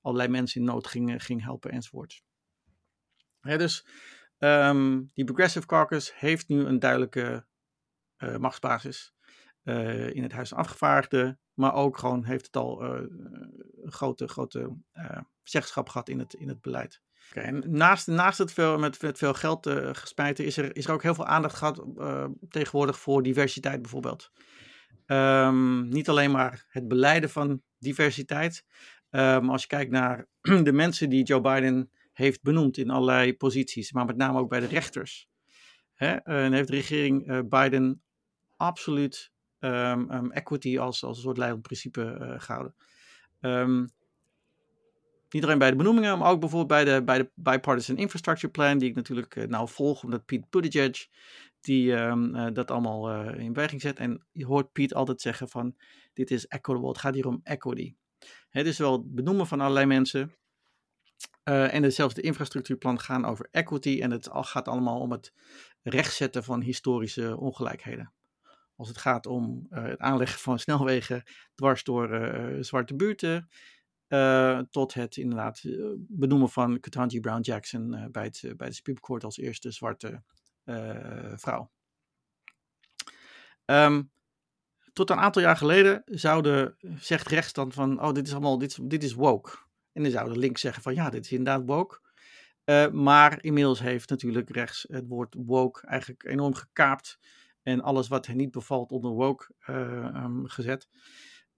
allerlei 0.00 0.28
mensen 0.28 0.60
in 0.60 0.66
nood 0.66 0.86
ging, 0.86 1.24
ging 1.24 1.42
helpen 1.42 1.70
enzovoort 1.70 2.22
dus 3.42 3.86
um, 4.38 5.10
die 5.14 5.24
Progressive 5.24 5.66
Caucus 5.66 6.18
heeft 6.18 6.48
nu 6.48 6.64
een 6.64 6.78
duidelijke 6.78 7.46
uh, 8.18 8.36
machtsbasis 8.36 9.14
uh, 9.64 10.14
in 10.14 10.22
het 10.22 10.32
Huis 10.32 10.48
van 10.48 10.58
Afgevaardigden, 10.58 11.40
maar 11.54 11.74
ook 11.74 11.98
gewoon 11.98 12.24
heeft 12.24 12.46
het 12.46 12.56
al 12.56 12.84
uh, 12.84 13.00
een 13.82 13.92
grote, 13.92 14.28
grote 14.28 14.76
zeggenschap 15.42 15.88
gehad 15.88 16.08
in 16.08 16.18
het, 16.18 16.34
in 16.34 16.48
het 16.48 16.60
beleid. 16.60 17.00
En 17.32 17.64
naast, 17.66 18.06
naast 18.06 18.38
het 18.38 18.52
veel, 18.52 18.78
met, 18.78 19.02
met 19.02 19.18
veel 19.18 19.34
geld 19.34 19.68
gespijten 19.92 20.44
is 20.44 20.56
er, 20.56 20.76
is 20.76 20.86
er 20.86 20.92
ook 20.92 21.02
heel 21.02 21.14
veel 21.14 21.26
aandacht 21.26 21.56
gehad 21.56 21.84
tegenwoordig 22.48 22.98
voor 22.98 23.22
diversiteit 23.22 23.82
bijvoorbeeld. 23.82 24.30
Um, 25.06 25.88
niet 25.88 26.08
alleen 26.08 26.30
maar 26.30 26.64
het 26.68 26.88
beleiden 26.88 27.30
van 27.30 27.62
diversiteit, 27.78 28.64
maar 29.10 29.50
als 29.50 29.62
je 29.62 29.68
kijkt 29.68 29.90
naar 29.90 30.26
de 30.62 30.72
mensen 30.72 31.08
die 31.08 31.24
Joe 31.24 31.40
Biden 31.40 31.90
heeft 32.12 32.42
benoemd 32.42 32.76
in 32.76 32.90
allerlei 32.90 33.36
posities, 33.36 33.92
maar 33.92 34.04
met 34.04 34.16
name 34.16 34.38
ook 34.38 34.48
bij 34.48 34.60
de 34.60 34.66
rechters. 34.66 35.28
Hè? 35.94 36.14
Eh, 36.14 36.44
en 36.44 36.52
heeft 36.52 36.68
de 36.68 36.74
regering 36.74 37.30
uh, 37.30 37.40
Biden 37.48 38.02
absoluut 38.56 39.31
um, 39.64 40.10
um, 40.10 40.32
equity 40.32 40.78
als, 40.78 41.04
als 41.04 41.16
een 41.16 41.22
soort 41.22 41.36
leidend 41.36 41.62
principe 41.62 42.18
uh, 42.20 42.40
gehouden. 42.40 42.74
Um, 43.40 43.90
niet 45.30 45.44
alleen 45.44 45.58
bij 45.58 45.70
de 45.70 45.76
benoemingen, 45.76 46.18
maar 46.18 46.30
ook 46.30 46.40
bijvoorbeeld 46.40 46.84
bij 46.84 46.94
de, 46.94 47.04
bij 47.04 47.18
de 47.18 47.30
Bipartisan 47.34 47.96
Infrastructure 47.96 48.52
Plan, 48.52 48.78
die 48.78 48.88
ik 48.88 48.94
natuurlijk 48.94 49.36
uh, 49.36 49.46
nou 49.46 49.68
volg, 49.68 50.02
omdat 50.02 50.24
Pete 50.24 50.46
Buttigieg 50.50 51.06
die 51.60 51.92
um, 51.92 52.54
dat 52.54 52.70
allemaal 52.70 53.30
in 53.34 53.52
beweging 53.52 53.80
zet. 53.80 53.98
En 53.98 54.26
je 54.32 54.46
hoort 54.46 54.72
Pete 54.72 54.94
altijd 54.94 55.20
zeggen 55.20 55.48
van, 55.48 55.76
dit 56.12 56.30
is 56.30 56.46
equitable, 56.46 56.88
het 56.88 56.98
gaat 56.98 57.14
hier 57.14 57.26
om 57.26 57.40
equity. 57.42 57.94
Het 58.48 58.66
is 58.66 58.78
wel 58.78 58.92
het 58.92 59.14
benoemen 59.14 59.46
van 59.46 59.60
allerlei 59.60 59.86
mensen, 59.86 60.32
en 61.42 61.82
hetzelfde 61.82 62.20
infrastructuurplan 62.20 63.00
gaan 63.00 63.24
over 63.24 63.48
equity. 63.50 64.00
En 64.02 64.10
het 64.10 64.28
gaat 64.30 64.68
allemaal 64.68 65.00
om 65.00 65.10
het 65.10 65.32
rechtzetten 65.82 66.44
van 66.44 66.60
historische 66.60 67.36
ongelijkheden. 67.36 68.12
Als 68.82 68.90
het 68.90 69.00
gaat 69.00 69.26
om 69.26 69.66
uh, 69.70 69.82
het 69.82 69.98
aanleggen 69.98 70.40
van 70.40 70.58
snelwegen 70.58 71.22
dwars 71.54 71.84
door 71.84 72.14
uh, 72.14 72.62
zwarte 72.62 72.94
buurten. 72.96 73.48
tot 74.70 74.94
het 74.94 75.16
inderdaad 75.16 75.62
benoemen 75.96 76.48
van 76.48 76.80
Ketanji 76.80 77.20
Brown 77.20 77.40
Jackson 77.40 78.08
bij, 78.10 78.24
het, 78.24 78.56
bij 78.56 78.68
de 78.68 78.74
Supreme 78.74 79.00
Court 79.00 79.24
als 79.24 79.38
eerste 79.38 79.70
zwarte 79.70 80.22
vrouw. 81.36 81.70
Um, 83.64 84.10
tot 84.92 85.10
een 85.10 85.18
aantal 85.18 85.42
jaar 85.42 85.56
geleden 85.56 86.02
zouden, 86.04 86.76
zegt 86.96 87.28
rechts 87.28 87.52
dan 87.52 87.72
van, 87.72 88.02
oh 88.02 88.12
dit 88.12 88.26
is 88.26 88.32
allemaal, 88.32 88.58
dit, 88.58 88.90
dit 88.90 89.02
is 89.02 89.12
woke. 89.12 89.50
En 89.92 90.02
dan 90.02 90.12
zou 90.12 90.32
de 90.32 90.38
links 90.38 90.60
zeggen 90.60 90.82
van 90.82 90.94
ja, 90.94 91.10
dit 91.10 91.24
is 91.24 91.32
inderdaad 91.32 91.66
woke. 91.66 92.00
Maar 92.92 93.44
inmiddels 93.44 93.80
heeft 93.80 94.10
natuurlijk 94.10 94.50
rechts 94.50 94.84
het 94.88 95.06
woord 95.06 95.34
woke 95.38 95.86
eigenlijk 95.86 96.24
enorm 96.24 96.54
gekaapt. 96.54 97.18
En 97.62 97.80
alles 97.80 98.08
wat 98.08 98.26
hen 98.26 98.36
niet 98.36 98.50
bevalt 98.50 98.90
onder 98.90 99.10
woke 99.10 99.54
uh, 99.66 100.24
um, 100.24 100.48
gezet. 100.48 100.88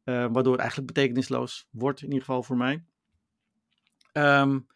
Uh, 0.04 0.26
waardoor 0.32 0.52
het 0.52 0.60
eigenlijk 0.60 0.92
betekenisloos 0.92 1.68
wordt, 1.70 2.00
in 2.00 2.06
ieder 2.06 2.24
geval 2.24 2.42
voor 2.42 2.56
mij. 2.56 2.84
Um, 4.12 4.66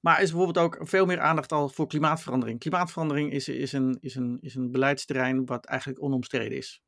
maar 0.00 0.22
is 0.22 0.30
bijvoorbeeld 0.30 0.64
ook 0.64 0.88
veel 0.88 1.06
meer 1.06 1.20
aandacht 1.20 1.52
al 1.52 1.68
voor 1.68 1.86
klimaatverandering. 1.86 2.58
Klimaatverandering 2.58 3.32
is, 3.32 3.48
is, 3.48 3.72
een, 3.72 3.98
is, 4.00 4.14
een, 4.14 4.38
is 4.40 4.54
een 4.54 4.70
beleidsterrein 4.70 5.46
wat 5.46 5.64
eigenlijk 5.64 6.02
onomstreden 6.02 6.58
is 6.58 6.82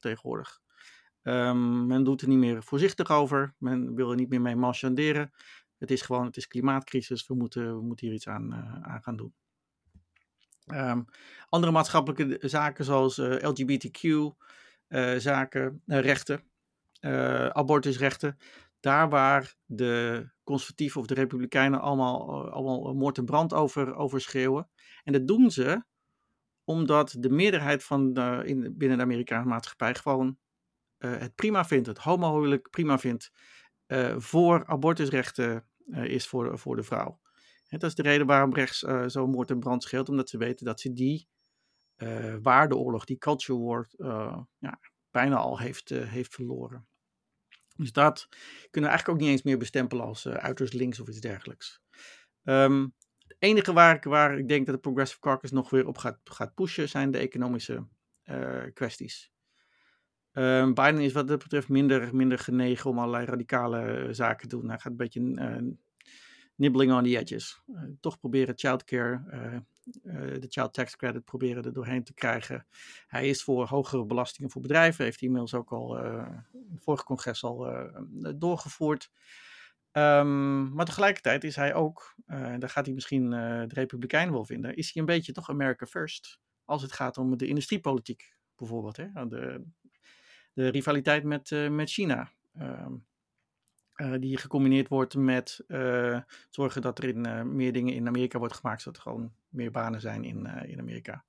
tegenwoordig. 0.00 0.60
Um, 1.22 1.86
men 1.86 2.04
doet 2.04 2.22
er 2.22 2.28
niet 2.28 2.38
meer 2.38 2.62
voorzichtig 2.62 3.10
over. 3.10 3.54
Men 3.58 3.94
wil 3.94 4.10
er 4.10 4.16
niet 4.16 4.28
meer 4.28 4.40
mee 4.40 4.56
marchanderen. 4.56 5.30
Het 5.78 5.90
is 5.90 6.02
gewoon, 6.02 6.24
het 6.24 6.36
is 6.36 6.46
klimaatcrisis. 6.46 7.26
We 7.26 7.34
moeten, 7.34 7.76
we 7.76 7.82
moeten 7.82 8.06
hier 8.06 8.14
iets 8.14 8.28
aan, 8.28 8.52
uh, 8.52 8.82
aan 8.82 9.02
gaan 9.02 9.16
doen. 9.16 9.34
Um, 10.74 11.04
andere 11.50 11.72
maatschappelijke 11.72 12.48
zaken 12.48 12.84
zoals 12.84 13.18
eh, 13.18 13.48
LGBTQ 13.50 14.04
eh, 14.88 15.14
zaken, 15.16 15.82
rechten, 15.86 16.42
abortusrechten. 17.52 18.38
Daar 18.80 19.08
waar 19.08 19.54
de 19.66 20.26
conservatieven 20.44 21.00
of 21.00 21.06
de 21.06 21.14
republikeinen 21.14 21.80
allemaal, 21.80 22.50
allemaal 22.50 22.94
moord 22.94 23.18
en 23.18 23.24
brand 23.24 23.54
over, 23.54 23.94
over 23.94 24.20
schreeuwen. 24.20 24.68
En 25.04 25.12
dat 25.12 25.26
doen 25.26 25.50
ze 25.50 25.84
omdat 26.64 27.16
de 27.18 27.30
meerderheid 27.30 27.84
van 27.84 28.16
in, 28.44 28.74
binnen 28.76 28.96
de 28.98 29.04
Amerikaanse 29.04 29.48
maatschappij 29.48 29.94
gewoon 29.94 30.38
het 30.98 31.34
prima 31.34 31.64
vindt, 31.64 31.86
het 31.86 31.98
homohuwelijk 31.98 32.70
prima 32.70 32.98
vindt, 32.98 33.30
voor 34.16 34.66
abortusrechten 34.66 35.64
is 35.92 36.26
voor, 36.26 36.58
voor 36.58 36.76
de 36.76 36.82
vrouw. 36.82 37.19
Dat 37.78 37.90
is 37.90 37.94
de 37.94 38.02
reden 38.02 38.26
waarom 38.26 38.54
rechts 38.54 38.82
uh, 38.82 39.08
zo 39.08 39.26
moord 39.26 39.50
en 39.50 39.60
brand 39.60 39.82
scheelt, 39.82 40.08
omdat 40.08 40.28
ze 40.28 40.38
weten 40.38 40.66
dat 40.66 40.80
ze 40.80 40.92
die 40.92 41.28
uh, 41.96 42.36
waardeoorlog, 42.42 43.04
die 43.04 43.18
culture 43.18 43.58
war, 43.58 43.88
ja, 44.58 44.80
bijna 45.10 45.36
al 45.36 45.58
heeft, 45.58 45.88
heeft 45.88 46.34
verloren. 46.34 46.86
Dus 47.76 47.92
dat 47.92 48.28
kunnen 48.70 48.90
we 48.90 48.96
eigenlijk 48.96 49.08
ook 49.08 49.18
niet 49.18 49.28
eens 49.28 49.42
meer 49.42 49.58
bestempelen 49.58 50.04
als 50.04 50.26
uiterst 50.26 50.72
links 50.72 51.00
of 51.00 51.08
iets 51.08 51.20
dergelijks. 51.20 51.80
Ehm, 52.44 52.86
het 53.18 53.36
enige 53.38 53.72
waar 53.72 53.96
ik, 53.96 54.04
waar 54.04 54.38
ik 54.38 54.48
denk 54.48 54.66
dat 54.66 54.74
de 54.74 54.80
Progressive 54.80 55.20
Caucus 55.20 55.50
nog 55.50 55.70
weer 55.70 55.86
op 55.86 55.98
gaat, 55.98 56.18
gaat 56.24 56.54
pushen 56.54 56.88
zijn 56.88 57.10
de 57.10 57.18
economische 57.18 57.86
kwesties. 58.72 59.32
Um, 60.32 60.74
Biden 60.74 61.00
is 61.00 61.12
wat 61.12 61.28
dat 61.28 61.38
betreft 61.38 61.68
minder, 61.68 62.16
minder 62.16 62.38
genegen 62.38 62.90
om 62.90 62.98
allerlei 62.98 63.24
radicale 63.24 64.08
zaken 64.10 64.48
te 64.48 64.56
doen. 64.56 64.68
Hij 64.68 64.78
gaat 64.78 64.90
een 64.90 64.96
beetje 64.96 65.36
nibbling 66.60 66.92
on 66.92 67.04
the 67.04 67.18
edges. 67.18 67.62
Uh, 67.66 67.82
toch 68.00 68.18
proberen 68.18 68.58
childcare, 68.58 69.22
uh, 69.32 69.54
uh, 70.14 70.40
de 70.40 70.46
child 70.48 70.72
tax 70.72 70.96
credit 70.96 71.24
proberen 71.24 71.64
er 71.64 71.72
doorheen 71.72 72.04
te 72.04 72.14
krijgen. 72.14 72.66
Hij 73.06 73.28
is 73.28 73.42
voor 73.42 73.66
hogere 73.66 74.04
belastingen 74.04 74.50
voor 74.50 74.62
bedrijven, 74.62 75.04
heeft 75.04 75.20
hij 75.20 75.28
inmiddels 75.28 75.54
ook 75.54 75.72
al 75.72 75.98
in 76.52 76.78
vorige 76.80 77.04
congres 77.04 77.44
al 77.44 77.66
doorgevoerd. 78.36 79.10
Um, 79.92 80.72
maar 80.72 80.84
tegelijkertijd 80.84 81.44
is 81.44 81.56
hij 81.56 81.74
ook, 81.74 82.14
daar 82.26 82.68
gaat 82.68 82.86
hij 82.86 82.94
misschien 82.94 83.30
de 83.30 83.74
Republikeinen 83.74 84.32
wel 84.34 84.44
vinden, 84.44 84.76
is 84.76 84.92
hij 84.92 85.02
een 85.02 85.08
beetje 85.08 85.32
toch 85.32 85.50
America 85.50 85.86
first. 85.86 86.40
Als 86.64 86.82
het 86.82 86.92
gaat 86.92 87.18
om 87.18 87.36
de 87.36 87.46
industriepolitiek 87.46 88.36
bijvoorbeeld. 88.56 88.96
Hè? 88.96 89.28
De, 89.28 89.64
de 90.52 90.68
rivaliteit 90.68 91.24
met, 91.24 91.50
met 91.70 91.90
China. 91.90 92.30
Uh, 92.58 92.86
die 94.20 94.36
gecombineerd 94.36 94.88
wordt 94.88 95.14
met 95.14 95.64
uh, 95.68 96.20
zorgen 96.50 96.82
dat 96.82 96.98
er 96.98 97.04
in, 97.04 97.26
uh, 97.26 97.42
meer 97.42 97.72
dingen 97.72 97.94
in 97.94 98.06
Amerika 98.06 98.38
wordt 98.38 98.54
gemaakt, 98.54 98.82
zodat 98.82 98.96
er 98.96 99.02
gewoon 99.02 99.32
meer 99.48 99.70
banen 99.70 100.00
zijn 100.00 100.24
in, 100.24 100.46
in 100.46 100.80
Amerika. 100.80 101.24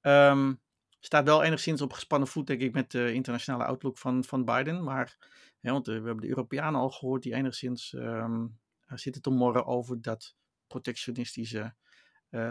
Um, 0.00 0.60
staat 1.00 1.24
wel 1.24 1.42
enigszins 1.42 1.80
op 1.82 1.92
gespannen 1.92 2.28
voet, 2.28 2.46
denk 2.46 2.60
ik, 2.60 2.72
met 2.72 2.90
de 2.90 3.12
internationale 3.12 3.64
outlook 3.64 3.98
van, 3.98 4.24
van 4.24 4.44
Biden. 4.44 4.84
Maar 4.84 5.16
ja, 5.60 5.72
want 5.72 5.86
we 5.86 5.92
hebben 5.92 6.20
de 6.20 6.28
Europeanen 6.28 6.80
al 6.80 6.90
gehoord 6.90 7.22
die 7.22 7.34
enigszins 7.34 7.92
um, 7.92 8.58
zitten 8.86 9.22
te 9.22 9.30
morren 9.30 9.66
over 9.66 10.02
dat 10.02 10.36
protectionistische 10.66 11.74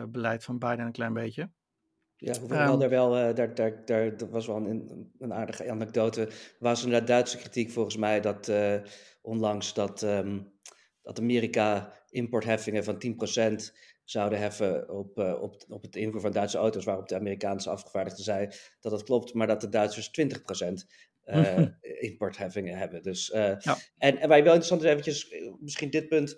beleid 0.08 0.44
van 0.44 0.60
Biden 0.60 0.86
een 0.86 0.92
klein 0.92 1.14
beetje. 1.14 1.52
Ja, 2.24 2.40
hoewel 2.40 2.74
um, 2.74 2.80
daar 2.80 2.90
wel, 2.90 3.18
uh, 3.18 3.36
daar, 3.36 3.56
daar, 3.56 3.86
daar, 3.86 4.18
dat 4.18 4.30
was 4.30 4.48
wel 4.48 4.56
een, 4.56 5.12
een 5.20 5.34
aardige 5.34 5.70
anekdote. 5.70 6.30
was 6.60 6.84
inderdaad 6.84 7.08
Duitse 7.08 7.38
kritiek 7.38 7.72
volgens 7.72 7.98
mij 7.98 8.22
dat 8.22 8.48
uh, 8.48 8.76
onlangs 9.22 9.74
dat, 9.74 10.02
um, 10.02 10.52
dat 11.02 11.20
Amerika 11.20 11.94
importheffingen 12.10 12.84
van 12.84 13.04
10% 13.62 13.74
zouden 14.04 14.40
heffen 14.40 14.90
op, 14.90 15.18
uh, 15.20 15.42
op, 15.42 15.64
op 15.68 15.82
het 15.82 15.96
invoer 15.96 16.22
van 16.22 16.32
Duitse 16.32 16.58
auto's, 16.58 16.86
waarop 16.86 17.08
de 17.08 17.16
Amerikaanse 17.16 17.70
afgevaardigde 17.70 18.24
zei 18.24 18.48
dat 18.80 18.92
dat 18.92 19.04
klopt, 19.04 19.34
maar 19.34 19.48
dat 19.48 19.62
de 19.62 19.70
Duitsers 19.70 20.12
20% 20.22 20.74
uh, 21.26 21.68
importheffingen 22.10 22.78
hebben. 22.78 23.04
Dus, 23.04 23.30
uh, 23.30 23.60
ja. 23.60 23.78
en, 23.98 24.18
en 24.18 24.30
wij 24.30 24.44
wel 24.44 24.54
interessant 24.54 24.84
is 24.84 24.90
eventjes, 24.90 25.36
misschien 25.60 25.90
dit 25.90 26.08
punt. 26.08 26.38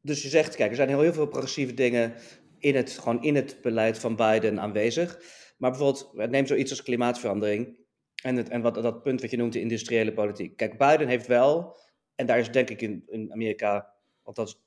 Dus 0.00 0.22
je 0.22 0.28
zegt, 0.28 0.54
kijk, 0.54 0.70
er 0.70 0.76
zijn 0.76 0.88
heel, 0.88 1.00
heel 1.00 1.12
veel 1.12 1.28
progressieve 1.28 1.74
dingen 1.74 2.14
in 2.58 2.76
het, 2.76 2.90
gewoon 2.90 3.22
in 3.22 3.34
het 3.34 3.58
beleid 3.62 3.98
van 3.98 4.16
Biden 4.16 4.60
aanwezig. 4.60 5.18
Maar 5.58 5.70
bijvoorbeeld, 5.70 6.30
neem 6.30 6.46
zoiets 6.46 6.70
als 6.70 6.82
klimaatverandering. 6.82 7.78
En, 8.22 8.36
het, 8.36 8.48
en 8.48 8.60
wat, 8.60 8.74
dat 8.74 9.02
punt 9.02 9.20
wat 9.20 9.30
je 9.30 9.36
noemt, 9.36 9.52
de 9.52 9.60
industriële 9.60 10.12
politiek. 10.12 10.56
Kijk, 10.56 10.78
Biden 10.78 11.08
heeft 11.08 11.26
wel, 11.26 11.76
en 12.14 12.26
daar 12.26 12.38
is 12.38 12.50
denk 12.50 12.70
ik 12.70 12.82
in, 12.82 13.02
in 13.06 13.32
Amerika, 13.32 13.94
althans 14.22 14.60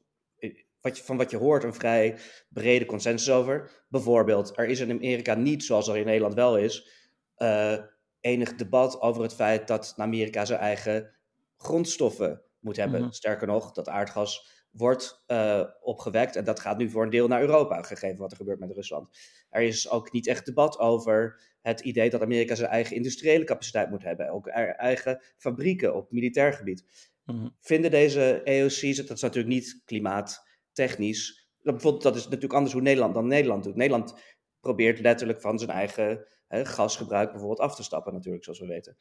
wat 0.81 0.97
je, 0.97 1.03
van 1.03 1.17
wat 1.17 1.31
je 1.31 1.37
hoort, 1.37 1.63
een 1.63 1.73
vrij 1.73 2.17
brede 2.49 2.85
consensus 2.85 3.33
over. 3.33 3.83
Bijvoorbeeld, 3.89 4.57
er 4.57 4.65
is 4.65 4.79
in 4.79 4.91
Amerika 4.91 5.33
niet, 5.33 5.63
zoals 5.63 5.87
er 5.87 5.97
in 5.97 6.05
Nederland 6.05 6.33
wel 6.33 6.57
is, 6.57 6.89
uh, 7.37 7.77
enig 8.21 8.55
debat 8.55 9.01
over 9.01 9.21
het 9.21 9.33
feit 9.33 9.67
dat 9.67 9.93
Amerika 9.97 10.45
zijn 10.45 10.59
eigen 10.59 11.15
grondstoffen 11.57 12.41
moet 12.59 12.77
hebben. 12.77 13.01
Mhm. 13.01 13.11
Sterker 13.11 13.47
nog, 13.47 13.71
dat 13.71 13.89
aardgas 13.89 14.60
wordt 14.71 15.23
uh, 15.27 15.63
opgewekt. 15.81 16.35
En 16.35 16.43
dat 16.43 16.59
gaat 16.59 16.77
nu 16.77 16.89
voor 16.89 17.03
een 17.03 17.09
deel 17.09 17.27
naar 17.27 17.41
Europa, 17.41 17.81
gegeven 17.81 18.19
wat 18.19 18.31
er 18.31 18.37
gebeurt 18.37 18.59
met 18.59 18.71
Rusland. 18.71 19.17
Er 19.49 19.61
is 19.61 19.89
ook 19.89 20.11
niet 20.11 20.27
echt 20.27 20.45
debat 20.45 20.79
over 20.79 21.41
het 21.61 21.79
idee 21.79 22.09
dat 22.09 22.21
Amerika 22.21 22.55
zijn 22.55 22.69
eigen 22.69 22.95
industriële 22.95 23.43
capaciteit 23.43 23.89
moet 23.89 24.03
hebben. 24.03 24.29
Ook 24.29 24.47
eigen 24.47 25.21
fabrieken 25.37 25.95
op 25.95 26.11
militair 26.11 26.53
gebied. 26.53 26.85
Mhm. 27.25 27.49
Vinden 27.59 27.91
deze 27.91 28.41
EOC's, 28.43 28.95
dat 28.95 29.09
is 29.17 29.21
natuurlijk 29.21 29.53
niet 29.53 29.81
klimaattechnisch. 29.85 31.49
Dat, 31.61 31.73
bijvoorbeeld, 31.73 32.03
dat 32.03 32.15
is 32.15 32.23
natuurlijk 32.23 32.53
anders 32.53 32.73
hoe 32.73 32.81
Nederland 32.81 33.13
dan 33.13 33.27
Nederland 33.27 33.63
doet. 33.63 33.75
Nederland 33.75 34.13
probeert 34.59 34.99
letterlijk 34.99 35.41
van 35.41 35.59
zijn 35.59 35.71
eigen 35.71 36.25
hè, 36.47 36.65
gasgebruik 36.65 37.29
bijvoorbeeld 37.29 37.59
af 37.59 37.75
te 37.75 37.83
stappen, 37.83 38.13
natuurlijk, 38.13 38.43
zoals 38.43 38.59
we 38.59 38.65
weten. 38.65 38.97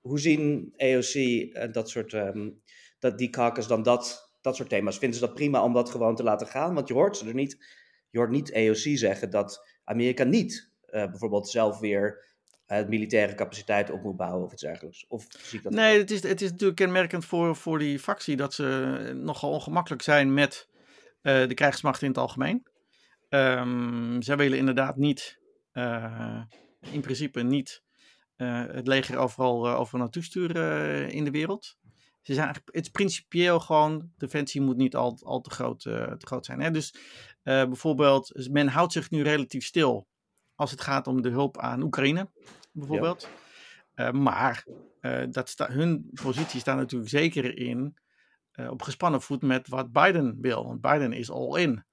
Hoe 0.00 0.20
zien 0.20 0.72
EOC 0.76 1.14
uh, 1.14 1.72
dat 1.72 1.90
soort, 1.90 2.12
um, 2.12 2.62
dat 2.98 3.18
die 3.18 3.30
caucus 3.30 3.66
dan 3.66 3.82
dat 3.82 4.23
dat 4.44 4.56
soort 4.56 4.68
thema's. 4.68 4.98
Vinden 4.98 5.18
ze 5.18 5.26
dat 5.26 5.34
prima 5.34 5.62
om 5.62 5.72
dat 5.72 5.90
gewoon 5.90 6.16
te 6.16 6.22
laten 6.22 6.46
gaan? 6.46 6.74
Want 6.74 6.88
je 6.88 6.94
hoort 6.94 7.16
ze 7.16 7.28
er 7.28 7.34
niet. 7.34 7.64
Je 8.10 8.18
hoort 8.18 8.30
niet 8.30 8.50
EOC 8.50 8.98
zeggen 8.98 9.30
dat 9.30 9.68
Amerika 9.84 10.24
niet 10.24 10.70
uh, 10.86 10.90
bijvoorbeeld 10.90 11.48
zelf 11.48 11.78
weer 11.78 12.24
uh, 12.66 12.86
militaire 12.86 13.34
capaciteit 13.34 13.90
op 13.90 14.02
moet 14.02 14.16
bouwen 14.16 14.44
of 14.44 14.52
iets 14.52 14.62
dergelijks. 14.62 15.06
Of 15.08 15.26
zie 15.28 15.58
ik 15.58 15.64
dat 15.64 15.72
nee, 15.72 15.98
het 15.98 16.10
is, 16.10 16.22
het 16.22 16.40
is 16.40 16.50
natuurlijk 16.50 16.78
kenmerkend 16.78 17.24
voor, 17.24 17.56
voor 17.56 17.78
die 17.78 17.98
fractie 17.98 18.36
dat 18.36 18.54
ze 18.54 18.64
nogal 19.16 19.50
ongemakkelijk 19.50 20.02
zijn 20.02 20.34
met 20.34 20.68
uh, 21.22 21.48
de 21.48 21.54
krijgsmacht 21.54 22.02
in 22.02 22.08
het 22.08 22.18
algemeen. 22.18 22.66
Um, 23.28 24.22
zij 24.22 24.36
willen 24.36 24.58
inderdaad 24.58 24.96
niet, 24.96 25.38
in 26.90 27.00
principe 27.00 27.42
niet, 27.42 27.82
het 28.36 28.86
leger 28.86 29.18
overal 29.18 29.68
overal 29.68 30.00
naartoe 30.00 30.22
sturen 30.22 31.10
in 31.10 31.24
de 31.24 31.30
wereld 31.30 31.76
ze 32.24 32.34
zijn 32.34 32.48
het 32.48 32.62
is 32.64 32.88
principieel 32.88 33.60
gewoon, 33.60 34.10
defensie 34.16 34.60
moet 34.60 34.76
niet 34.76 34.96
al, 34.96 35.18
al 35.22 35.40
te, 35.40 35.50
groot, 35.50 35.84
uh, 35.84 36.12
te 36.12 36.26
groot 36.26 36.44
zijn. 36.44 36.60
Hè? 36.60 36.70
Dus 36.70 36.94
uh, 36.94 37.00
bijvoorbeeld, 37.64 38.48
men 38.50 38.68
houdt 38.68 38.92
zich 38.92 39.10
nu 39.10 39.22
relatief 39.22 39.64
stil 39.64 40.08
als 40.54 40.70
het 40.70 40.80
gaat 40.80 41.06
om 41.06 41.22
de 41.22 41.28
hulp 41.28 41.58
aan 41.58 41.82
Oekraïne, 41.82 42.30
bijvoorbeeld. 42.72 43.28
Ja. 43.94 44.06
Uh, 44.06 44.20
maar 44.20 44.66
dat 45.30 45.48
sta, 45.48 45.70
hun 45.70 46.10
positie 46.22 46.60
staat 46.60 46.76
natuurlijk 46.76 47.10
zeker 47.10 47.58
in, 47.58 47.96
op 48.68 48.82
gespannen 48.82 49.22
voet 49.22 49.42
met 49.42 49.68
wat 49.68 49.92
Biden 49.92 50.38
wil. 50.40 50.66
Want 50.66 50.80
Biden 50.80 51.12
is 51.12 51.30
all 51.30 51.60
in. 51.60 51.84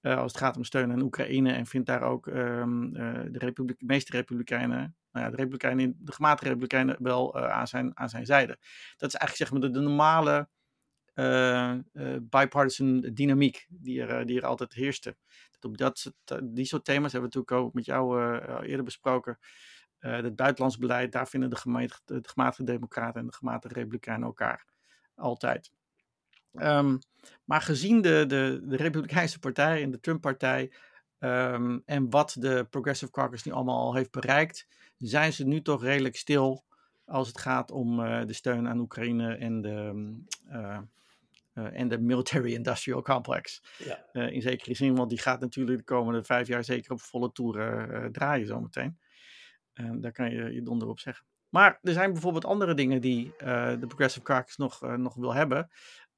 Als 0.00 0.32
het 0.32 0.36
gaat 0.36 0.56
om 0.56 0.64
steun 0.64 0.92
aan 0.92 1.02
Oekraïne 1.02 1.52
en 1.52 1.66
vindt 1.66 1.86
daar 1.86 2.02
ook 2.02 2.26
um, 2.26 2.92
de 2.92 3.38
republiek, 3.38 3.82
meeste 3.82 4.12
Republikeinen 4.12 4.96
nou 5.10 5.24
ja, 5.24 5.30
de, 5.30 5.36
Republikeinen, 5.36 5.96
de 5.98 6.12
gematigde 6.12 6.48
Republikeinen 6.48 6.96
wel 6.98 7.38
uh, 7.38 7.50
aan, 7.50 7.66
zijn, 7.66 7.98
aan 7.98 8.08
zijn 8.08 8.26
zijde. 8.26 8.58
Dat 8.96 9.08
is 9.08 9.14
eigenlijk 9.14 9.36
zeg 9.36 9.50
maar 9.50 9.60
de, 9.60 9.70
de 9.70 9.84
normale 9.84 10.48
bipartisan 12.20 13.00
dynamiek 13.00 13.66
die 13.68 14.02
er, 14.02 14.26
die 14.26 14.38
er 14.38 14.46
altijd 14.46 14.72
heerste. 14.72 15.16
Dat 15.50 15.70
op 15.70 15.78
dat, 15.78 16.12
die 16.44 16.64
soort 16.64 16.84
thema's 16.84 17.12
hebben 17.12 17.30
we 17.30 17.36
natuurlijk 17.36 17.66
ook 17.66 17.74
met 17.74 17.84
jou 17.84 18.34
eerder 18.62 18.84
besproken. 18.84 19.38
het 19.98 20.36
buitenlands 20.36 20.78
beleid, 20.78 21.12
daar 21.12 21.28
vinden 21.28 21.50
de, 21.50 21.56
gematigde, 21.56 22.20
de 22.20 22.28
gematigde 22.28 22.72
democraten 22.72 23.20
en 23.20 23.26
de 23.26 23.32
gematigde 23.32 23.74
republikeinen 23.74 24.26
elkaar 24.26 24.66
altijd. 25.14 25.72
Um, 26.52 26.98
maar 27.44 27.60
gezien 27.60 28.00
de, 28.00 28.24
de, 28.26 28.60
de 28.64 28.76
Republikeinse 28.76 29.38
partij 29.38 29.82
en 29.82 29.90
de 29.90 30.00
Trump-partij 30.00 30.72
um, 31.18 31.82
en 31.84 32.10
wat 32.10 32.36
de 32.38 32.66
Progressive 32.70 33.12
Caucus 33.12 33.42
nu 33.42 33.52
allemaal 33.52 33.78
al 33.78 33.94
heeft 33.94 34.10
bereikt, 34.10 34.66
zijn 34.96 35.32
ze 35.32 35.46
nu 35.46 35.62
toch 35.62 35.82
redelijk 35.82 36.16
stil 36.16 36.64
als 37.04 37.28
het 37.28 37.38
gaat 37.38 37.70
om 37.70 38.00
uh, 38.00 38.24
de 38.26 38.32
steun 38.32 38.68
aan 38.68 38.78
Oekraïne 38.78 39.34
en 39.34 39.60
de, 39.60 39.92
uh, 40.50 40.78
uh, 41.54 41.80
en 41.80 41.88
de 41.88 41.98
military 41.98 42.54
industrial 42.54 43.02
complex. 43.02 43.62
Ja. 44.12 44.28
in 44.28 44.42
zekere 44.42 44.74
zin, 44.74 44.94
want 44.94 45.10
die 45.10 45.18
gaat 45.18 45.40
natuurlijk 45.40 45.78
de 45.78 45.84
komende 45.84 46.24
vijf 46.24 46.46
jaar 46.46 46.64
zeker 46.64 46.92
op 46.92 47.00
volle 47.00 47.32
toeren 47.32 48.12
draaien 48.12 48.46
zometeen. 48.46 48.98
daar 49.74 50.12
kan 50.12 50.30
je 50.30 50.52
je 50.52 50.62
donder 50.62 50.88
op 50.88 50.98
zeggen. 50.98 51.26
Maar 51.48 51.78
er 51.82 51.92
zijn 51.92 52.12
bijvoorbeeld 52.12 52.44
andere 52.44 52.74
dingen 52.74 53.00
die 53.00 53.32
de 53.38 53.84
Progressive 53.86 54.24
Caucus 54.24 54.56
nog, 54.56 54.96
nog 54.96 55.14
wil 55.14 55.34
hebben. 55.34 55.70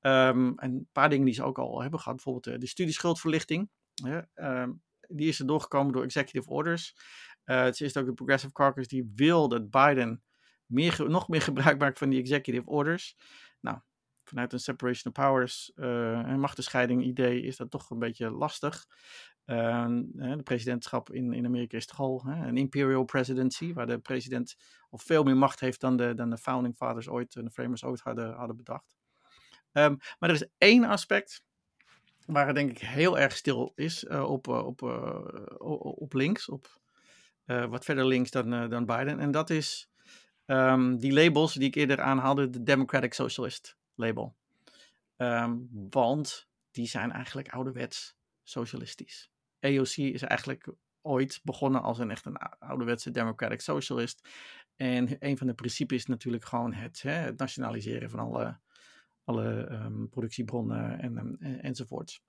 Um, 0.03 0.59
en 0.59 0.71
een 0.71 0.89
paar 0.93 1.09
dingen 1.09 1.25
die 1.25 1.35
ze 1.35 1.43
ook 1.43 1.59
al 1.59 1.81
hebben 1.81 2.01
gehad. 2.01 2.23
Bijvoorbeeld 2.23 2.61
de 2.61 2.67
studieschuldverlichting. 2.67 3.71
Um, 4.35 4.83
die 5.09 5.29
is 5.29 5.39
er 5.39 5.47
doorgekomen 5.47 5.93
door 5.93 6.03
executive 6.03 6.49
orders. 6.49 6.95
Uh, 7.45 7.63
het 7.63 7.81
is 7.81 7.97
ook 7.97 8.07
de 8.07 8.13
Progressive 8.13 8.53
Caucus 8.53 8.89
die 8.89 9.13
wil 9.15 9.49
dat 9.49 9.71
Biden 9.71 10.23
meer, 10.67 11.05
nog 11.09 11.29
meer 11.29 11.43
gebruik 11.43 11.79
maakt 11.79 11.99
van 11.99 12.09
die 12.09 12.21
executive 12.21 12.67
orders. 12.67 13.17
Nou, 13.61 13.79
vanuit 14.25 14.53
een 14.53 14.61
separation 14.61 15.13
of 15.15 15.25
powers 15.25 15.73
uh, 15.75 16.19
en 16.19 16.41
machtenscheiding 16.41 17.05
idee 17.05 17.43
is 17.43 17.57
dat 17.57 17.71
toch 17.71 17.91
een 17.91 17.99
beetje 17.99 18.31
lastig. 18.31 18.87
Uh, 19.47 19.87
de 20.13 20.43
presidentschap 20.43 21.13
in, 21.13 21.33
in 21.33 21.47
Amerika 21.47 21.77
is 21.77 21.87
toch 21.87 22.01
al 22.01 22.23
een 22.27 22.57
imperial 22.57 23.05
presidency, 23.05 23.73
waar 23.73 23.87
de 23.87 23.99
president 23.99 24.57
al 24.89 24.99
veel 24.99 25.23
meer 25.23 25.37
macht 25.37 25.61
heeft 25.61 25.81
dan 25.81 25.97
de, 25.97 26.15
dan 26.15 26.31
de 26.31 26.39
founding 26.39 26.77
fathers 26.77 27.09
ooit, 27.09 27.33
de 27.33 27.51
framers 27.51 27.85
ooit 27.85 28.01
hadden, 28.01 28.35
hadden 28.35 28.57
bedacht. 28.57 29.00
Um, 29.73 29.99
maar 30.19 30.29
er 30.29 30.35
is 30.35 30.49
één 30.59 30.85
aspect 30.85 31.43
waar 32.27 32.47
het 32.47 32.57
denk 32.57 32.71
ik 32.71 32.79
heel 32.79 33.19
erg 33.19 33.37
stil 33.37 33.73
is 33.75 34.05
uh, 34.05 34.31
op, 34.31 34.49
op, 34.49 34.83
op 35.99 36.13
links, 36.13 36.49
op 36.49 36.79
wat 37.47 37.85
verder 37.85 38.07
links 38.07 38.31
dan, 38.31 38.69
dan 38.69 38.87
Biden. 38.87 39.21
En 39.21 39.31
dat 39.31 39.51
is 39.51 39.91
Ehm, 40.51 40.97
die 40.97 41.13
labels 41.13 41.55
die 41.55 41.69
ik 41.69 41.75
eerder 41.75 42.01
aanhaalde, 42.01 42.51
de 42.51 42.63
Democratic 42.63 43.15
Socialist 43.15 43.77
label. 43.95 44.37
Ehm, 45.17 45.57
want 45.91 46.49
die 46.71 46.87
zijn 46.87 47.13
eigenlijk 47.13 47.49
ouderwets 47.49 48.17
socialistisch. 48.43 49.31
AOC 49.61 49.97
is 49.97 50.23
eigenlijk 50.23 50.73
ooit 51.03 51.41
begonnen 51.45 51.83
als 51.83 51.99
een 51.99 52.11
echt 52.11 52.25
een 52.25 52.37
ouderwetse 52.59 53.11
democratic 53.11 53.61
socialist. 53.61 54.29
En 54.77 55.17
een 55.19 55.39
van 55.39 55.47
de 55.47 55.55
principes 55.55 55.99
is 55.99 56.07
natuurlijk 56.07 56.45
gewoon 56.45 56.73
het, 56.73 57.03
hè, 57.03 57.13
het 57.13 57.39
nationaliseren 57.39 58.11
van 58.11 58.19
alle, 58.19 58.59
alle 59.31 59.69
um, 59.71 60.09
productiebronnen 60.09 61.01
en, 61.01 61.17
en, 61.19 61.61
enzovoorts. 61.63 62.23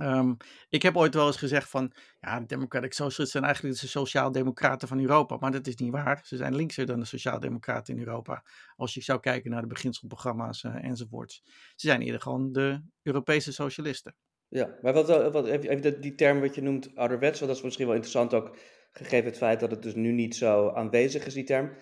Um, 0.00 0.36
ik 0.68 0.82
heb 0.82 0.96
ooit 0.96 1.14
wel 1.14 1.26
eens 1.26 1.36
gezegd 1.36 1.68
van, 1.68 1.92
ja, 2.20 2.40
de 2.40 2.46
Democratic 2.46 2.92
Socialists 2.92 3.32
zijn 3.32 3.44
eigenlijk 3.44 3.80
de 3.80 3.86
sociaal-democraten 3.86 4.88
van 4.88 5.00
Europa. 5.00 5.36
Maar 5.36 5.50
dat 5.50 5.66
is 5.66 5.76
niet 5.76 5.92
waar. 5.92 6.20
Ze 6.24 6.36
zijn 6.36 6.54
linkser 6.54 6.86
dan 6.86 7.00
de 7.00 7.06
sociaal-democraten 7.06 7.94
in 7.94 8.00
Europa. 8.00 8.44
Als 8.76 8.94
je 8.94 9.02
zou 9.02 9.20
kijken 9.20 9.50
naar 9.50 9.60
de 9.60 9.66
beginselprogramma's 9.66 10.62
uh, 10.62 10.84
enzovoorts. 10.84 11.42
Ze 11.74 11.86
zijn 11.86 12.02
eerder 12.02 12.20
gewoon 12.20 12.52
de 12.52 12.80
Europese 13.02 13.52
socialisten. 13.52 14.14
Ja, 14.48 14.78
maar 14.82 14.92
wat, 14.92 15.32
wat, 15.32 15.46
even 15.46 16.00
die 16.00 16.14
term 16.14 16.40
wat 16.40 16.54
je 16.54 16.62
noemt 16.62 16.94
ouderwets, 16.94 17.40
dat 17.40 17.48
is 17.48 17.62
misschien 17.62 17.86
wel 17.86 17.94
interessant 17.94 18.34
ook, 18.34 18.56
gegeven 18.90 19.24
het 19.24 19.36
feit 19.36 19.60
dat 19.60 19.70
het 19.70 19.82
dus 19.82 19.94
nu 19.94 20.12
niet 20.12 20.36
zo 20.36 20.70
aanwezig 20.70 21.26
is, 21.26 21.34
die 21.34 21.44
term. 21.44 21.76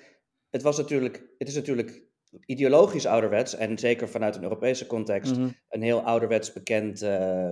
Het, 0.50 0.62
was 0.62 0.76
natuurlijk, 0.76 1.22
het 1.38 1.48
is 1.48 1.54
natuurlijk 1.54 2.02
ideologisch 2.46 3.06
ouderwets, 3.06 3.54
en 3.54 3.78
zeker 3.78 4.08
vanuit 4.08 4.36
een 4.36 4.42
Europese 4.42 4.86
context, 4.86 5.36
mhm. 5.36 5.48
een 5.68 5.82
heel 5.82 6.02
ouderwets 6.02 6.52
bekend 6.52 7.02
uh, 7.02 7.50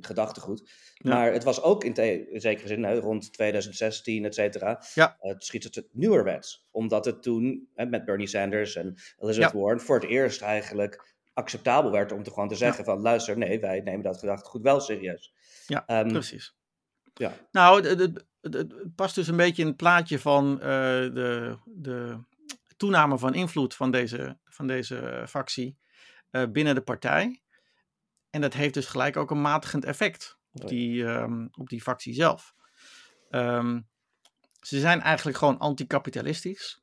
gedachtegoed. 0.00 0.70
Maar 0.98 1.32
het 1.32 1.44
was 1.44 1.62
ook 1.62 1.84
in, 1.84 1.94
in 2.32 2.40
zekere 2.40 2.68
zin, 2.68 2.94
rond 2.94 3.32
2016, 3.32 4.24
et 4.24 4.34
cetera, 4.34 4.82
ja. 4.94 5.16
het 5.18 5.44
schiet 5.44 5.64
het 5.64 5.88
nieuwerwets. 5.92 6.68
Omdat 6.70 7.04
het 7.04 7.22
toen, 7.22 7.68
met 7.74 8.04
Bernie 8.04 8.26
Sanders 8.26 8.76
en 8.76 8.94
Elizabeth 9.18 9.52
Warren, 9.52 9.80
voor 9.80 10.00
het 10.00 10.08
eerst 10.08 10.42
eigenlijk 10.42 11.18
acceptabel 11.32 11.90
werd 11.90 12.12
om 12.12 12.22
te 12.22 12.30
gewoon 12.30 12.48
te 12.48 12.54
zeggen 12.54 12.84
van 12.84 13.00
luister, 13.00 13.38
nee, 13.38 13.60
wij 13.60 13.80
nemen 13.80 14.02
dat 14.02 14.18
gedachtegoed 14.18 14.62
wel 14.62 14.80
serieus. 14.80 15.34
Ja, 15.66 16.00
um, 16.00 16.08
precies. 16.08 16.54
Ja. 17.14 17.32
Nou, 17.52 17.86
het, 17.88 18.24
past 18.94 19.14
dus 19.14 19.28
een 19.28 19.36
beetje 19.36 19.62
in 19.62 19.68
het 19.68 19.76
plaatje 19.76 20.18
van 20.18 20.52
uh, 20.52 20.60
de, 20.60 21.56
de 21.64 22.18
toename 22.80 23.18
van 23.18 23.34
invloed 23.34 23.74
van 23.74 23.90
deze, 23.90 24.38
van 24.44 24.66
deze 24.66 25.24
factie 25.28 25.78
uh, 26.30 26.42
binnen 26.52 26.74
de 26.74 26.82
partij. 26.82 27.42
En 28.30 28.40
dat 28.40 28.54
heeft 28.54 28.74
dus 28.74 28.86
gelijk 28.86 29.16
ook 29.16 29.30
een 29.30 29.40
matigend 29.40 29.84
effect 29.84 30.38
op 30.52 30.68
die, 30.68 31.02
um, 31.02 31.48
op 31.52 31.68
die 31.68 31.82
factie 31.82 32.14
zelf. 32.14 32.54
Um, 33.30 33.88
ze 34.60 34.80
zijn 34.80 35.00
eigenlijk 35.00 35.38
gewoon 35.38 35.58
anticapitalistisch. 35.58 36.82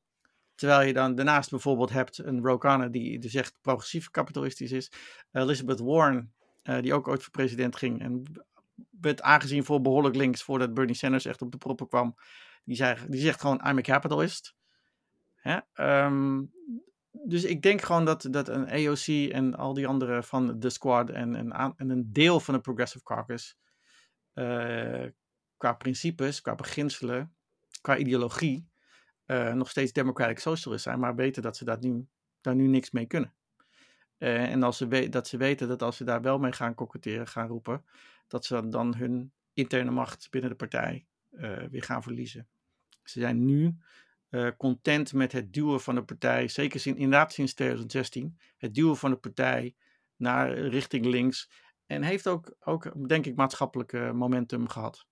Terwijl 0.56 0.88
je 0.88 0.94
dan 0.94 1.16
daarnaast 1.16 1.50
bijvoorbeeld 1.50 1.90
hebt 1.90 2.18
een 2.18 2.42
Ro 2.42 2.90
die 2.90 3.20
dus 3.20 3.34
echt 3.34 3.58
progressief 3.62 4.10
kapitalistisch 4.10 4.72
is. 4.72 4.92
Elizabeth 5.32 5.80
Warren, 5.80 6.34
uh, 6.64 6.82
die 6.82 6.94
ook 6.94 7.08
ooit 7.08 7.24
voor 7.24 7.32
president 7.32 7.76
ging 7.76 8.02
en 8.02 8.24
werd 8.90 9.22
aangezien 9.22 9.66
voor 9.66 9.82
behoorlijk 9.82 10.16
links 10.16 10.44
voordat 10.44 10.74
Bernie 10.74 10.96
Sanders 10.96 11.26
echt 11.26 11.42
op 11.42 11.52
de 11.52 11.58
proppen 11.58 11.88
kwam. 11.88 12.16
Die, 12.64 12.76
zei, 12.76 12.98
die 13.08 13.22
zegt 13.22 13.42
gewoon 13.42 13.62
I'm 13.68 13.78
a 13.78 13.82
capitalist. 13.82 14.56
Hè? 15.48 15.60
Um, 16.06 16.52
dus 17.12 17.44
ik 17.44 17.62
denk 17.62 17.82
gewoon 17.82 18.06
dat, 18.06 18.28
dat 18.32 18.48
een 18.48 18.70
AOC 18.70 19.32
en 19.32 19.56
al 19.56 19.74
die 19.74 19.88
anderen 19.88 20.24
van 20.24 20.60
de 20.60 20.70
squad 20.70 21.10
en, 21.10 21.36
en, 21.36 21.74
en 21.78 21.90
een 21.90 22.14
deel 22.14 22.40
van 22.40 22.54
de 22.54 22.60
Progressive 22.60 23.04
Caucus 23.04 23.58
uh, 24.34 25.06
qua 25.58 25.74
principes, 25.74 26.42
qua 26.42 26.56
beginselen, 26.56 27.36
qua 27.82 27.98
ideologie 27.98 28.70
uh, 29.26 29.54
nog 29.54 29.70
steeds 29.70 29.92
Democratic 29.92 30.40
Socialist 30.40 30.84
zijn, 30.84 31.00
maar 31.00 31.16
weten 31.16 31.42
dat 31.42 31.58
ze 31.58 31.66
dat 31.66 31.82
nu, 31.82 32.08
daar 32.42 32.56
nu 32.56 32.68
niks 32.68 32.92
mee 32.92 33.06
kunnen. 33.06 33.34
Uh, 34.18 34.52
en 34.52 34.64
als 34.64 34.78
ze 34.78 35.10
dat 35.10 35.28
ze 35.28 35.38
weten 35.38 35.68
dat 35.68 35.82
als 35.82 35.98
ze 35.98 36.04
daar 36.04 36.22
wel 36.22 36.38
mee 36.38 36.52
gaan 36.52 36.76
koketteren, 36.76 37.28
gaan 37.28 37.48
roepen, 37.48 37.86
dat 38.28 38.46
ze 38.46 38.70
dan 38.70 38.96
hun 38.96 39.32
interne 39.54 39.92
macht 39.92 40.28
binnen 40.30 40.50
de 40.50 40.56
partij 40.56 41.06
weer 41.70 41.84
gaan 41.84 42.04
verliezen. 42.04 42.48
Ze 43.04 43.20
zijn 43.20 43.46
nu 43.46 43.78
content 44.58 45.14
met 45.14 45.32
het 45.32 45.54
duwen 45.54 45.82
van 45.82 45.96
de 45.96 46.04
partij, 46.04 46.48
zeker 46.48 46.80
sin, 46.80 46.96
inderdaad 46.96 47.34
sinds 47.34 47.54
2016, 47.54 48.40
het 48.58 48.74
duwen 48.74 48.98
van 48.98 49.12
de 49.12 49.18
partij 49.18 49.76
naar 50.16 50.58
richting 50.58 51.06
links. 51.06 51.50
En 51.86 52.04
heeft 52.04 52.28
ook, 52.28 52.56
ook 52.60 53.08
denk 53.08 53.26
ik, 53.26 53.36
maatschappelijk 53.36 54.14
momentum 54.14 54.68
gehad. 54.68 55.06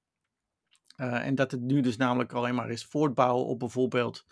Uh, 0.97 1.26
en 1.26 1.36
dat 1.36 1.51
het 1.51 1.61
nu 1.61 1.82
dus 1.82 1.97
namelijk 1.97 2.34
alleen 2.34 2.55
maar 2.55 2.70
is 2.70 2.86
voortbouwen 2.86 3.45
op 3.45 3.59
bijvoorbeeld 3.59 4.26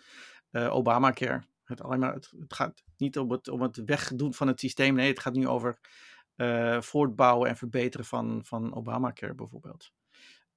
Obamacare. 0.50 1.44
Het, 1.64 1.82
alleen 1.82 1.98
maar, 1.98 2.14
het, 2.14 2.32
gaat 2.48 2.82
niet 2.96 3.18
om 3.18 3.30
het, 3.30 3.48
om 3.48 3.62
het 3.62 3.82
wegdoen 3.84 4.34
van 4.34 4.46
het 4.46 4.60
systeem. 4.60 4.94
Nee, 4.94 5.08
het 5.08 5.20
gaat 5.20 5.34
nu 5.34 5.48
over 5.48 5.78
voortbouwen 6.80 7.48
en 7.48 7.56
verbeteren 7.56 8.06
van, 8.06 8.44
van 8.44 8.74
Obamacare 8.74 9.34
bijvoorbeeld. 9.34 9.92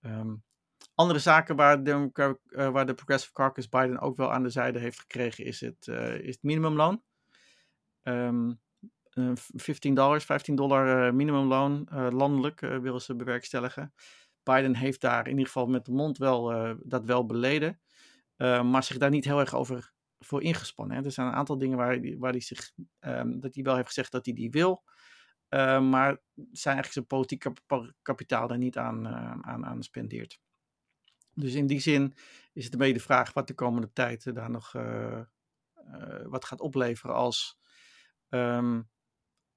Um, 0.02 0.44
andere 0.98 1.20
zaken 1.20 1.56
waar 1.56 1.84
de, 1.84 2.10
waar 2.72 2.86
de 2.86 2.94
Progressive 2.94 3.34
Caucus 3.34 3.70
Biden 3.70 4.00
ook 4.00 4.18
wel 4.18 4.32
aan 4.32 4.44
de 4.44 4.50
zijde 4.50 4.80
heeft 4.80 5.00
gekregen 5.00 5.46
is 5.46 5.62
het, 5.62 5.88
is 6.22 6.34
het 6.34 6.44
minimumloon. 6.44 7.04
Um, 8.04 8.60
15 9.36 9.94
dollars, 9.94 10.24
15 10.26 10.56
dollar 10.56 11.16
minimumloon 11.16 11.88
landelijk 12.12 12.60
willen 12.60 13.02
ze 13.02 13.16
bewerkstelligen. 13.16 13.94
Biden 14.44 14.76
heeft 14.76 15.02
daar 15.02 15.24
in 15.24 15.32
ieder 15.32 15.46
geval 15.46 15.68
met 15.68 15.86
de 15.86 15.92
mond 15.92 16.18
wel, 16.18 16.76
dat 16.84 17.06
wel 17.06 17.26
beleden. 17.26 17.80
Uh, 18.38 18.64
maar 18.64 18.84
zich 18.84 18.98
daar 18.98 19.10
niet 19.10 19.26
heel 19.26 19.40
erg 19.40 19.56
over 19.56 19.94
voor 20.20 20.44
ingespannen. 20.44 21.06
Er 21.06 21.12
zijn 21.12 21.28
een 21.28 21.34
aantal 21.34 21.58
dingen 21.58 21.78
waar 21.78 22.18
waar 22.18 22.32
hij 22.32 22.42
zich, 22.42 22.72
um, 23.00 23.40
dat 23.40 23.56
hij 23.56 23.64
wel 23.64 23.76
heeft 23.76 23.88
gezegd 23.88 24.12
dat 24.12 24.26
hij 24.26 24.34
die 24.34 24.50
wil. 24.50 24.84
Maar 25.50 26.22
zijn 26.52 26.76
eigenlijk 26.76 26.92
zijn 26.92 27.06
politiek 27.06 27.40
kap 27.40 27.94
kapitaal 28.02 28.48
daar 28.48 28.58
niet 28.58 28.78
aan, 28.78 29.08
aan, 29.46 29.66
aan 29.66 29.84
spendeert. 29.84 30.40
Dus 31.40 31.54
in 31.54 31.68
die 31.68 31.80
zin 31.80 32.14
is 32.54 32.64
het 32.64 32.74
een 32.74 32.80
beetje 32.80 32.94
de 32.94 33.00
vraag 33.00 33.34
wat 33.34 33.48
de 33.48 33.54
komende 33.54 33.94
tijd 33.94 34.36
daar 34.36 34.50
nog 34.50 34.72
wat 36.24 36.46
gaat 36.46 36.62
opleveren 36.62 37.16
als 37.16 37.60
um, 38.30 38.90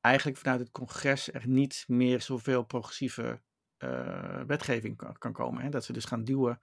eigenlijk 0.01 0.39
vanuit 0.39 0.61
het 0.61 0.71
congres 0.71 1.33
er 1.33 1.49
niet 1.49 1.85
meer 1.87 2.21
zoveel 2.21 2.63
progressieve 2.63 3.41
wetgeving 4.47 4.97
kan, 4.97 5.19
kan 5.19 5.33
komen. 5.33 5.63
Hè? 5.63 5.69
Dat 5.69 5.85
ze 5.85 5.93
dus 5.93 6.05
gaan 6.05 6.25
duwen, 6.25 6.61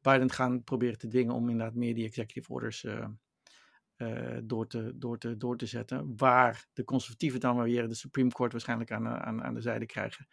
Biden 0.00 0.30
gaan 0.30 0.64
proberen 0.64 0.98
te 0.98 1.08
dwingen 1.08 1.34
om 1.34 1.48
inderdaad 1.48 1.74
meer 1.74 1.94
die 1.94 2.06
executive 2.06 2.52
orders 2.52 2.86
door, 4.42 4.66
te, 4.66 4.92
door, 4.94 5.18
te, 5.18 5.36
door 5.36 5.56
te 5.56 5.66
zetten. 5.66 6.16
Waar 6.16 6.66
de 6.72 6.84
conservatieven 6.84 7.40
dan 7.40 7.62
weer 7.62 7.88
de 7.88 7.94
Supreme 7.94 8.30
Court 8.30 8.52
waarschijnlijk 8.52 8.92
aan, 8.92 9.08
aan, 9.08 9.42
aan 9.42 9.54
de 9.54 9.60
zijde 9.60 9.86
krijgen. 9.86 10.28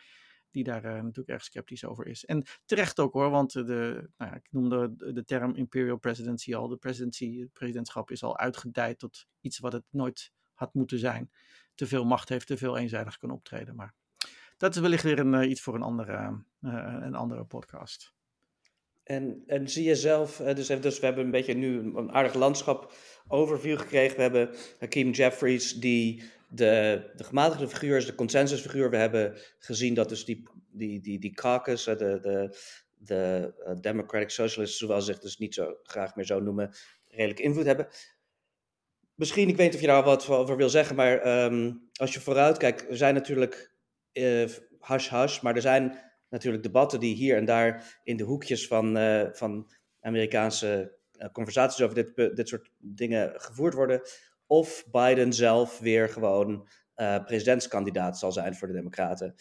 Die 0.51 0.63
daar 0.63 0.81
natuurlijk 0.81 1.29
erg 1.29 1.43
sceptisch 1.43 1.85
over 1.85 2.07
is. 2.07 2.25
En 2.25 2.45
terecht 2.65 2.99
ook 2.99 3.13
hoor, 3.13 3.29
want 3.29 3.51
de, 3.51 4.09
nou 4.17 4.31
ja, 4.31 4.35
ik 4.35 4.47
noemde 4.51 4.95
de 5.13 5.23
term 5.23 5.55
imperial 5.55 5.97
presidency 5.97 6.55
al. 6.55 6.67
De 6.67 6.77
presidency, 6.77 7.39
het 7.39 7.53
presidentschap 7.53 8.11
is 8.11 8.23
al 8.23 8.37
uitgedijd 8.37 8.99
tot 8.99 9.25
iets 9.41 9.59
wat 9.59 9.73
het 9.73 9.85
nooit 9.89 10.31
had 10.53 10.73
moeten 10.73 10.99
zijn. 10.99 11.31
Te 11.75 11.87
veel 11.87 12.05
macht 12.05 12.29
heeft, 12.29 12.47
te 12.47 12.57
veel 12.57 12.77
eenzijdig 12.77 13.17
kan 13.17 13.31
optreden. 13.31 13.75
Maar 13.75 13.93
dat 14.57 14.75
is 14.75 14.81
wellicht 14.81 15.03
weer 15.03 15.19
een, 15.19 15.33
uh, 15.33 15.49
iets 15.49 15.61
voor 15.61 15.75
een 15.75 15.81
andere, 15.81 16.43
een 16.61 17.15
andere 17.15 17.43
podcast. 17.43 18.15
En, 19.03 19.43
en 19.45 19.69
zie 19.69 19.83
je 19.83 19.95
zelf, 19.95 20.37
dus, 20.37 20.67
dus 20.67 20.99
we 20.99 21.05
hebben 21.05 21.25
een 21.25 21.31
beetje 21.31 21.53
nu 21.53 21.79
een 21.79 22.11
aardig 22.11 22.33
landschap 22.33 22.93
overview 23.27 23.79
gekregen. 23.79 24.15
We 24.15 24.21
hebben 24.21 24.49
Hakeem 24.79 25.11
Jeffries, 25.11 25.73
die 25.73 26.23
de, 26.47 27.03
de 27.15 27.23
gematigde 27.23 27.67
figuur 27.67 27.97
is, 27.97 28.05
de 28.05 28.15
consensusfiguur. 28.15 28.89
We 28.89 28.97
hebben 28.97 29.37
gezien 29.57 29.93
dat 29.93 30.09
dus 30.09 30.25
die, 30.25 30.49
die, 30.71 31.01
die, 31.01 31.19
die 31.19 31.33
caucus, 31.33 31.83
de, 31.83 31.95
de, 31.95 32.57
de 32.93 33.53
Democratic 33.81 34.29
Socialists, 34.29 34.77
zoals 34.77 35.05
zich 35.05 35.19
dus 35.19 35.37
niet 35.37 35.53
zo 35.53 35.77
graag 35.83 36.15
meer 36.15 36.25
zo 36.25 36.39
noemen, 36.39 36.75
redelijk 37.07 37.39
invloed 37.39 37.65
hebben. 37.65 37.87
Misschien, 39.15 39.49
ik 39.49 39.55
weet 39.55 39.65
niet 39.65 39.75
of 39.75 39.81
je 39.81 39.87
daar 39.87 40.03
wat 40.03 40.29
over 40.29 40.57
wil 40.57 40.69
zeggen, 40.69 40.95
maar 40.95 41.43
um, 41.43 41.89
als 41.93 42.13
je 42.13 42.19
vooruit 42.19 42.57
kijkt, 42.57 42.89
er 42.89 42.97
zijn 42.97 43.13
natuurlijk 43.13 43.75
uh, 44.13 44.49
hash 44.79 45.09
hash, 45.09 45.41
maar 45.41 45.55
er 45.55 45.61
zijn 45.61 45.99
natuurlijk 46.29 46.63
debatten 46.63 46.99
die 46.99 47.15
hier 47.15 47.37
en 47.37 47.45
daar 47.45 47.99
in 48.03 48.17
de 48.17 48.23
hoekjes 48.23 48.67
van, 48.67 48.97
van 49.33 49.71
Amerikaanse 49.99 50.97
conversaties 51.31 51.81
over 51.81 51.95
dit, 51.95 52.35
dit 52.35 52.47
soort 52.47 52.71
dingen 52.77 53.41
gevoerd 53.41 53.73
worden. 53.73 54.01
Of 54.47 54.85
Biden 54.91 55.33
zelf 55.33 55.79
weer 55.79 56.09
gewoon 56.09 56.67
presidentskandidaat 57.25 58.19
zal 58.19 58.31
zijn 58.31 58.55
voor 58.55 58.67
de 58.67 58.73
Democraten. 58.73 59.35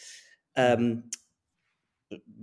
Um, 0.52 1.08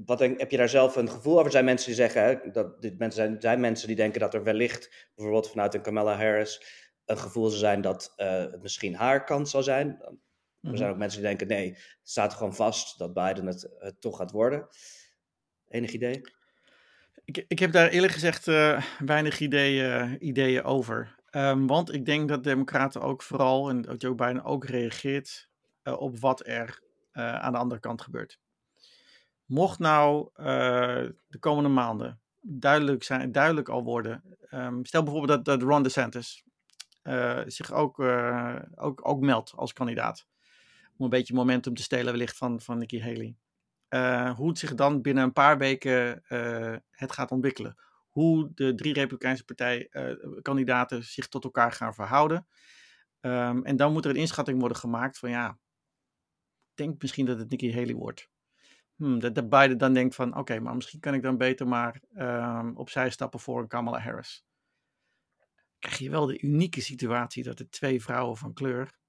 wat 0.06 0.18
denk, 0.18 0.40
heb 0.40 0.52
je 0.52 0.58
daar 0.58 0.70
zelf 0.70 0.96
een 0.96 1.10
gevoel 1.10 1.34
over? 1.34 1.46
Er 1.46 1.52
zijn 1.52 1.66
mensen 1.66 1.88
die 1.88 1.96
zeggen, 1.96 2.24
hè, 2.24 2.52
dat 2.52 2.82
dit 2.82 2.98
mensen 2.98 3.24
zijn, 3.24 3.42
zijn 3.42 3.60
mensen 3.60 3.88
die 3.88 3.96
denken 3.96 4.20
dat 4.20 4.34
er 4.34 4.44
wellicht, 4.44 5.10
bijvoorbeeld 5.16 5.50
vanuit 5.50 5.74
een 5.74 5.82
Kamala 5.82 6.16
Harris, 6.16 6.64
een 7.06 7.18
gevoel 7.18 7.48
zou 7.48 7.60
zijn 7.60 7.82
dat 7.82 8.14
het 8.16 8.62
misschien 8.62 8.96
haar 8.96 9.24
kans 9.24 9.52
zal 9.52 9.64
zijn. 9.64 9.88
Er 10.62 10.78
zijn 10.78 10.82
mhm. 10.82 10.90
ook 10.90 10.98
mensen 10.98 11.20
die 11.20 11.28
denken, 11.28 11.48
nee, 11.48 11.70
het 11.70 12.00
staat 12.04 12.34
gewoon 12.34 12.56
vast 12.56 12.98
dat 12.98 13.14
Biden 13.14 13.46
het, 13.46 13.70
het 13.80 14.02
toch 14.02 14.18
gaat 14.18 14.32
worden. 14.32 14.68
Enig 15.68 15.92
idee? 15.92 16.22
Ik, 17.26 17.46
ik 17.48 17.60
heb 17.60 17.72
daar 17.72 17.90
eerlijk 17.90 18.14
gezegd 18.14 18.48
uh, 18.48 18.84
weinig 19.00 19.40
ideeën, 19.40 20.26
ideeën 20.26 20.64
over. 20.64 21.16
Ehm, 21.34 21.66
want 21.66 21.94
ik 21.94 22.06
denk 22.06 22.30
dat 22.30 22.44
Democraten 22.44 23.02
ook 23.02 23.22
vooral, 23.22 23.70
en 23.70 23.82
dat 23.82 24.02
Joe 24.02 24.16
Biden 24.16 24.44
ook 24.44 24.66
reageert 24.66 25.50
uh, 25.84 26.02
op 26.02 26.20
wat 26.20 26.48
er 26.48 26.82
uh, 27.14 27.36
aan 27.36 27.52
de 27.52 27.58
andere 27.58 27.80
kant 27.80 28.02
gebeurt. 28.02 28.40
Mocht 29.46 29.80
nou 29.80 30.30
uh, 30.36 30.46
de 31.28 31.38
komende 31.40 31.70
maanden 31.70 32.22
duidelijk, 32.42 33.04
zijn, 33.04 33.32
duidelijk 33.32 33.70
al 33.70 33.84
worden, 33.84 34.38
um, 34.52 34.86
stel 34.86 35.04
bijvoorbeeld 35.04 35.46
dat, 35.46 35.60
dat 35.60 35.70
Ron 35.70 35.84
DeSantis 35.84 36.44
zich 37.46 37.72
ook, 37.72 38.00
ook, 38.76 39.08
ook 39.08 39.20
meldt 39.20 39.54
als 39.56 39.74
kandidaat, 39.74 40.28
om 40.98 41.04
een 41.04 41.10
beetje 41.10 41.34
momentum 41.34 41.76
te 41.76 41.84
stelen 41.84 42.14
wellicht 42.14 42.38
van, 42.38 42.62
van 42.62 42.78
Nikki 42.78 43.02
Haley. 43.02 43.36
hoe 44.36 44.48
het 44.48 44.60
zich 44.60 44.76
dan 44.76 45.02
binnen 45.02 45.24
een 45.24 45.34
paar 45.34 45.58
weken 45.58 46.24
het 46.90 47.12
gaat 47.12 47.32
ontwikkelen 47.32 47.78
hoe 48.14 48.52
de 48.54 48.76
drie 48.76 48.94
Republikeinse 48.94 49.44
partijkandidaten 49.44 50.98
uh, 50.98 51.04
zich 51.04 51.28
tot 51.28 51.44
elkaar 51.44 51.72
gaan 51.72 51.94
verhouden. 51.94 52.48
Um, 53.22 53.66
en 53.66 53.76
dan 53.76 53.92
moet 53.94 54.06
er 54.06 54.12
een 54.12 54.18
inschatting 54.18 54.60
worden 54.60 54.78
gemaakt 54.78 55.20
van 55.20 55.30
ja, 55.30 55.50
ik 56.70 56.76
denk 56.76 57.02
misschien 57.02 57.26
dat 57.26 57.40
het 57.40 57.50
Nikki 57.50 57.74
Haley 57.74 57.94
wordt. 57.96 58.30
Hmm, 58.96 59.20
dat, 59.20 59.36
dat 59.36 59.50
Biden 59.50 59.78
dan 59.78 59.94
denkt 59.94 60.16
van 60.16 60.38
oké, 60.38 60.60
maar 60.60 60.76
misschien 60.76 61.00
kan 61.00 61.14
ik 61.14 61.22
dan 61.22 61.38
beter 61.38 61.68
maar 61.68 62.02
um, 62.16 62.78
opzij 62.78 63.10
stappen 63.10 63.40
voor 63.40 63.62
een 63.62 63.68
Kamala 63.68 64.00
Harris. 64.00 64.46
Krijg 65.80 65.98
je 65.98 66.10
wel 66.10 66.26
de 66.26 66.42
unieke 66.42 66.82
situatie 66.82 67.44
dat 67.44 67.58
de 67.58 67.70
twee 67.70 68.02
vrouwen 68.02 68.38
van 68.38 68.54
kleur 68.54 69.02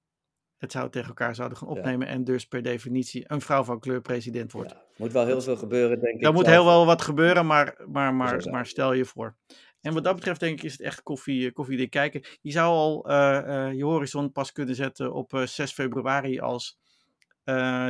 het 0.64 0.72
zou 0.72 0.90
tegen 0.90 1.08
elkaar 1.08 1.34
zouden 1.34 1.58
gaan 1.58 1.68
opnemen. 1.68 2.06
En 2.06 2.24
dus 2.24 2.46
per 2.46 2.62
definitie 2.62 3.24
een 3.26 3.40
vrouw 3.40 3.64
van 3.64 3.80
kleur 3.80 4.00
president 4.00 4.52
wordt. 4.52 4.70
Ja, 4.70 4.82
moet 4.96 5.12
wel 5.12 5.26
heel 5.26 5.40
veel 5.40 5.56
gebeuren, 5.56 6.00
denk 6.00 6.14
ik. 6.14 6.24
Er 6.24 6.32
moet 6.32 6.46
heel 6.46 6.64
wel 6.64 6.86
wat 6.86 7.02
gebeuren, 7.02 7.46
maar, 7.46 7.76
maar, 7.86 8.14
maar, 8.14 8.48
maar 8.50 8.66
stel 8.66 8.92
je 8.92 9.04
voor. 9.04 9.36
En 9.80 9.94
wat 9.94 10.04
dat 10.04 10.14
betreft 10.14 10.40
denk 10.40 10.58
ik 10.58 10.64
is 10.64 10.72
het 10.72 10.80
echt 10.80 11.02
koffie, 11.02 11.52
koffie 11.52 11.88
kijken. 11.88 12.24
Je 12.40 12.50
zou 12.50 12.68
al 12.68 13.10
uh, 13.10 13.40
uh, 13.46 13.72
je 13.72 13.84
horizon 13.84 14.32
pas 14.32 14.52
kunnen 14.52 14.74
zetten 14.74 15.12
op 15.12 15.32
uh, 15.32 15.46
6 15.46 15.72
februari 15.72 16.40
als 16.40 16.78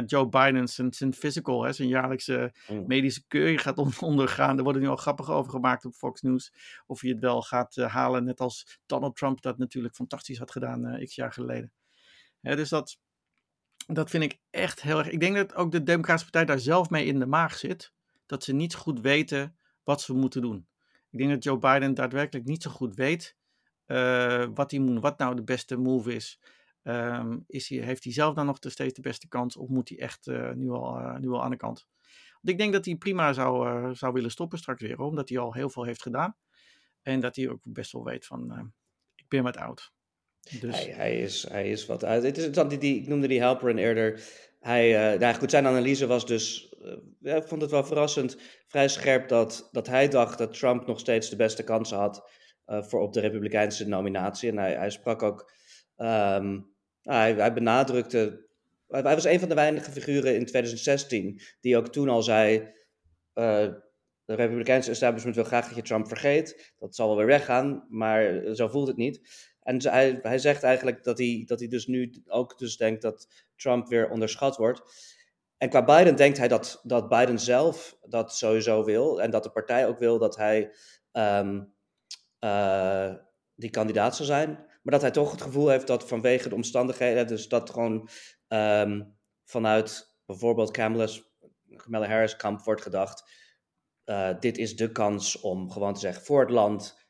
Joe 0.07 0.29
Biden 0.29 0.69
zijn, 0.69 0.93
zijn 0.93 1.15
physical, 1.15 1.63
hè, 1.63 1.73
zijn 1.73 1.89
jaarlijkse 1.89 2.55
mm. 2.69 2.85
medische 2.87 3.27
keuring 3.27 3.63
gaat 3.63 3.79
on 3.79 3.93
ondergaan. 4.11 4.57
Er 4.57 4.65
worden 4.65 4.83
nu 4.83 4.89
al 4.89 4.97
grappig 4.97 5.31
over 5.31 5.51
gemaakt 5.51 5.85
op 5.85 5.95
Fox 5.95 6.21
News. 6.21 6.53
Of 6.87 7.01
hij 7.01 7.11
het 7.11 7.21
wel 7.21 7.43
gaat 7.43 7.77
halen, 7.77 8.25
net 8.25 8.41
als 8.41 8.81
Donald 8.87 9.17
Trump 9.17 9.43
dat 9.43 9.59
natuurlijk 9.59 9.95
fantastisch 9.95 10.39
had 10.39 10.51
gedaan 10.51 11.01
x 11.05 11.15
jaar 11.15 11.33
geleden 11.33 11.73
dus 12.45 12.69
dat, 12.69 12.99
dat 13.87 14.11
vind 14.11 14.25
ik 14.25 14.41
echt 14.51 14.83
heel 14.83 14.99
erg. 14.99 15.11
Ik 15.11 15.21
denk 15.21 15.37
dat 15.37 15.55
ook 15.55 15.73
de 15.73 15.83
Democratische 15.83 16.31
Partij 16.31 16.55
daar 16.55 16.63
zelf 16.63 16.91
mee 16.91 17.07
in 17.07 17.19
de 17.19 17.27
maag 17.27 17.57
zit. 17.57 17.93
Dat 18.27 18.45
ze 18.45 18.53
niet 18.53 18.75
goed 18.75 19.01
weten 19.01 19.57
wat 19.83 20.01
ze 20.01 20.15
moeten 20.15 20.43
doen. 20.43 20.69
Ik 21.11 21.19
denk 21.19 21.31
dat 21.31 21.45
Joe 21.45 21.59
Biden 21.59 21.95
daadwerkelijk 21.95 22.47
niet 22.47 22.63
zo 22.63 22.71
goed 22.71 22.95
weet 22.95 23.37
uh, 23.87 24.47
wat 24.55 24.71
hij 24.71 24.81
moet, 24.81 25.01
wat 25.01 25.19
nou 25.19 25.35
de 25.37 25.45
beste 25.45 25.77
move 25.77 26.15
is. 26.15 26.41
Um, 26.83 27.45
is 27.47 27.69
hij, 27.69 27.79
heeft 27.79 28.05
hij 28.05 28.13
zelf 28.13 28.35
dan 28.35 28.47
nog 28.47 28.59
steeds 28.61 28.95
de 28.95 29.01
beste 29.01 29.29
kans 29.29 29.57
of 29.57 29.69
moet 29.69 29.89
hij 29.89 29.99
echt 29.99 30.27
uh, 30.27 30.53
nu, 30.53 30.71
al, 30.71 30.99
uh, 30.99 31.17
nu 31.17 31.29
al 31.29 31.43
aan 31.43 31.51
de 31.51 31.57
kant? 31.57 31.87
Want 32.33 32.49
ik 32.49 32.59
denk 32.59 32.73
dat 32.73 32.85
hij 32.85 32.97
prima 32.97 33.33
zou, 33.33 33.95
zou 33.95 34.13
willen 34.13 34.31
stoppen 34.31 34.59
straks 34.59 34.83
weer, 34.83 35.01
omdat 35.01 35.29
hij 35.29 35.39
al 35.39 35.53
heel 35.53 35.71
veel 35.71 35.85
heeft 35.85 36.03
gedaan. 36.03 36.37
En 37.03 37.21
dat 37.21 37.37
hij 37.37 37.49
ook 37.49 37.73
best 37.73 37.93
wel 37.93 38.05
weet 38.05 38.27
van, 38.27 38.73
ik 39.15 39.29
ben 39.29 39.43
wat 39.43 39.57
oud. 39.57 39.93
Dus... 40.61 40.87
Hij, 40.91 41.21
is, 41.21 41.49
hij 41.49 41.71
is 41.71 41.87
wat 41.87 42.05
uit. 42.05 42.23
Het 42.23 42.39
is 42.39 42.51
die, 42.51 42.79
die, 42.79 43.01
ik 43.01 43.09
noemde 43.09 43.29
die 43.29 43.43
Halperin 43.43 43.79
eerder. 43.79 44.23
Hij, 44.61 45.13
uh, 45.13 45.21
nou 45.21 45.35
goed, 45.35 45.51
zijn 45.51 45.67
analyse 45.67 46.07
was 46.07 46.27
dus, 46.27 46.75
ja, 47.21 47.37
ik 47.37 47.49
vond 47.49 47.61
het 47.61 47.71
wel 47.71 47.85
verrassend, 47.85 48.37
vrij 48.67 48.89
scherp 48.89 49.29
dat, 49.29 49.69
dat 49.73 49.87
hij 49.87 50.09
dacht 50.09 50.39
dat 50.39 50.59
Trump 50.59 50.87
nog 50.87 50.99
steeds 50.99 51.31
de 51.31 51.37
beste 51.37 51.63
kansen 51.63 51.99
had 51.99 52.31
uh, 52.67 52.83
voor 52.83 53.01
op 53.01 53.13
de 53.13 53.21
Republikeinse 53.21 53.89
nominatie. 53.89 54.51
En 54.51 54.59
hij, 54.59 54.75
hij 54.75 54.91
sprak 54.91 55.23
ook, 55.23 55.53
um, 55.97 56.75
hij, 57.03 57.33
hij 57.33 57.53
benadrukte, 57.53 58.47
hij, 58.89 59.03
hij, 59.03 59.15
was 59.15 59.25
een 59.25 59.41
van 59.41 59.49
de 59.49 59.55
weinige 59.55 59.91
figuren 59.91 60.35
in 60.35 60.47
2016 60.47 61.41
die 61.61 61.77
ook 61.77 61.89
toen 61.89 62.09
al 62.09 62.23
zei, 62.23 62.73
de 64.25 64.35
Republikeinse 64.35 64.91
establishment 64.91 65.37
wil 65.37 65.45
graag 65.45 65.67
dat 65.67 65.77
je 65.77 65.83
Trump 65.83 66.09
vergeet. 66.09 66.73
Dat 66.79 66.95
zal 66.95 67.07
wel 67.07 67.17
weer 67.17 67.27
weggaan, 67.27 67.87
maar 67.89 68.43
zo 68.55 68.69
voelt 68.69 68.89
het 68.89 68.97
niet. 68.97 69.21
En 69.65 69.91
hij, 70.23 70.39
zegt 70.39 70.63
eigenlijk 70.63 71.05
dat 71.05 71.19
hij, 71.19 71.43
dat 71.47 71.59
hij 71.59 71.69
dus 71.69 71.87
nu 71.87 72.23
ook 72.27 72.59
dus 72.59 72.77
denkt 72.77 73.03
dat 73.03 73.29
Trump 73.57 73.89
weer 73.89 74.11
onderschat 74.11 74.57
wordt. 74.57 74.83
En 75.59 75.69
qua 75.69 75.85
Biden 75.85 76.17
denkt 76.17 76.39
hij 76.39 76.49
dat, 76.49 76.81
dat 76.83 77.09
Biden 77.09 77.39
zelf 77.39 77.99
dat 78.03 78.35
sowieso 78.35 78.85
wil. 78.85 79.23
En 79.23 79.31
dat 79.31 79.43
de 79.43 79.51
partij 79.51 79.87
ook 79.87 79.99
wil 79.99 80.19
dat 80.19 80.37
hij 80.37 80.75
um, 81.13 81.75
uh, 82.41 83.15
die 83.55 83.71
kandidaat 83.71 84.17
zou 84.17 84.29
zijn. 84.29 84.49
Maar 84.49 84.93
dat 84.93 85.01
hij 85.01 85.11
toch 85.11 85.31
het 85.31 85.43
gevoel 85.43 85.69
heeft 85.69 85.87
dat 85.87 86.09
vanwege 86.09 86.49
de 86.49 86.55
omstandigheden, 86.55 87.27
dus 87.27 87.49
dat 87.49 87.71
gewoon 87.71 88.09
um, 88.49 89.17
vanuit 89.45 90.17
bijvoorbeeld 90.27 90.71
Kamala's, 90.71 91.35
Kamala 91.77 92.07
Harris 92.07 92.37
kamp 92.37 92.61
wordt 92.61 92.83
gedacht. 92.83 93.31
Uh, 94.05 94.31
dit 94.41 94.59
is 94.59 94.77
de 94.77 94.93
kans 94.93 95.41
om 95.41 95.71
gewoon 95.71 95.95
te 95.95 96.01
zeggen 96.01 96.25
voor 96.25 96.41
het 96.41 96.51
land 96.51 97.04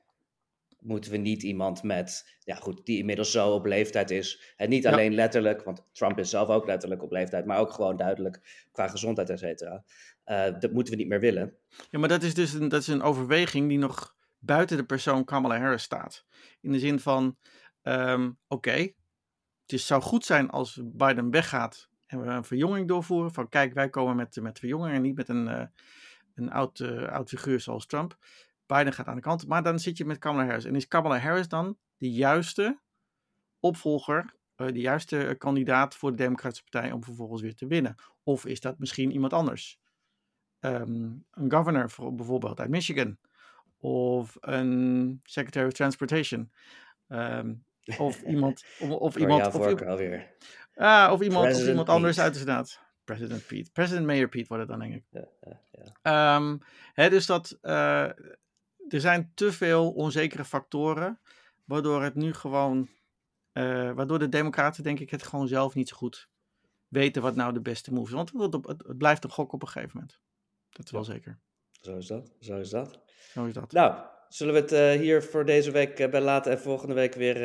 moeten 0.85 1.11
we 1.11 1.16
niet 1.16 1.43
iemand 1.43 1.82
met, 1.82 2.37
ja 2.39 2.55
goed, 2.55 2.87
die 2.87 2.99
inmiddels 2.99 3.30
zo 3.30 3.51
op 3.51 3.66
leeftijd 3.66 4.11
is. 4.11 4.55
En 4.57 4.68
niet 4.68 4.87
alleen 4.87 5.14
letterlijk, 5.14 5.62
want 5.62 5.87
Trump 5.93 6.18
is 6.18 6.30
zelf 6.30 6.49
ook 6.49 6.66
letterlijk 6.66 7.03
op 7.03 7.11
leeftijd, 7.11 7.45
maar 7.45 7.59
ook 7.59 7.72
gewoon 7.72 7.97
duidelijk 7.97 8.66
qua 8.72 8.89
gezondheid, 8.89 9.30
et 9.30 9.39
cetera. 9.39 9.85
Uh, 10.26 10.61
dat 10.61 10.72
moeten 10.72 10.93
we 10.93 10.99
niet 10.99 11.09
meer 11.09 11.20
willen. 11.20 11.57
Ja, 11.91 11.99
maar 11.99 12.09
dat 12.09 12.22
is 12.22 12.35
dus 12.35 12.53
een, 12.53 12.68
dat 12.68 12.80
is 12.80 12.87
een 12.89 13.03
overweging 13.03 13.68
die 13.68 13.78
nog 13.78 14.16
buiten 14.39 14.76
de 14.76 14.85
persoon 14.85 15.24
Kamala 15.24 15.59
Harris 15.59 15.82
staat. 15.82 16.26
In 16.61 16.72
de 16.72 16.78
zin 16.78 17.01
van, 17.01 17.37
um, 17.82 18.39
oké, 18.49 18.68
okay, 18.68 18.95
het 19.66 19.80
zou 19.80 20.03
goed 20.03 20.24
zijn 20.24 20.51
als 20.51 20.80
Biden 20.85 21.30
weggaat 21.30 21.89
en 22.07 22.20
we 22.20 22.26
een 22.26 22.45
verjonging 22.45 22.89
doorvoeren. 22.89 23.32
Van 23.32 23.49
kijk, 23.49 23.74
wij 23.74 23.89
komen 23.89 24.16
met, 24.16 24.41
met 24.41 24.59
verjonging 24.59 24.95
en 24.95 25.03
niet 25.03 25.16
met 25.16 25.28
een, 25.28 25.47
uh, 25.47 25.64
een 26.35 26.51
oud, 26.51 26.78
uh, 26.78 27.09
oud 27.09 27.28
figuur 27.28 27.61
zoals 27.61 27.87
Trump. 27.87 28.18
Biden 28.66 28.92
gaat 28.92 29.06
aan 29.06 29.14
de 29.14 29.20
kant. 29.20 29.46
Maar 29.46 29.62
dan 29.62 29.78
zit 29.78 29.96
je 29.96 30.04
met 30.04 30.18
Kamala 30.18 30.44
Harris. 30.44 30.64
En 30.64 30.76
is 30.76 30.88
Kamala 30.88 31.18
Harris 31.18 31.48
dan 31.48 31.78
de 31.96 32.10
juiste 32.10 32.80
opvolger, 33.60 34.34
uh, 34.56 34.66
de 34.66 34.80
juiste 34.80 35.34
kandidaat 35.38 35.94
voor 35.94 36.10
de 36.10 36.16
Democratische 36.16 36.64
Partij 36.70 36.92
om 36.92 37.04
vervolgens 37.04 37.42
weer 37.42 37.54
te 37.54 37.66
winnen? 37.66 37.94
Of 38.22 38.46
is 38.46 38.60
dat 38.60 38.78
misschien 38.78 39.12
iemand 39.12 39.32
anders? 39.32 39.78
Um, 40.60 41.24
een 41.30 41.50
governor 41.50 41.90
voor, 41.90 42.14
bijvoorbeeld 42.14 42.60
uit 42.60 42.70
Michigan. 42.70 43.18
Of 43.78 44.36
een 44.40 45.20
Secretary 45.22 45.66
of 45.66 45.72
Transportation. 45.72 46.52
Um, 47.08 47.64
of 47.98 48.22
iemand. 48.34 48.64
Of, 48.80 48.90
of 48.90 49.16
iemand. 49.16 49.46
Of, 49.46 49.82
alweer. 49.82 50.34
Ah, 50.74 51.12
of 51.12 51.20
iemand, 51.20 51.54
of 51.54 51.68
iemand 51.68 51.88
anders 51.88 52.20
uit 52.20 52.32
de 52.32 52.38
Senaat. 52.38 52.82
President 53.04 53.46
Pete. 53.46 53.70
President 53.72 54.06
Mayor 54.06 54.28
Pete 54.28 54.48
wordt 54.48 54.62
het 54.62 54.78
dan, 54.78 54.88
denk 54.88 54.94
ik. 54.94 55.04
Ja, 55.10 55.28
ja, 55.40 55.60
ja. 56.02 56.36
Um, 56.36 56.60
hè, 56.92 57.10
dus 57.10 57.26
dat, 57.26 57.58
uh, 57.62 58.10
er 58.89 59.01
zijn 59.01 59.32
te 59.35 59.53
veel 59.53 59.93
onzekere 59.93 60.45
factoren, 60.45 61.20
waardoor 61.64 62.03
het 62.03 62.14
nu 62.14 62.32
gewoon, 62.32 62.89
uh, 63.53 63.93
waardoor 63.93 64.18
de 64.18 64.28
democraten 64.28 64.82
denk 64.82 65.01
ik 65.01 65.11
het 65.11 65.22
gewoon 65.22 65.49
zelf 65.49 65.74
niet 65.74 65.89
zo 65.89 65.97
goed 65.97 66.28
weten 66.89 67.22
wat 67.22 67.35
nou 67.35 67.53
de 67.53 67.61
beste 67.61 67.93
move 67.93 68.07
is. 68.07 68.32
Want 68.32 68.55
het, 68.55 68.66
het, 68.66 68.87
het 68.87 68.99
blijft 68.99 69.24
een 69.24 69.30
gok 69.30 69.53
op 69.53 69.62
een 69.62 69.68
gegeven 69.68 69.91
moment. 69.95 70.20
Dat 70.70 70.85
is 70.85 70.91
wel 70.91 71.05
zeker. 71.05 71.39
Zo 71.80 71.97
is 71.97 72.07
dat, 72.07 72.32
zo 72.41 72.59
is 72.59 72.70
dat. 72.70 72.99
Zo 73.32 73.45
is 73.45 73.53
dat. 73.53 73.72
Nou, 73.72 74.05
zullen 74.28 74.55
we 74.55 74.61
het 74.61 74.72
uh, 74.72 75.01
hier 75.03 75.22
voor 75.22 75.45
deze 75.45 75.70
week 75.70 76.01
uh, 76.01 76.09
bij 76.11 76.20
laten 76.20 76.53
en 76.53 76.61
volgende 76.61 76.95
week 76.95 77.14
weer, 77.14 77.39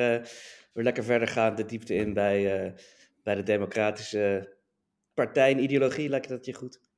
weer 0.74 0.84
lekker 0.84 1.04
verder 1.04 1.28
gaan, 1.28 1.56
de 1.56 1.66
diepte 1.66 1.94
in 1.94 2.14
bij, 2.14 2.74
bij 3.24 3.36
de 3.36 3.44
democratische 3.44 4.56
partij 5.14 5.52
en 5.52 5.64
ideologie. 5.64 6.10
Lijkt 6.10 6.30
dat 6.30 6.46
je 6.46 6.54
goed? 6.54 6.89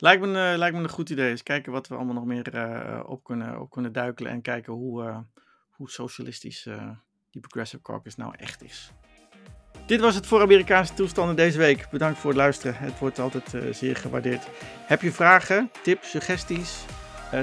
Lijkt 0.00 0.22
me, 0.22 0.52
uh, 0.52 0.58
lijkt 0.58 0.76
me 0.76 0.82
een 0.82 0.88
goed 0.88 1.10
idee. 1.10 1.30
Eens 1.30 1.42
kijken 1.42 1.72
wat 1.72 1.88
we 1.88 1.94
allemaal 1.94 2.14
nog 2.14 2.24
meer 2.24 2.54
uh, 2.54 3.00
op, 3.06 3.24
kunnen, 3.24 3.60
op 3.60 3.70
kunnen 3.70 3.92
duikelen. 3.92 4.32
En 4.32 4.42
kijken 4.42 4.72
hoe, 4.72 5.24
hoe 5.70 5.90
socialistisch 5.90 6.68
die 7.30 7.40
Progressive 7.40 7.82
Caucus 7.82 8.16
nou 8.16 8.34
echt 8.36 8.62
is. 8.62 8.92
Dit 9.86 10.00
was 10.00 10.14
het 10.14 10.26
voor 10.26 10.40
Amerikaanse 10.40 10.94
toestanden 10.94 11.36
deze 11.36 11.58
week. 11.58 11.88
Bedankt 11.90 12.18
voor 12.18 12.30
het 12.30 12.38
luisteren. 12.38 12.74
Het 12.74 12.98
wordt 12.98 13.18
altijd 13.18 13.54
zeer 13.70 13.96
gewaardeerd. 13.96 14.48
Heb 14.86 15.02
je 15.02 15.12
vragen, 15.12 15.70
tips, 15.82 16.10
suggesties? 16.10 16.84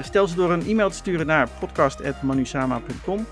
stel 0.02 0.26
ze 0.26 0.34
door 0.34 0.52
een 0.52 0.66
e-mail 0.66 0.90
te 0.90 0.96
sturen 0.96 1.26
naar 1.26 1.48
podcast.manusama.com. 1.60 3.26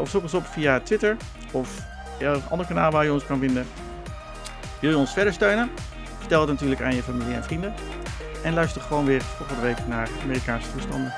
of 0.00 0.08
zoek 0.08 0.22
ons 0.22 0.34
op 0.34 0.46
via 0.46 0.80
Twitter 0.80 1.16
of 1.52 1.78
een 2.18 2.42
ander 2.50 2.66
kanaal 2.66 2.90
waar 2.90 3.04
je 3.04 3.12
ons 3.12 3.26
kan 3.26 3.38
vinden. 3.38 3.66
Wil 4.80 4.90
je 4.90 4.96
ons 4.96 5.12
verder 5.12 5.32
steunen? 5.32 5.70
Vertel 6.18 6.40
het 6.40 6.50
natuurlijk 6.50 6.82
aan 6.82 6.94
je 6.94 7.02
familie 7.02 7.34
en 7.34 7.44
vrienden. 7.44 7.74
En 8.42 8.54
luister 8.54 8.82
gewoon 8.82 9.04
weer 9.04 9.22
volgende 9.22 9.62
week 9.62 9.86
naar 9.86 10.08
Amerikaanse 10.22 10.72
toestanden. 10.72 11.12